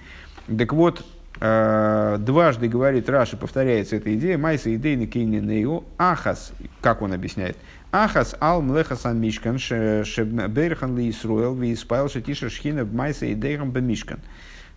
[0.48, 1.06] Так вот,
[1.41, 7.57] дважды говорит Раши, повторяется эта идея, майса идейна кейнинею, ахас, как он объясняет,
[7.91, 14.19] ахас ал млехасан мишкан шеберхан ли исруэл ви испайл шатиша шхина майса идейхам бемишкан.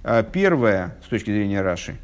[0.03, 1.97] А, первое, с точки зрения Раши,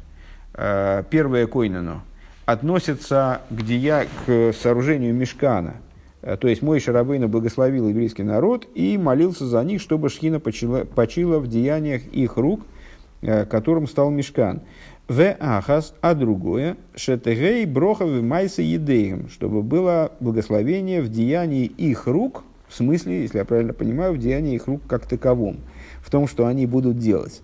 [0.53, 2.03] первое койнено,
[2.45, 5.73] относится к, дия, к сооружению мешкана–
[6.21, 10.83] Э, то есть мой Шарабейна благословил еврейский народ и молился за них, чтобы Шхина почила,
[10.83, 12.80] почила в деяниях их рук, э,
[13.21, 14.61] которым стал Мешкан.
[15.07, 22.43] В ахас, а другое, шетегей броховы майса едеем, чтобы было благословение в деянии их рук,
[22.69, 25.57] в смысле, если я правильно понимаю, в деянии их рук как таковом,
[26.01, 27.41] в том, что они будут делать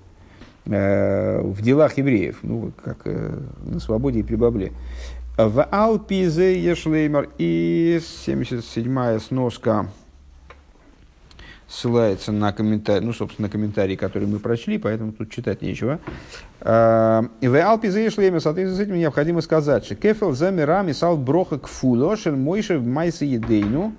[0.66, 4.72] э, в делах евреев, ну, как на свободе и при бабле.
[5.38, 9.88] В Алпизе Ешлеймер и 77-я сноска
[11.68, 16.00] ссылается на комментарий, ну, собственно, на комментарий, который мы прочли, поэтому тут читать нечего.
[16.62, 21.60] А, в Алпизе Ешлеймер, соответственно, с этим необходимо сказать, что Кефел за мирами сал броха
[21.60, 23.94] к фуло, шен мойше в майсе едейну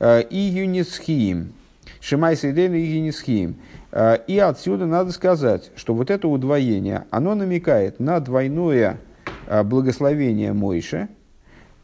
[0.00, 1.52] а, и юнисхиим.
[2.00, 3.56] Шимайса едейну и юнисхиим.
[3.92, 8.98] А, и отсюда надо сказать, что вот это удвоение, оно намекает на двойное
[9.64, 11.08] благословения Мойше,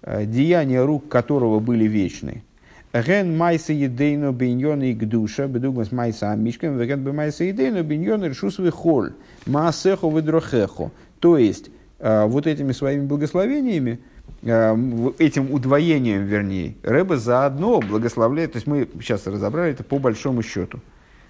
[0.02, 2.44] э, деяния рук которого были вечны.
[2.92, 8.58] Ген майса едейно биньон и гдуша, бедугмас майса амишкам, веген бы майса едейно биньон решус
[8.72, 9.12] холь,
[9.46, 10.90] маасехо выдрохехо.
[11.20, 14.00] То есть, э, вот этими своими благословениями,
[14.42, 20.78] этим удвоением, вернее, Рэба заодно благословляет, то есть мы сейчас разобрали это по большому счету.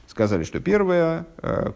[0.07, 1.25] Сказали, что первое,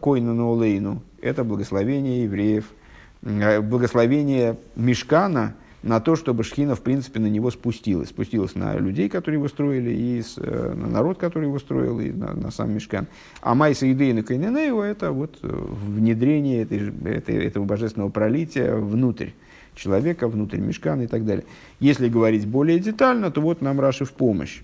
[0.01, 2.67] койну ноулейну, это благословение евреев–
[3.23, 8.11] Э, благословение Мешкана на то, чтобы Шхина, в принципе, на него спустилась.
[8.11, 12.11] Спустилась на людей, которые его строили, и с, э, на народ, который его строил, и
[12.11, 13.09] на, на сам Мешкан.
[13.41, 19.31] А Майса Идейна Кайненею– это вот э, внедрение этой, этой, этого божественного пролития внутрь
[19.75, 21.45] человека, внутрь Мешкана и так далее.
[21.81, 24.61] Если говорить более детально, то вот нам Раши в помощь.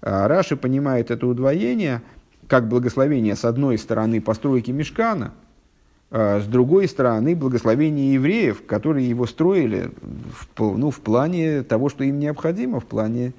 [0.00, 2.02] А Раши понимает это удвоение
[2.48, 5.32] как благословение с одной стороны постройки Мешкана–
[6.12, 9.90] с другой стороны, благословение евреев, которые его строили
[10.56, 13.32] в, ну, в плане того, что им необходимо, в плане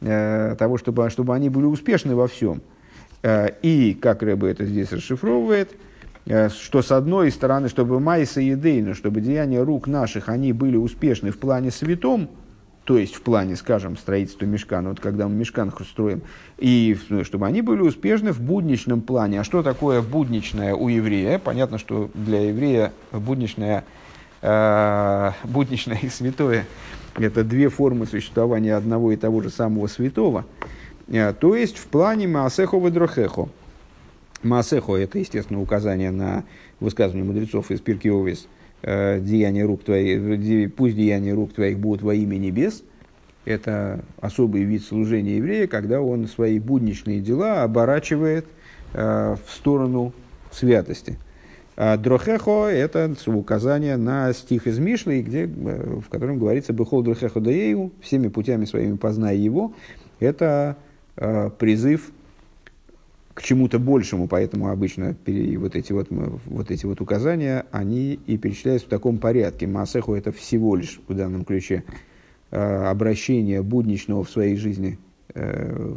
[0.00, 2.62] э, того, чтобы, чтобы они были успешны во всем.
[3.22, 5.76] Э, и, как Рэбе это здесь расшифровывает,
[6.26, 10.76] э, что с одной стороны, чтобы Майса и Дейна, чтобы деяния рук наших, они были
[10.76, 12.28] успешны в плане святом,
[12.86, 16.22] то есть в плане, скажем, строительства мешкана, вот когда мы мешкан строим,
[16.56, 19.40] и ну, чтобы они были успешны в будничном плане.
[19.40, 21.40] А что такое будничное у еврея?
[21.40, 23.84] Понятно, что для еврея будничное,
[24.40, 26.64] э, будничное и святое–
[27.16, 30.44] это две формы существования одного и того же самого святого.
[31.08, 33.48] Э, то есть в плане Маасехо Ведрохехо.
[34.44, 36.44] Маасехо– это, естественно, указание на
[36.78, 38.55] высказывание мудрецов из Пирки Овес– Э,
[38.86, 42.84] деяния рук твоих, пусть деяния рук твоих будут во имя небес.
[43.44, 48.46] Это особый вид служения еврея, когда он свои будничные дела оборачивает
[48.92, 50.12] э, в сторону
[50.50, 51.18] святости.
[51.76, 57.40] А дрохехо– это указание на стих из Мишлы, где, э, в котором говорится «Бехол дрохехо
[57.40, 59.74] даею»– «всеми путями своими познай его».
[60.18, 60.76] Это
[61.58, 62.10] призыв
[63.36, 68.86] к чему-то большему, поэтому обычно вот эти вот, вот эти вот указания, они и перечисляются
[68.86, 69.66] в таком порядке.
[69.66, 71.84] Маасеху это всего лишь в данном ключе
[72.50, 74.98] э, обращение будничного в своей жизни
[75.34, 75.96] э,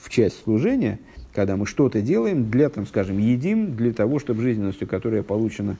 [0.00, 0.98] в часть служения,
[1.34, 5.76] когда мы что-то делаем для, там, скажем, едим для того, чтобы жизненностью, которая получена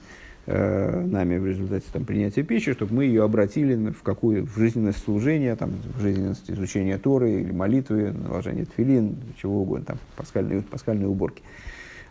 [0.49, 5.03] э, нами в результате там, принятия пищи, чтобы мы ее обратили в какую в жизненность
[5.03, 11.07] служения, там, в жизненность изучения Торы или молитвы, наложения тфилин, чего угодно, там, пасхальные, пасхальные
[11.07, 11.43] уборки.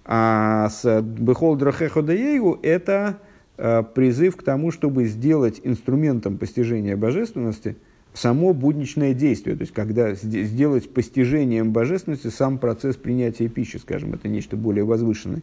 [0.05, 3.19] А с Бехол Драхеходеегу это
[3.56, 7.77] э, призыв к тому, чтобы сделать инструментом постижения божественности
[8.15, 14.28] само будничное действие, то есть когда сделать постижением божественности сам процесс принятия пищи, скажем, это
[14.28, 15.43] нечто более возвышенное,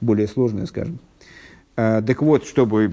[0.00, 0.98] более сложное, скажем.
[1.76, 2.90] Э, так вот, чтобы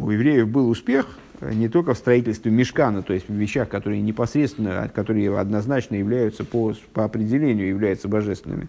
[0.00, 1.06] у евреев был успех
[1.40, 6.44] э, не только в строительстве мешкана, то есть в вещах, которые непосредственно, которые однозначно являются
[6.44, 8.68] по, по определению являются божественными,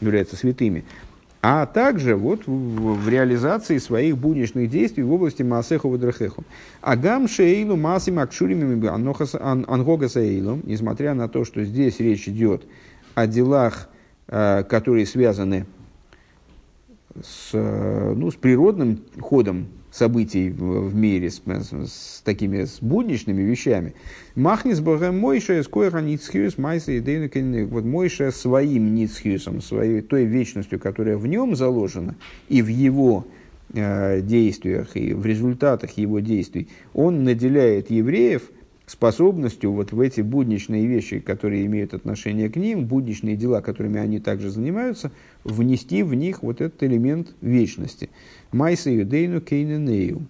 [0.00, 0.84] являются святыми,
[1.42, 6.42] а также вот в, в реализации своих будничных действий в области Маасеху Вадрахеху.
[6.80, 8.82] Агам Шейлу Масим Акшурим
[9.68, 12.64] Ангогаса Эйлу, несмотря на то, что здесь речь идет
[13.14, 13.88] о делах,
[14.26, 15.83] э, которые связаны с,
[17.14, 23.94] ну, с природным ходом событий в, в мире, с, с, с такими с будничными вещами.
[24.34, 31.16] Махнис богем Мойша скоро ницхиус майса и Вот Мойша своим ницхиусом, своей той вечностью, которая
[31.16, 32.16] в нем заложена,
[32.48, 33.24] и в его
[33.72, 38.42] э, действиях, и в результатах его действий, он наделяет евреев–
[38.86, 44.20] способностью вот в эти будничные вещи, которые имеют отношение к ним, будничные дела, которыми они
[44.20, 45.10] также занимаются,
[45.42, 48.10] внести в них вот этот элемент вечности.
[48.52, 50.26] Майса юдейну кейненею.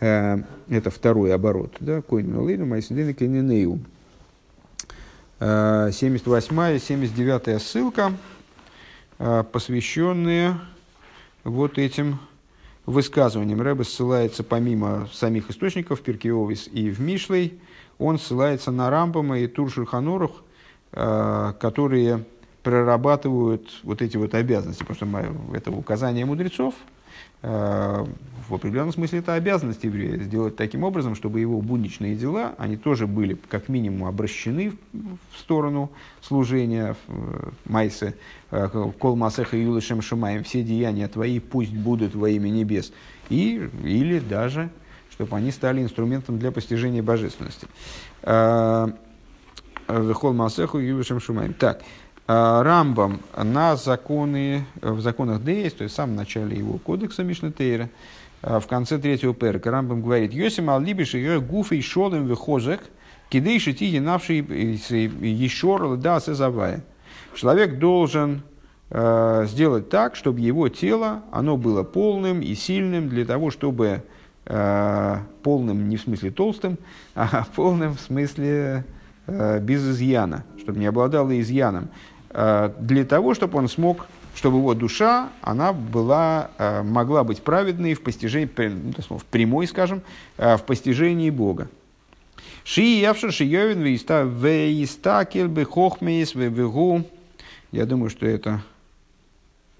[0.00, 0.38] Э,
[0.68, 1.76] это второй оборот.
[1.80, 2.02] Да?
[2.02, 3.80] Койну лейну майса юдейну кейненею.
[5.40, 8.12] 78 и 79 ссылка,
[9.18, 10.60] э, посвященные
[11.44, 12.18] вот этим
[12.86, 13.60] высказыванием.
[13.60, 17.60] Рэбе ссылается помимо самих источников Перкиовис и в Мишлей,
[17.98, 20.42] он ссылается на Рамбама и Туршульханорух,
[20.92, 22.24] э, которые
[22.62, 26.74] прорабатывают вот эти вот обязанности, потому что это указание мудрецов,
[27.42, 33.06] в определенном смысле это обязанность еврея сделать таким образом, чтобы его будничные дела, они тоже
[33.06, 35.90] были как минимум обращены в сторону
[36.20, 38.14] служения в Майсе,
[38.50, 38.68] э,
[38.98, 42.92] Кол Масеха Юлы Шем Шамаем, все деяния твои пусть будут во имя небес,
[43.28, 44.68] и, или даже,
[45.10, 47.68] чтобы они стали инструментом для постижения божественности.
[48.22, 48.88] Э,
[49.98, 51.52] Вехол Масеху Юлы Шем Шамаем.
[51.54, 51.84] Так, э,
[52.62, 57.88] Рамбам на законы, в законах Дейс, то есть в самом начале его кодекса Мишнетейра,
[58.42, 62.80] а, в конце третьего перка Рамбам говорит, «Йосим аллибиш ее гуф и шолем вехозек,
[63.28, 66.84] кидейши тиги навши еще да сезавая».
[67.34, 68.42] Человек должен
[68.90, 74.02] э, сделать так, чтобы его тело, оно было полным и сильным для того, чтобы
[74.46, 76.78] э, полным не в смысле толстым,
[77.14, 78.84] а полным в смысле
[79.26, 81.88] э, без изъяна, чтобы не обладало изъяном,
[82.32, 88.02] для того, чтобы он смог чтобы его душа, она была, э, могла быть праведной в
[88.02, 88.48] постижении,
[89.08, 90.02] ну, в прямой, скажем,
[90.38, 91.68] э, в постижении Бога.
[92.64, 97.04] Ши явша шиевин вейстакель бы хохмейс вегу.
[97.72, 98.62] Я думаю, что это...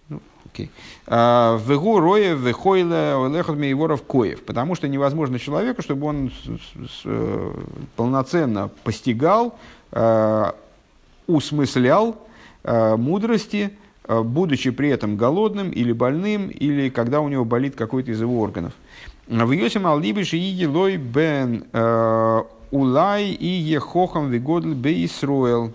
[0.09, 0.71] Ну, окей.
[1.07, 4.43] Вегу роя вехойле олехот мейворов коев.
[4.45, 6.33] Потому что невозможно человеку, чтобы он
[7.05, 7.55] э,
[7.97, 9.59] полноценно постигал,
[11.27, 12.17] усмыслял
[12.65, 13.71] мудрости,
[14.05, 18.41] э, будучи при этом голодным или больным, или когда у него болит какой-то из его
[18.41, 18.73] органов.
[19.27, 25.73] В Йосим Аллибиш и Елой бен э, Улай и Ехохам Вигодл Бейсруэл.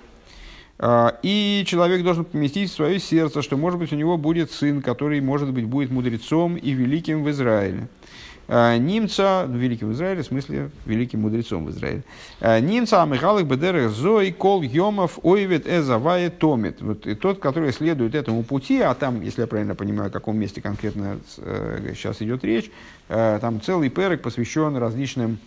[1.24, 5.22] И человек должен поместить в свое сердце, что, может быть, у него будет сын, который,
[5.22, 7.88] может быть, будет мудрецом и великим в Израиле.
[8.48, 12.04] Э, немца, ну, великим в Израиле, в смысле, великим мудрецом в Израиле.
[12.40, 16.80] Э, немца Амихалых Бедерах Зои Кол Йомов Ойвет Эзавае Томит.
[16.82, 20.38] Вот и тот, который следует этому пути, а там, если я правильно понимаю, о каком
[20.38, 22.70] месте конкретно э, сейчас идет речь,
[23.08, 25.38] там целый перек посвящен различным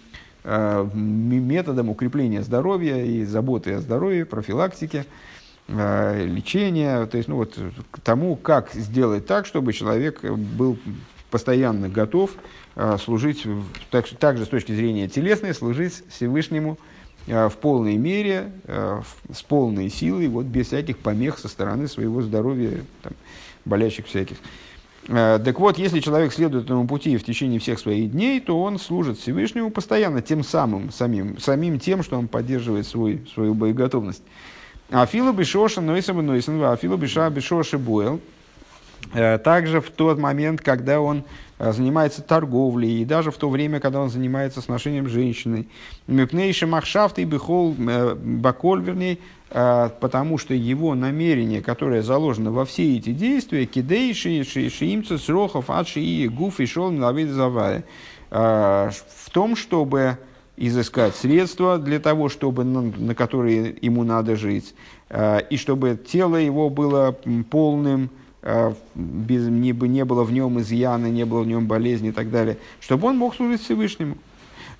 [0.44, 5.06] методам укрепления здоровья и заботы о здоровье, профилактике
[5.66, 7.58] лечения, то есть ну вот,
[7.90, 10.78] к тому, как сделать так, чтобы человек был
[11.30, 12.30] постоянно готов
[12.98, 13.44] служить,
[13.90, 16.78] так, также с точки зрения телесной, служить Всевышнему
[17.26, 19.02] э, в полной мере, э,
[19.32, 23.14] с полной силой, вот без всяких помех со стороны своего здоровья, там,
[23.64, 24.36] болящих всяких.
[25.06, 29.18] Так вот, если человек следует этому пути в течение всех своих дней, то он служит
[29.18, 34.22] Всевышнему постоянно тем самым, самим, самим тем, что он поддерживает свой, свою боеготовность.
[34.90, 38.20] Афила бешоша нойсам нойсам, афила беша бешоши буэл.
[39.12, 41.24] Также в тот момент, когда он
[41.60, 45.68] Э, занимается торговлей, и даже в то время, когда он занимается сношением с женщиной.
[46.06, 49.18] Мепнейши махшафт и бихол э, баколь, вернее,
[49.50, 55.98] э, потому что его намерение, которое заложено во все эти действия, кидейши, шиимцы, срохов, адши
[56.00, 57.84] и гуф и милавид завая,
[58.30, 60.18] в том, чтобы
[60.58, 64.74] изыскать средства для того, чтобы, на, которые ему надо жить,
[65.10, 67.16] и чтобы тело его было
[67.50, 72.12] полным, Э, без, не, не было в нем изъяна, не было в нем болезни и
[72.12, 74.16] так далее, чтобы он мог служить Всевышнему.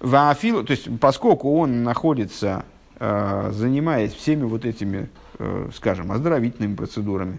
[0.01, 2.64] Ваафил, то есть, поскольку он находится,
[3.01, 5.09] э, занимаясь всеми вот этими,
[5.39, 7.39] э, скажем, оздоровительными процедурами,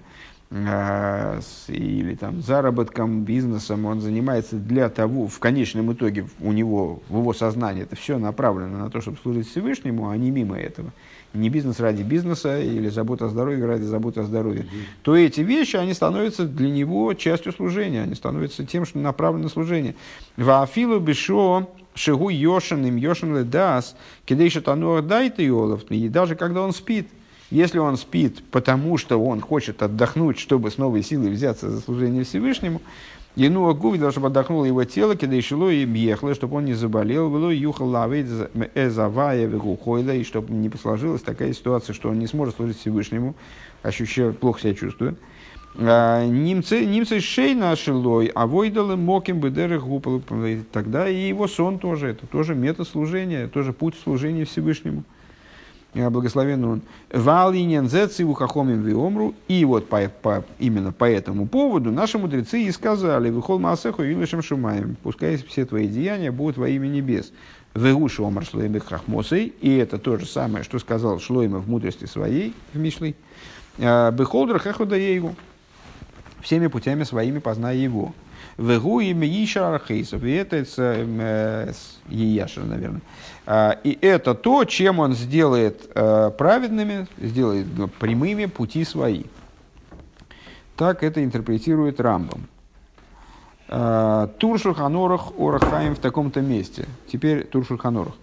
[0.52, 7.34] или там заработком, бизнесом, он занимается для того, в конечном итоге у него, в его
[7.34, 10.92] сознании это все направлено на то, чтобы служить Всевышнему, а не мимо этого
[11.34, 14.66] не бизнес ради бизнеса или забота о здоровье ради заботы о здоровье,
[15.04, 19.50] то эти вещи, они становятся для него частью служения, они становятся тем, что направлено на
[19.50, 19.96] служение.
[20.38, 23.96] Ваафилу бешо шигу йошен им йошен ледас,
[24.26, 27.08] кидейша тануах дайте йолов, и даже когда он спит,
[27.52, 32.24] если он спит, потому что он хочет отдохнуть, чтобы с новой силой взяться за служение
[32.24, 32.82] Всевышнему,
[33.36, 37.88] Ену Агуви, чтобы отдохнуло его тело, когда и ехало, чтобы он не заболел, было юхал
[37.88, 38.28] лавейт
[38.76, 43.36] эзавая вегухойда, и чтобы не сложилась такая ситуация, что он не сможет служить Всевышнему,
[43.84, 45.18] ощущая, плохо себя чувствует.
[45.76, 50.22] А, немцы, немцы шейна шилой, а войдалы моким бедеры гупал.
[50.72, 55.04] Тогда и его сон тоже, это тоже метод служения, тоже путь служения Всевышнему.
[55.94, 62.20] Благословен он, валинен зециву хахомим виомру, и вот по, по, именно по этому поводу наши
[62.20, 66.88] мудрецы и сказали, выхол маасеху и лишем шумаем, пускай все твои деяния будут во имя
[66.88, 67.34] небес.
[67.74, 72.54] Вегуши омар шлоймы хахмосой, и это то же самое, что сказал Шлойма в мудрости своей,
[72.74, 73.16] в Мишлей,
[73.78, 75.34] «Э, בכל דרכיך דעהו,
[76.42, 78.14] всеми путями своими познай его.
[78.58, 80.24] Вегу им Ишар Архейсов.
[80.24, 81.74] И это э,
[82.10, 83.02] יישר, наверное.
[83.52, 89.24] А, и это то, чем он сделает э, праведными, сделает ну, прямыми пути свои.
[90.76, 92.44] Так это интерпретирует Рамбом.
[93.68, 96.86] А, Тур, Шулхан Арух, Орах Хаим в таком-то месте.
[97.12, 98.14] Теперь Тур, Шулхан Арух.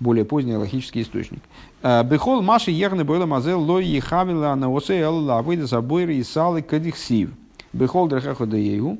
[0.00, 1.44] Более поздний логический источник.
[1.80, 7.30] А, Бехол Маши Ехны Бойла Мазел Лой Ехавила Наосе Элла Выйда Забойры и Салы Кадихсив.
[7.72, 8.98] Бехол Драхахода Ейгу.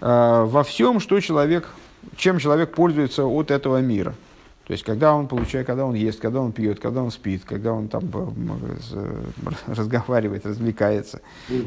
[0.00, 1.68] Во всем, что человек,
[2.16, 4.14] чем человек пользуется от этого мира–
[4.70, 7.72] то есть, когда он получает, когда он ест, когда он пьет, когда он спит, когда
[7.72, 9.22] он там э,
[9.66, 11.22] разговаривает, развлекается,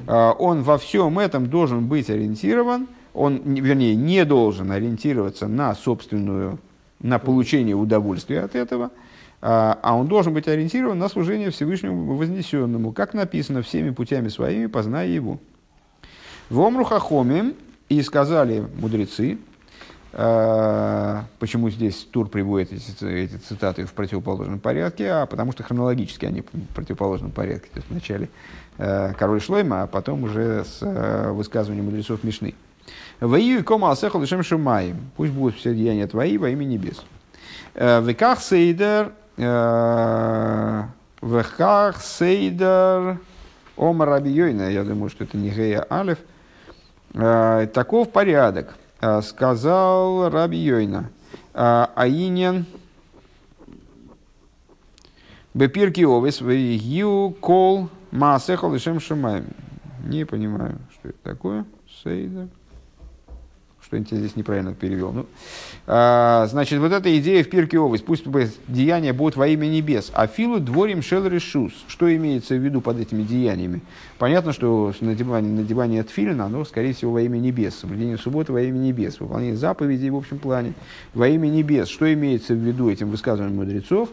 [0.08, 6.60] а, он во всем этом должен быть ориентирован, он, вернее, не должен ориентироваться на собственную,
[7.02, 8.90] на получение удовольствия от этого,
[9.42, 14.68] а, а он должен быть ориентирован на служение Всевышнему Вознесенному, как написано, всеми путями своими
[14.68, 15.40] познай его.
[16.50, 17.52] В Омрухахоме
[17.90, 19.40] и сказали мудрецы,
[20.14, 25.10] почему здесь Тур приводит эти, эти цитаты в противоположном порядке?
[25.10, 27.70] А потому что хронологически они в противоположном порядке.
[27.74, 28.30] То есть вначале
[28.78, 32.54] э, король Шлойма, а потом уже с э, высказыванием мудрецов Мишны.
[33.22, 34.98] Воию и кома асехал лишем шумаем.
[35.18, 37.04] Пусть будут все деяния твои во имя небес.
[37.74, 39.14] Э, веках сейдер
[41.22, 43.18] веках сейдер
[43.78, 44.24] омар.
[44.24, 46.20] Я думаю, что это не гея алев.
[47.14, 48.83] Таков порядок Э,
[49.22, 51.10] сказал Раби Йойна,
[51.54, 52.66] «А, Аинен
[55.54, 59.46] Бепирки овес, гиу кол маасехал ишем шумаем.
[60.04, 61.66] Не понимаю, что это такое.
[62.02, 62.48] Сейдер.
[63.82, 65.12] Что-нибудь я здесь неправильно перевел.
[65.12, 65.26] Ну, а,
[65.86, 68.02] значит, вот эта идея в пирке овощ.
[68.02, 68.26] Пусть
[68.68, 70.12] деяния будут во имя небес.
[70.14, 71.74] А филу дворим шел решус.
[71.88, 73.82] Что имеется в виду под этими деяниями?
[74.18, 77.76] Понятно, что надевание, надевание тфилина, оно, скорее всего, во имя небес.
[77.76, 79.20] Соблюдение субботы во имя небес.
[79.20, 80.74] Выполнение заповедей в общем плане
[81.14, 81.90] во имя небес.
[81.90, 84.10] Что имеется в виду этим высказыванием мудрецов?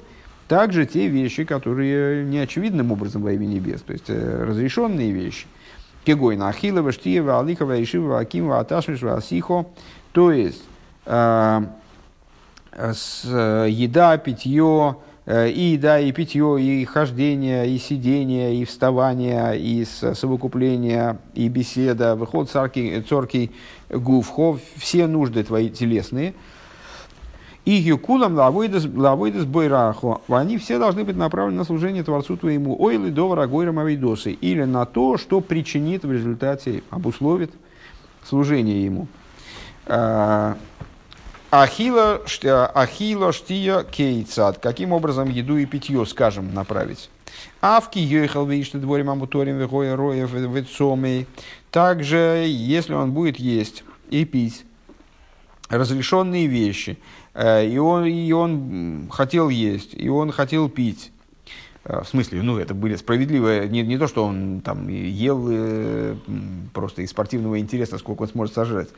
[0.49, 3.83] Также те вещи, которые неочевидным образом во имя небес.
[3.83, 5.47] То есть, э, разрешенные вещи–
[6.05, 9.67] Кегойна Ахилова, Штиева, Алихова, Ишива, Акимова, Аташмишва, Асихо.
[10.13, 10.63] То есть,
[11.05, 14.97] с, э, еда, питье,
[15.27, 22.17] э, и еда, и питье, и хождение, и сидение, и вставание, и совокупление, и беседа,
[22.17, 23.53] выход царки, цорки,
[23.89, 26.35] гуфхов, все нужды твои телесные–
[27.67, 30.23] и юкулам лавойдас бойраху.
[30.29, 32.81] Они все должны быть направлены на служение Творцу твоему.
[32.81, 34.33] Ойлы довара гойрам авейдосы.
[34.33, 37.53] Или на то, что причинит в результате, обусловит
[38.25, 39.09] служение ему.
[41.51, 42.23] Ахила,
[42.75, 44.59] ахила штия кейцат.
[44.59, 47.11] Каким образом еду и питье, скажем, направить?
[47.61, 51.27] Авки ехал вишты дворим амуторим вегоя роев вецомей.
[51.71, 54.65] Также, если он будет есть и пить
[55.69, 56.99] разрешенные вещи,
[57.35, 61.13] Э, и он, и он хотел есть, и он хотел пить.
[61.85, 66.17] Э, в смысле, ну, это были справедливые, не, не то, что он там ел э,
[66.75, 68.89] просто из спортивного интереса, сколько он сможет сожрать.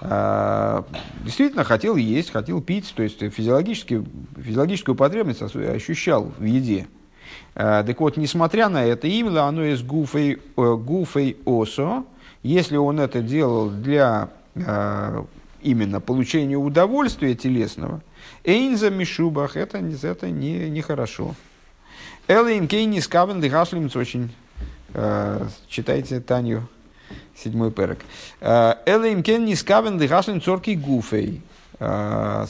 [0.00, 4.02] Действительно, хотел есть, хотел пить, то есть физиологически,
[4.36, 6.86] физиологическую потребность ощущал в еде.
[7.54, 12.04] Так вот, несмотря на это, именно оно из гуфей, гуфей осо,
[12.42, 14.30] если он это делал для
[15.62, 18.00] именно получение удовольствия телесного,
[18.44, 21.34] эйнза мишубах, это, это не, нехорошо.
[22.28, 24.30] Элэйн кейни скавен дыгашлимц очень.
[24.92, 26.68] Э, читайте Таню,
[27.42, 27.98] седьмой перек.
[28.40, 31.42] Э, Элэйн кейни скавен дыгашлим цорки гуфей.
[31.78, 32.46] Э,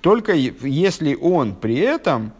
[0.00, 2.32] только если он при этом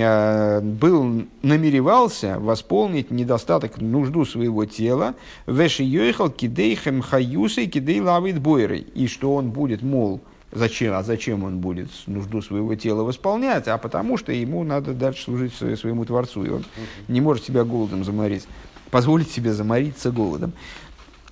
[0.00, 5.14] Э, был, намеревался восполнить недостаток, нужду своего тела,
[5.48, 10.20] веши йойхал кидейхем хаюсой кидей лавит бойрой, и что он будет, мол,
[10.52, 15.24] зачем, а зачем он будет нужду своего тела восполнять, а потому что ему надо дальше
[15.24, 16.64] служить своему Творцу, и он
[17.08, 18.46] не может себя голодом заморить,
[18.90, 20.52] позволить себе замориться голодом.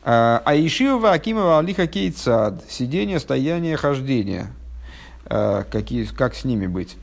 [0.02, 4.48] А, а Ишиова Акимова Алиха Кейцад, сидение, стояние, хождение,
[5.24, 6.96] э, какие, как с ними быть?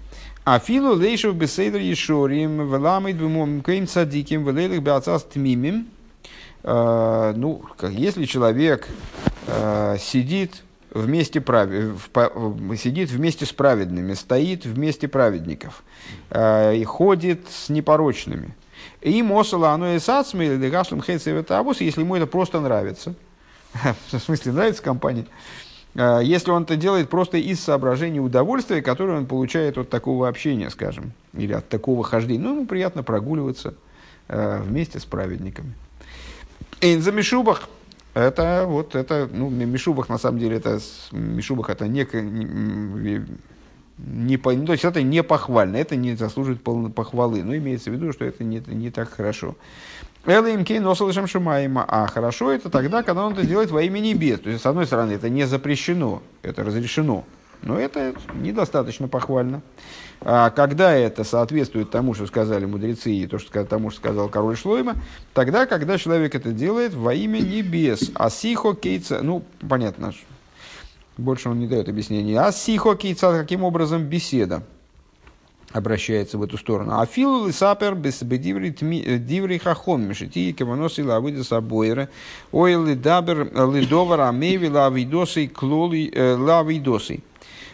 [0.46, 5.88] А филу лейшев бесейдр ешорим, веламид бумом кейм садиким, велейлых беацас тмимим.
[6.64, 8.88] А, ну, если человек
[9.48, 11.70] а, сидит вместе, прав...
[12.78, 15.84] сидит вместе с праведными, стоит вместе праведников
[16.30, 18.54] а, и ходит с непорочными.
[19.04, 21.50] И мосала оно и сацми, или гашлем хейцевет
[21.80, 23.14] если ему это просто нравится.
[24.12, 25.26] В смысле, нравится компания?
[25.96, 30.70] А, если он это делает просто из соображений удовольствия, которое он получает от такого общения,
[30.70, 32.44] скажем, или от такого хождения.
[32.44, 33.76] Ну, ему приятно прогуливаться
[34.30, 35.74] э, вместе с праведниками.
[36.80, 37.68] Эйнза Мишубах.
[38.14, 40.80] Это вот это, ну, Мишубах на самом деле, это
[41.12, 42.06] Мишубах это не,
[43.98, 47.94] не, не, то есть это не похвально, это не заслуживает полной похвалы, но имеется в
[47.94, 49.56] виду, что это не, не так хорошо.
[50.26, 51.86] Элэмкей носал шамшимаима.
[51.88, 54.40] А хорошо это тогда, когда он это делает во имя небес.
[54.40, 57.26] То есть, с одной стороны, это не запрещено, это разрешено.
[57.62, 59.62] Но это недостаточно похвально.
[60.22, 64.56] А когда это соответствует тому, что сказали мудрецы, и то, что, тому, что сказал король
[64.56, 64.96] Шлойма,
[65.34, 68.12] тогда, когда человек это делает во имя небес.
[68.16, 70.14] А сихо кейца, ну, понятно,
[71.18, 72.40] больше он не дает объяснения.
[72.40, 74.64] А сихо кейца, каким образом беседа
[75.74, 77.00] обращается в эту сторону.
[77.00, 82.10] А филу лисапер диври хахом мишити каваноси лавида сабойра
[82.52, 87.22] ой лидабер лидовар амеви лавидосы клоли э, лавидосы.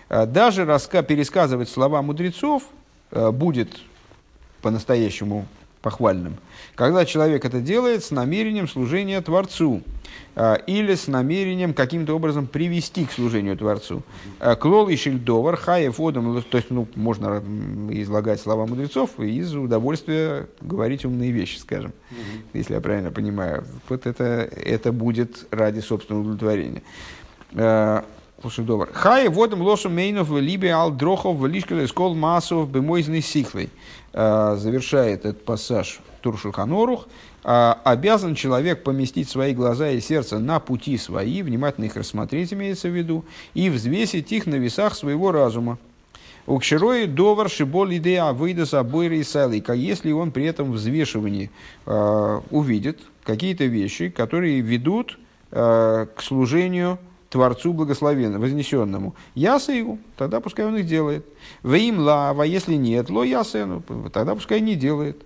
[0.07, 2.63] Э, даже раска, пересказывать слова мудрецов
[3.11, 3.69] э, будет
[4.61, 5.45] по-настоящему
[5.81, 6.37] похвальным.
[6.79, 9.83] Когда человек это делает с намерением служения Творцу
[10.33, 14.01] а, или с намерением каким-то образом привести к служению Творцу.
[14.39, 17.43] А, Клол и шильдовар, хаев одам, то есть ну, можно
[17.89, 22.49] излагать слова мудрецов из удовольствия говорить умные вещи, скажем, mm-hmm.
[22.53, 23.65] если я правильно понимаю.
[23.89, 26.81] Вот это, это будет ради собственного удовлетворения.
[27.55, 28.05] А,
[28.47, 28.89] Шильдовар.
[28.93, 33.69] Хай водом лошем мейнов либе ал дрохов лишкале скол массов бемойзный сихлой.
[34.11, 37.07] Завершает этот пассаж Туршуханорух,
[37.43, 42.89] а, обязан человек поместить свои глаза и сердце на пути свои, внимательно их рассмотреть, имеется
[42.89, 45.77] в виду, и взвесить их на весах своего разума.
[46.45, 51.51] Укширой довар шиболь идея выйда и салика, если он при этом взвешивании
[51.85, 55.19] э, увидит какие-то вещи, которые ведут
[55.51, 56.97] э, к служению
[57.29, 59.15] Творцу благословенному, вознесенному.
[59.35, 61.25] Яса его, тогда пускай он их делает.
[61.61, 65.21] В им лава, если нет, ло ясену, тогда пускай не делает.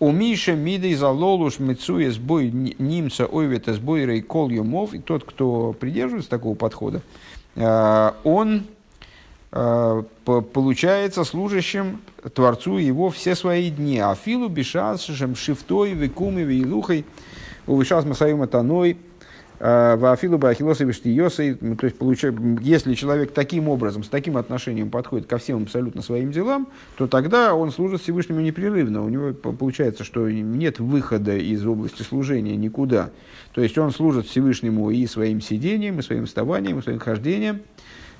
[0.00, 4.94] У Миша Мидей за лолуш мецуя сбой немца ойвета сбой рейкол юмов.
[4.94, 7.02] И тот, кто придерживается такого подхода,
[7.54, 8.64] э, он
[9.52, 12.00] э, получается служащим
[12.34, 13.98] Творцу его все свои дни.
[13.98, 17.04] Афилу бешасшем шифтой векуми вейлухой
[17.66, 18.96] увышас масаюма таной
[19.58, 21.96] Вафилу Бахилоса Виштиоса, то есть,
[22.60, 27.54] если человек таким образом, с таким отношением подходит ко всем абсолютно своим делам, то тогда
[27.54, 29.04] он служит Всевышнему непрерывно.
[29.04, 33.10] У него получается, что нет выхода из области служения никуда.
[33.54, 37.62] То есть он служит Всевышнему и своим сидением, и своим вставанием, и своим хождением,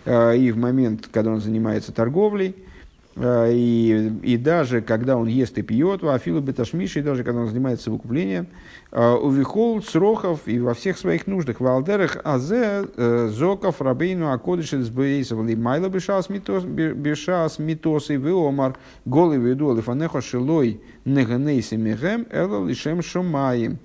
[0.07, 2.76] а, и в момент, когда он занимается торговлей, а,
[3.19, 7.49] и, и даже когда он ест и пьет, в Афилу Беташмиши, и даже когда он
[7.49, 8.47] занимается выкуплением,
[8.93, 14.83] а, увихол срохов и во всех своих нуждах, в алдерах азе э, зоков рабейну акодыши
[14.83, 18.77] сбейсов ли майла бешас митос и веомар
[19.07, 23.79] голый веду лифанехо шилой неганейси мегем эла лишем шумаем.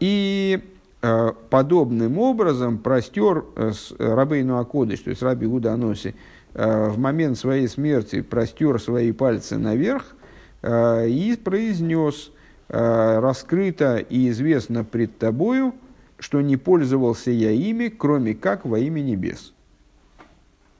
[0.00, 0.60] И
[1.02, 6.14] э, подобным образом простер э, рабейну акодыш, то есть раби Уданоси, Э,
[6.58, 10.16] в момент своей смерти простер свои пальцы наверх
[10.62, 12.32] э, и произнес
[12.68, 15.74] э, «Раскрыто и известно пред тобою,
[16.18, 19.54] что не пользовался я ими, кроме как во имя небес».